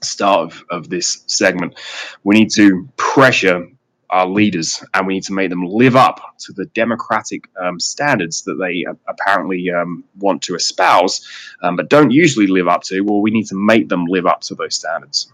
[0.03, 1.79] start of, of this segment.
[2.23, 3.67] We need to pressure
[4.13, 8.43] our leaders, and we need to make them live up to the democratic um, standards
[8.43, 11.27] that they uh, apparently um, want to espouse,
[11.63, 13.01] um, but don't usually live up to.
[13.01, 15.33] Well, we need to make them live up to those standards.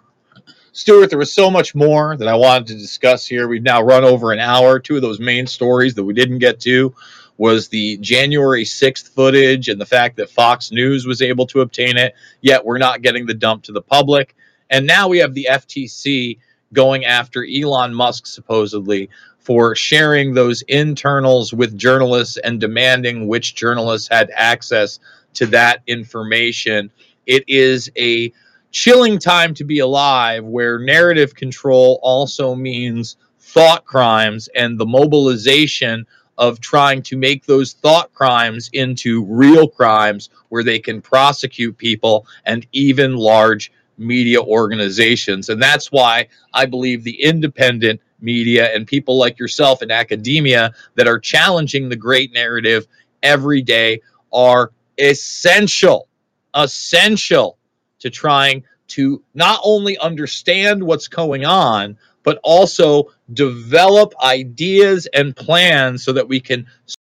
[0.72, 3.50] Stuart, there was so much more that I wanted to discuss here.
[3.50, 4.80] We've now run over an hour.
[4.80, 6.96] Two of those main stories that we didn't get to
[7.36, 11.98] was the January 6th footage and the fact that Fox News was able to obtain
[11.98, 14.36] it, yet we're not getting the dump to the public.
[14.70, 16.38] And now we have the FTC
[16.74, 19.10] going after Elon Musk supposedly
[19.40, 25.00] for sharing those internals with journalists and demanding which journalists had access
[25.34, 26.92] to that information.
[27.26, 28.32] It is a
[28.72, 36.06] chilling time to be alive where narrative control also means thought crimes and the mobilization
[36.38, 42.26] of trying to make those thought crimes into real crimes where they can prosecute people
[42.46, 45.50] and even large media organizations.
[45.50, 51.08] And that's why I believe the independent media and people like yourself in academia that
[51.08, 52.88] are challenging the great narrative
[53.24, 54.02] every day
[54.32, 56.08] are essential,
[56.54, 57.58] essential
[58.00, 66.04] to trying to not only understand what's going on, but also develop ideas and plans
[66.04, 66.66] so that we can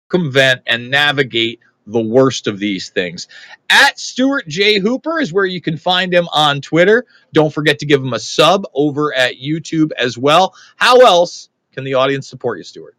[0.10, 3.28] circumvent and navigate the worst of these things.
[3.70, 4.80] At Stuart J.
[4.80, 7.06] Hooper is where you can find him on Twitter.
[7.34, 10.54] Don't forget to give him a sub over at YouTube as well.
[10.76, 12.96] How else can the audience support you, Stuart?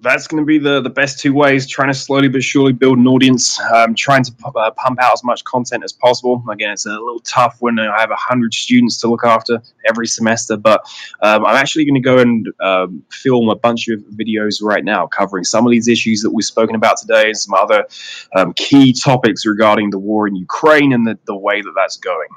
[0.00, 2.98] That's going to be the, the best two ways trying to slowly but surely build
[2.98, 6.70] an audience um, trying to p- uh, pump out as much content as possible again
[6.70, 10.80] it's a little tough when i have 100 students to look after every semester but
[11.22, 15.06] um, i'm actually going to go and um, film a bunch of videos right now
[15.06, 17.84] covering some of these issues that we've spoken about today and some other
[18.36, 22.28] um, key topics regarding the war in ukraine and the, the way that that's going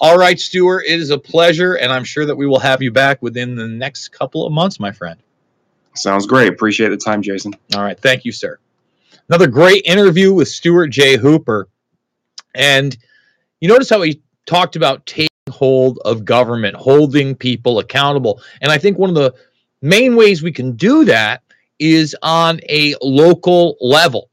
[0.00, 2.92] all right, Stuart, it is a pleasure, and I'm sure that we will have you
[2.92, 5.20] back within the next couple of months, my friend.
[5.98, 6.48] Sounds great.
[6.48, 7.54] Appreciate the time, Jason.
[7.74, 7.98] All right.
[7.98, 8.58] Thank you, sir.
[9.28, 11.16] Another great interview with Stuart J.
[11.16, 11.68] Hooper.
[12.54, 12.96] And
[13.60, 18.40] you notice how he talked about taking hold of government, holding people accountable.
[18.62, 19.34] And I think one of the
[19.82, 21.42] main ways we can do that
[21.78, 24.30] is on a local level.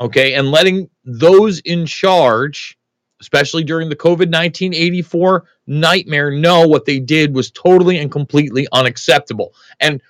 [0.00, 0.34] Okay.
[0.34, 2.78] And letting those in charge,
[3.20, 8.66] especially during the COVID 19 84 nightmare, know what they did was totally and completely
[8.72, 9.54] unacceptable.
[9.80, 10.00] And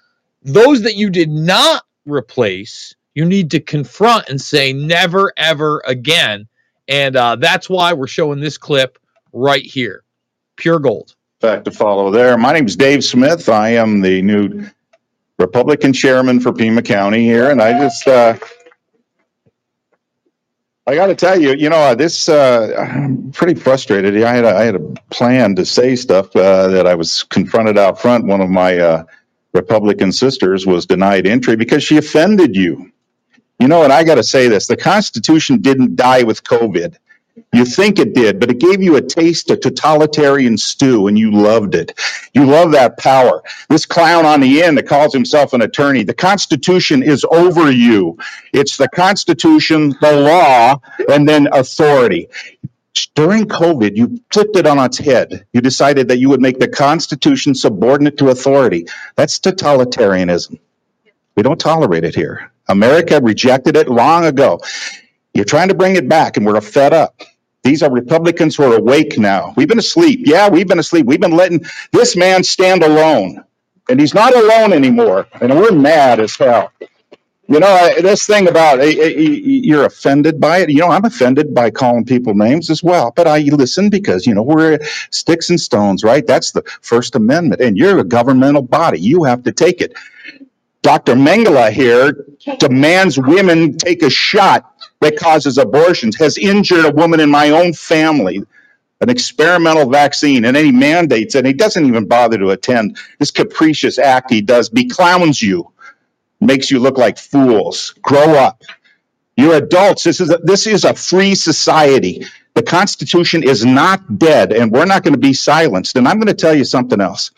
[0.45, 6.47] those that you did not replace, you need to confront and say never, ever again.
[6.87, 8.99] And uh, that's why we're showing this clip
[9.33, 10.05] right here.
[10.57, 11.17] Pure gold.
[11.41, 12.37] Back to follow there.
[12.39, 13.49] My name is Dave Smith.
[13.49, 14.67] I am the new
[15.39, 18.37] Republican chairman for Pima County here, and I just uh,
[20.87, 24.23] I got to tell you, you know, uh, this uh, I'm pretty frustrated.
[24.23, 27.79] I had a, I had a plan to say stuff uh, that I was confronted
[27.79, 28.27] out front.
[28.27, 29.05] One of my uh,
[29.55, 32.93] Republican sisters was denied entry because she offended you.
[33.59, 36.97] You know, and I got to say this the Constitution didn't die with COVID.
[37.53, 41.33] You think it did, but it gave you a taste of totalitarian stew and you
[41.33, 41.99] loved it.
[42.33, 43.43] You love that power.
[43.69, 48.19] This clown on the end that calls himself an attorney, the Constitution is over you.
[48.53, 52.29] It's the Constitution, the law, and then authority
[53.15, 55.47] during COVID, you flipped it on its head.
[55.53, 58.87] You decided that you would make the Constitution subordinate to authority.
[59.17, 60.59] That's totalitarianism.
[61.37, 62.53] We don't tolerate it here.
[62.69, 64.61] America rejected it long ago.
[65.35, 67.23] You're trying to bring it back, and we're fed up.
[67.65, 69.55] These are Republicans who are awake now.
[69.57, 70.21] We've been asleep.
[70.25, 71.07] Yeah, we've been asleep.
[71.07, 73.43] We've been letting this man stand alone.
[73.89, 75.27] And he's not alone anymore.
[75.41, 76.73] And we're mad as hell.
[77.49, 80.71] You know, I- this thing about eh, eh, you're offended by it.
[80.71, 83.13] You know, I'm offended by calling people names as well.
[83.17, 84.79] But I listen because, you know, we're
[85.13, 86.27] sticks and stones, right?
[86.27, 87.63] That's the First Amendment.
[87.63, 89.01] And you're a governmental body.
[89.01, 89.95] You have to take it.
[90.83, 91.15] Dr.
[91.15, 92.27] Mengele here
[92.59, 97.73] demands women take a shot that causes abortions, has injured a woman in my own
[97.75, 98.43] family,
[99.01, 102.99] an experimental vaccine, and any mandates, and he doesn't even bother to attend.
[103.21, 105.71] This capricious act he does beclowns you,
[106.41, 107.95] makes you look like fools.
[108.03, 108.63] Grow up.
[109.37, 110.05] You're adults.
[110.05, 112.25] This is a, this is a free society.
[112.55, 115.97] The Constitution is not dead, and we're not going to be silenced.
[115.97, 117.33] And I'm going to tell you something else.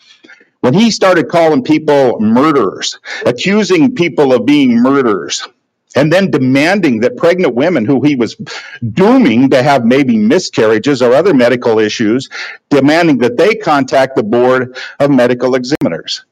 [0.61, 5.47] When he started calling people murderers, accusing people of being murderers,
[5.95, 8.35] and then demanding that pregnant women who he was
[8.93, 12.29] dooming to have maybe miscarriages or other medical issues,
[12.69, 16.25] demanding that they contact the board of medical examiners.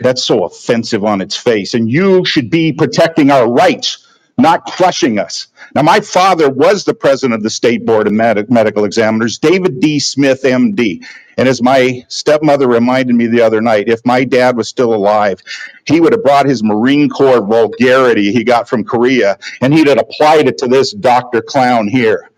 [0.00, 1.74] That's so offensive on its face.
[1.74, 4.06] And you should be protecting our rights,
[4.38, 5.48] not crushing us.
[5.74, 9.80] Now, my father was the president of the state board of Med- medical examiners, David
[9.80, 10.00] D.
[10.00, 11.04] Smith, MD.
[11.38, 15.40] And as my stepmother reminded me the other night, if my dad was still alive,
[15.86, 19.98] he would have brought his Marine Corps vulgarity he got from Korea and he'd have
[20.00, 21.42] applied it to this Dr.
[21.42, 22.30] Clown here.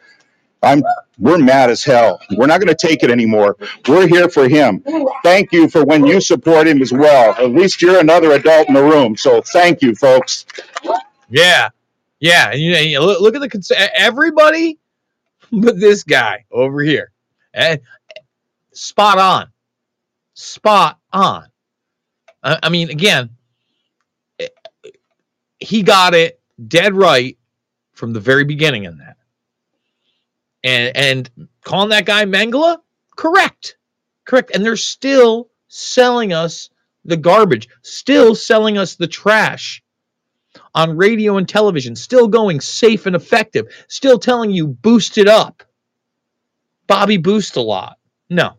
[0.66, 0.82] I'm
[1.18, 2.20] we're mad as hell.
[2.36, 3.56] We're not going to take it anymore.
[3.88, 4.84] We're here for him.
[5.24, 7.32] Thank you for when you support him as well.
[7.36, 9.16] At least you're another adult in the room.
[9.16, 10.47] So thank you, folks.
[11.30, 11.70] Yeah,
[12.20, 12.52] yeah.
[12.55, 14.78] You, look, look at the cons- everybody,
[15.52, 17.12] but this guy over here,
[17.55, 17.80] and
[18.72, 19.48] spot on,
[20.34, 21.47] spot on.
[22.43, 23.30] I, I mean, again,
[24.40, 24.48] eh,
[25.60, 27.38] he got it dead right
[27.94, 29.05] from the very beginning in that.
[30.66, 32.78] And and calling that guy Mengele,
[33.16, 33.76] correct,
[34.24, 34.51] correct.
[34.52, 36.70] And they're still selling us
[37.05, 39.80] the garbage, still selling us the trash
[40.74, 45.62] on radio and television, still going safe and effective, still telling you boost it up.
[46.88, 47.98] Bobby boost a lot.
[48.28, 48.55] No,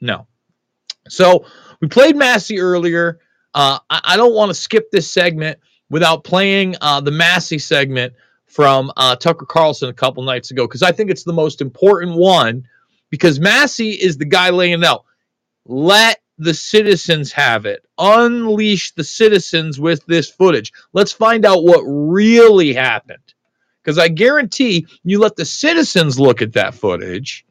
[0.00, 0.28] no.
[1.08, 1.46] So
[1.80, 3.18] we played Massie earlier.
[3.52, 5.58] Uh, I, I don't want to skip this segment
[5.90, 8.14] without playing uh, the Massie segment
[8.54, 12.16] from uh, Tucker Carlson a couple nights ago because I think it's the most important
[12.16, 12.68] one
[13.10, 15.04] because Massie is the guy laying out.
[15.66, 17.84] Let the citizens have it.
[17.98, 20.72] Unleash the citizens with this footage.
[20.92, 23.20] Let's find out what really happened.
[23.82, 27.46] Because I guarantee you let the citizens look at that footage.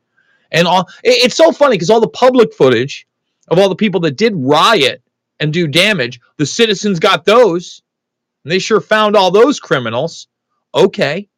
[0.51, 3.07] And all it- it's so funny because all the public footage
[3.49, 5.01] of all the people that did riot
[5.39, 7.81] and do damage, the citizens got those.
[8.45, 10.27] And they sure found all those criminals.
[10.75, 11.29] Okay.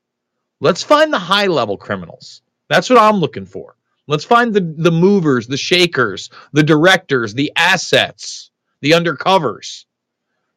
[0.59, 2.41] Let's find the high level criminals.
[2.69, 3.75] That's what I'm looking for.
[4.07, 8.51] Let's find the the movers, the shakers, the directors, the assets,
[8.81, 9.85] the undercovers.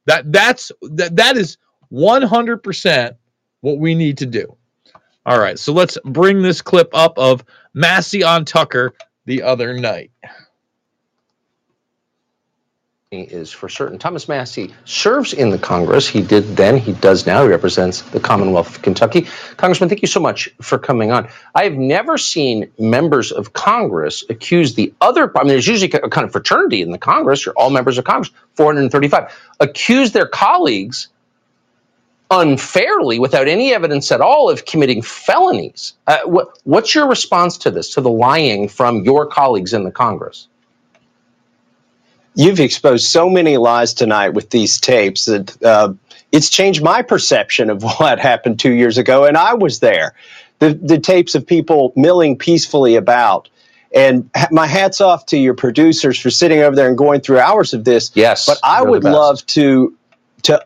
[0.06, 1.58] That that's that that is
[1.92, 3.16] 100%
[3.60, 4.56] what we need to do.
[5.26, 7.44] All right, so let's bring this clip up of
[7.74, 8.94] Massie on Tucker
[9.26, 10.10] the other night.
[13.10, 13.98] Is for certain.
[13.98, 16.06] Thomas Massie serves in the Congress.
[16.06, 17.42] He did then, he does now.
[17.42, 19.28] He represents the Commonwealth of Kentucky.
[19.56, 21.30] Congressman, thank you so much for coming on.
[21.54, 26.10] I have never seen members of Congress accuse the other, I mean, there's usually a
[26.10, 27.46] kind of fraternity in the Congress.
[27.46, 31.08] You're all members of Congress, 435, accuse their colleagues
[32.30, 35.94] unfairly without any evidence at all of committing felonies.
[36.06, 39.92] Uh, what, what's your response to this, to the lying from your colleagues in the
[39.92, 40.46] Congress?
[42.38, 45.94] You've exposed so many lies tonight with these tapes that uh,
[46.30, 50.14] it's changed my perception of what happened two years ago, and I was there.
[50.60, 53.48] The, the tapes of people milling peacefully about.
[53.92, 57.74] And my hats off to your producers for sitting over there and going through hours
[57.74, 58.12] of this.
[58.14, 59.96] Yes, but I would love to
[60.42, 60.64] to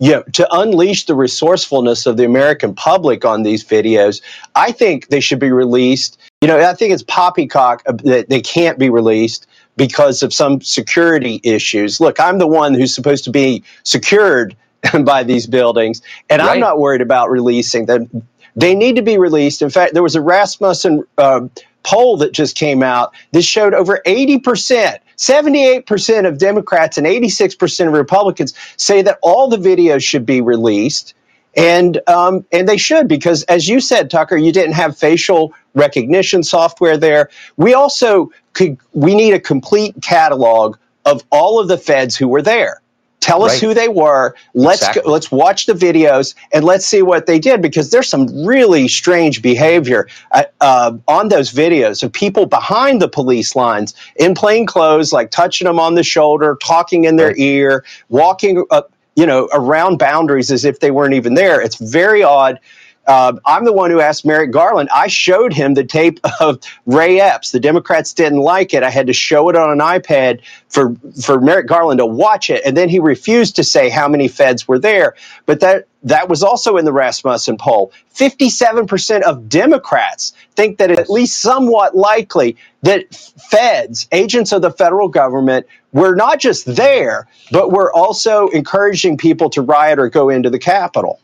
[0.00, 4.20] you know, to unleash the resourcefulness of the American public on these videos,
[4.54, 6.18] I think they should be released.
[6.40, 9.46] You know, I think it's poppycock uh, that they can't be released
[9.76, 12.00] because of some security issues.
[12.00, 14.56] Look, I'm the one who's supposed to be secured
[15.04, 18.26] by these buildings, and I'm not worried about releasing them.
[18.56, 19.62] They need to be released.
[19.62, 21.48] In fact, there was a Rasmussen uh,
[21.84, 23.14] poll that just came out.
[23.32, 29.56] This showed over 80%, 78% of Democrats and 86% of Republicans say that all the
[29.56, 31.14] videos should be released.
[31.56, 36.42] And um, and they should because, as you said, Tucker, you didn't have facial recognition
[36.44, 37.30] software there.
[37.56, 42.42] We also could we need a complete catalog of all of the feds who were
[42.42, 42.80] there
[43.20, 43.60] Tell us Right.
[43.60, 44.36] who they were.
[44.54, 45.02] Let's Exactly.
[45.02, 48.88] go, let's watch the videos and let's see what they did because there's some really
[48.88, 54.66] strange behavior uh, uh, on those videos of people behind the police lines in plain
[54.66, 59.48] clothes, like touching them on the shoulder, talking in their ear, walking up, you know,
[59.52, 61.60] around boundaries as if they weren't even there.
[61.60, 62.60] It's very odd.
[63.06, 64.88] Uh, I'm the one who asked Merrick Garland.
[64.94, 67.52] I showed him the tape of Ray Epps.
[67.52, 68.82] The Democrats didn't like it.
[68.82, 72.62] I had to show it on an iPad for for Merrick Garland to watch it,
[72.66, 75.14] and then he refused to say how many feds were there.
[75.46, 77.92] But that that was also in the Rasmussen poll.
[78.10, 84.70] Fifty-seven percent of Democrats think that at least somewhat likely that feds, agents of the
[84.72, 90.30] federal government, were not just there, but were also encouraging people to riot or go
[90.30, 91.20] into the Capitol.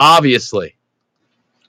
[0.00, 0.73] Obviously.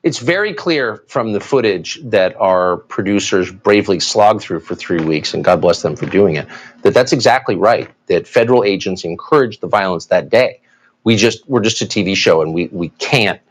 [0.06, 5.34] It's very clear from the footage that our producers bravely slogged through for three weeks,
[5.34, 6.48] and God bless them for doing it,
[6.84, 7.90] that that's exactly right.
[8.06, 10.62] That federal agents encouraged the violence that day.
[11.04, 13.42] We just we're just a TV show, and we we can't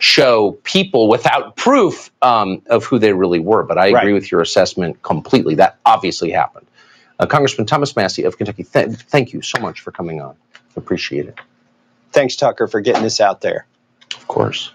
[0.00, 3.62] show people without proof um, of who they really were.
[3.62, 5.54] But I agree with your assessment completely.
[5.54, 6.66] That obviously happened.
[7.20, 10.34] Uh, Congressman Thomas Massie of Kentucky, th- thank you so much for coming on.
[10.74, 11.38] Appreciate it.
[12.10, 13.66] Thanks, Tucker, for getting this out there.
[14.16, 14.72] Of course.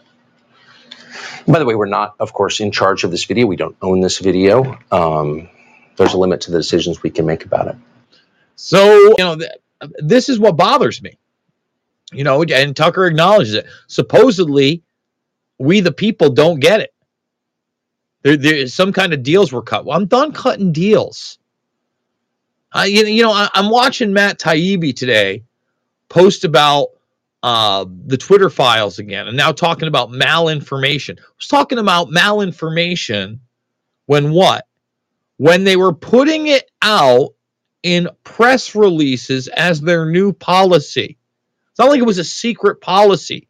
[1.47, 3.45] By the way, we're not, of course, in charge of this video.
[3.47, 4.77] We don't own this video.
[4.91, 5.49] Um,
[5.97, 7.75] there's a limit to the decisions we can make about it.
[8.55, 9.51] So, you know, th-
[9.99, 11.17] this is what bothers me.
[12.11, 13.65] You know, and Tucker acknowledges it.
[13.87, 14.83] Supposedly,
[15.57, 16.93] we the people don't get it.
[18.21, 19.85] There, there's some kind of deals were cut.
[19.85, 21.37] Well, I'm done cutting deals.
[22.71, 25.43] I, you know, I, I'm watching Matt Taibbi today
[26.09, 26.89] post about
[27.45, 31.19] uh, the Twitter files again, and now talking about malinformation.
[31.19, 33.37] I was talking about malinformation
[34.07, 34.65] when what?
[35.37, 37.35] When they were putting it out
[37.83, 41.19] in press releases as their new policy.
[41.69, 43.47] It's not like it was a secret policy.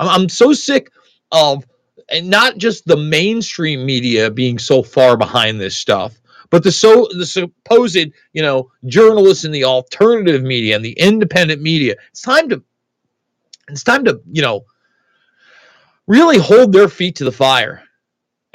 [0.00, 0.90] I'm, I'm so sick
[1.30, 1.64] of
[2.08, 6.20] and not just the mainstream media being so far behind this stuff,
[6.50, 7.94] but the so the supposed
[8.32, 11.94] you know journalists in the alternative media and the independent media.
[12.10, 12.64] It's time to
[13.68, 14.64] it's time to you know
[16.06, 17.82] really hold their feet to the fire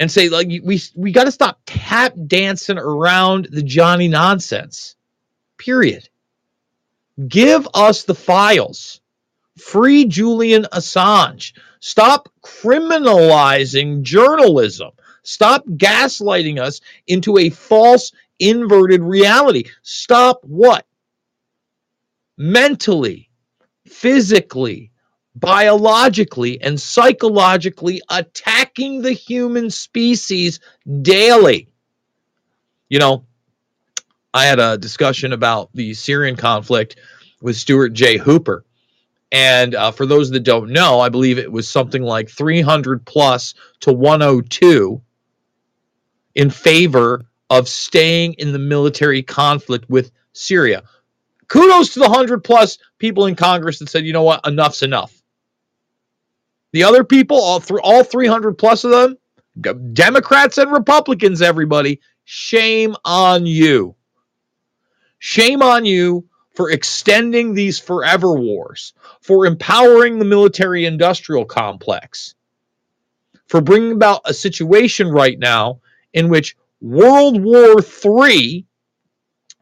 [0.00, 4.96] and say like we we got to stop tap dancing around the Johnny nonsense.
[5.56, 6.08] Period.
[7.26, 9.00] Give us the files.
[9.58, 11.52] Free Julian Assange.
[11.80, 14.90] Stop criminalizing journalism.
[15.24, 19.64] Stop gaslighting us into a false inverted reality.
[19.82, 20.86] Stop what?
[22.36, 23.28] Mentally,
[23.86, 24.92] physically,
[25.40, 30.60] biologically, and psychologically attacking the human species
[31.02, 31.68] daily.
[32.88, 33.24] You know,
[34.34, 36.96] I had a discussion about the Syrian conflict
[37.40, 38.16] with Stuart J.
[38.18, 38.64] Hooper.
[39.30, 43.54] And uh, for those that don't know, I believe it was something like 300 plus
[43.80, 45.02] to 102
[46.34, 50.82] in favor of staying in the military conflict with Syria.
[51.48, 55.17] Kudos to the 100 plus people in Congress that said, you know what, enough's enough.
[56.72, 59.16] The other people, all, th- all 300 plus of them,
[59.94, 63.94] Democrats and Republicans, everybody, shame on you.
[65.18, 72.34] Shame on you for extending these forever wars, for empowering the military industrial complex,
[73.46, 75.80] for bringing about a situation right now
[76.12, 78.66] in which World War III,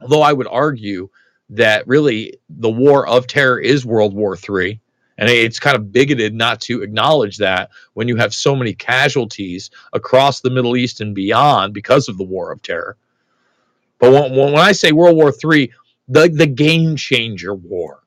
[0.01, 1.09] although I would argue
[1.51, 4.81] that really the war of terror is World War III,
[5.19, 9.71] and it's kind of bigoted not to acknowledge that when you have so many casualties
[9.93, 12.97] across the Middle East and beyond because of the war of terror.
[13.99, 15.73] But when, when I say World War III,
[16.09, 18.03] the, the game changer war,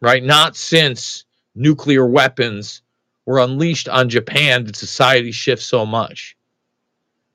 [0.00, 0.22] right?
[0.22, 2.82] Not since nuclear weapons
[3.26, 6.36] were unleashed on Japan did society shift so much.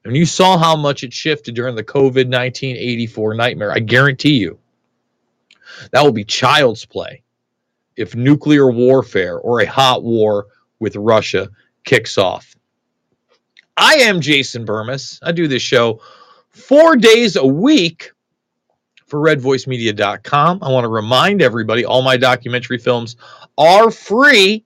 [0.06, 3.72] And you saw how much it shifted during the COVID 1984 nightmare.
[3.72, 4.57] I guarantee you
[5.91, 7.24] that will be child's play
[7.98, 10.48] if nuclear warfare or a hot war
[10.80, 11.49] with Russia
[11.84, 12.56] kicks off.
[13.76, 15.19] I am Jason Bermas.
[15.22, 16.02] I do this show
[16.49, 18.11] four days a week
[19.06, 20.60] for redvoicemedia.com.
[20.61, 23.15] I want to remind everybody all my documentary films
[23.57, 24.64] are free.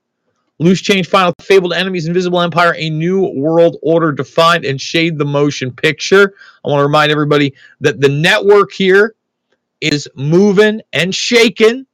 [0.60, 5.26] Loose Change Final Fabled Enemies, Invisible Empire, A New World Order Defined, and Shade the
[5.26, 6.36] Motion Picture.
[6.64, 9.16] I want to remind everybody that the network here
[9.82, 11.88] is moving and shaking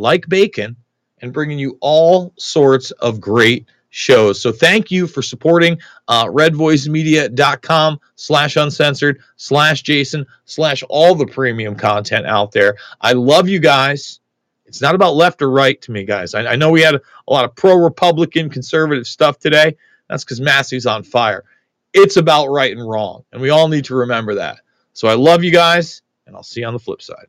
[0.00, 0.76] like bacon
[1.18, 4.40] and bringing you all sorts of great shows.
[4.40, 5.78] So thank you for supporting
[6.08, 12.76] uh, redvoicemedia.com slash uncensored slash Jason slash all the premium content out there.
[13.00, 14.20] I love you guys.
[14.66, 16.34] It's not about left or right to me, guys.
[16.34, 19.76] I, I know we had a, a lot of pro Republican conservative stuff today.
[20.08, 21.44] That's because Massie's on fire.
[21.92, 23.24] It's about right and wrong.
[23.32, 24.60] And we all need to remember that.
[24.92, 27.26] So I love you guys, and I'll see you on the flip side.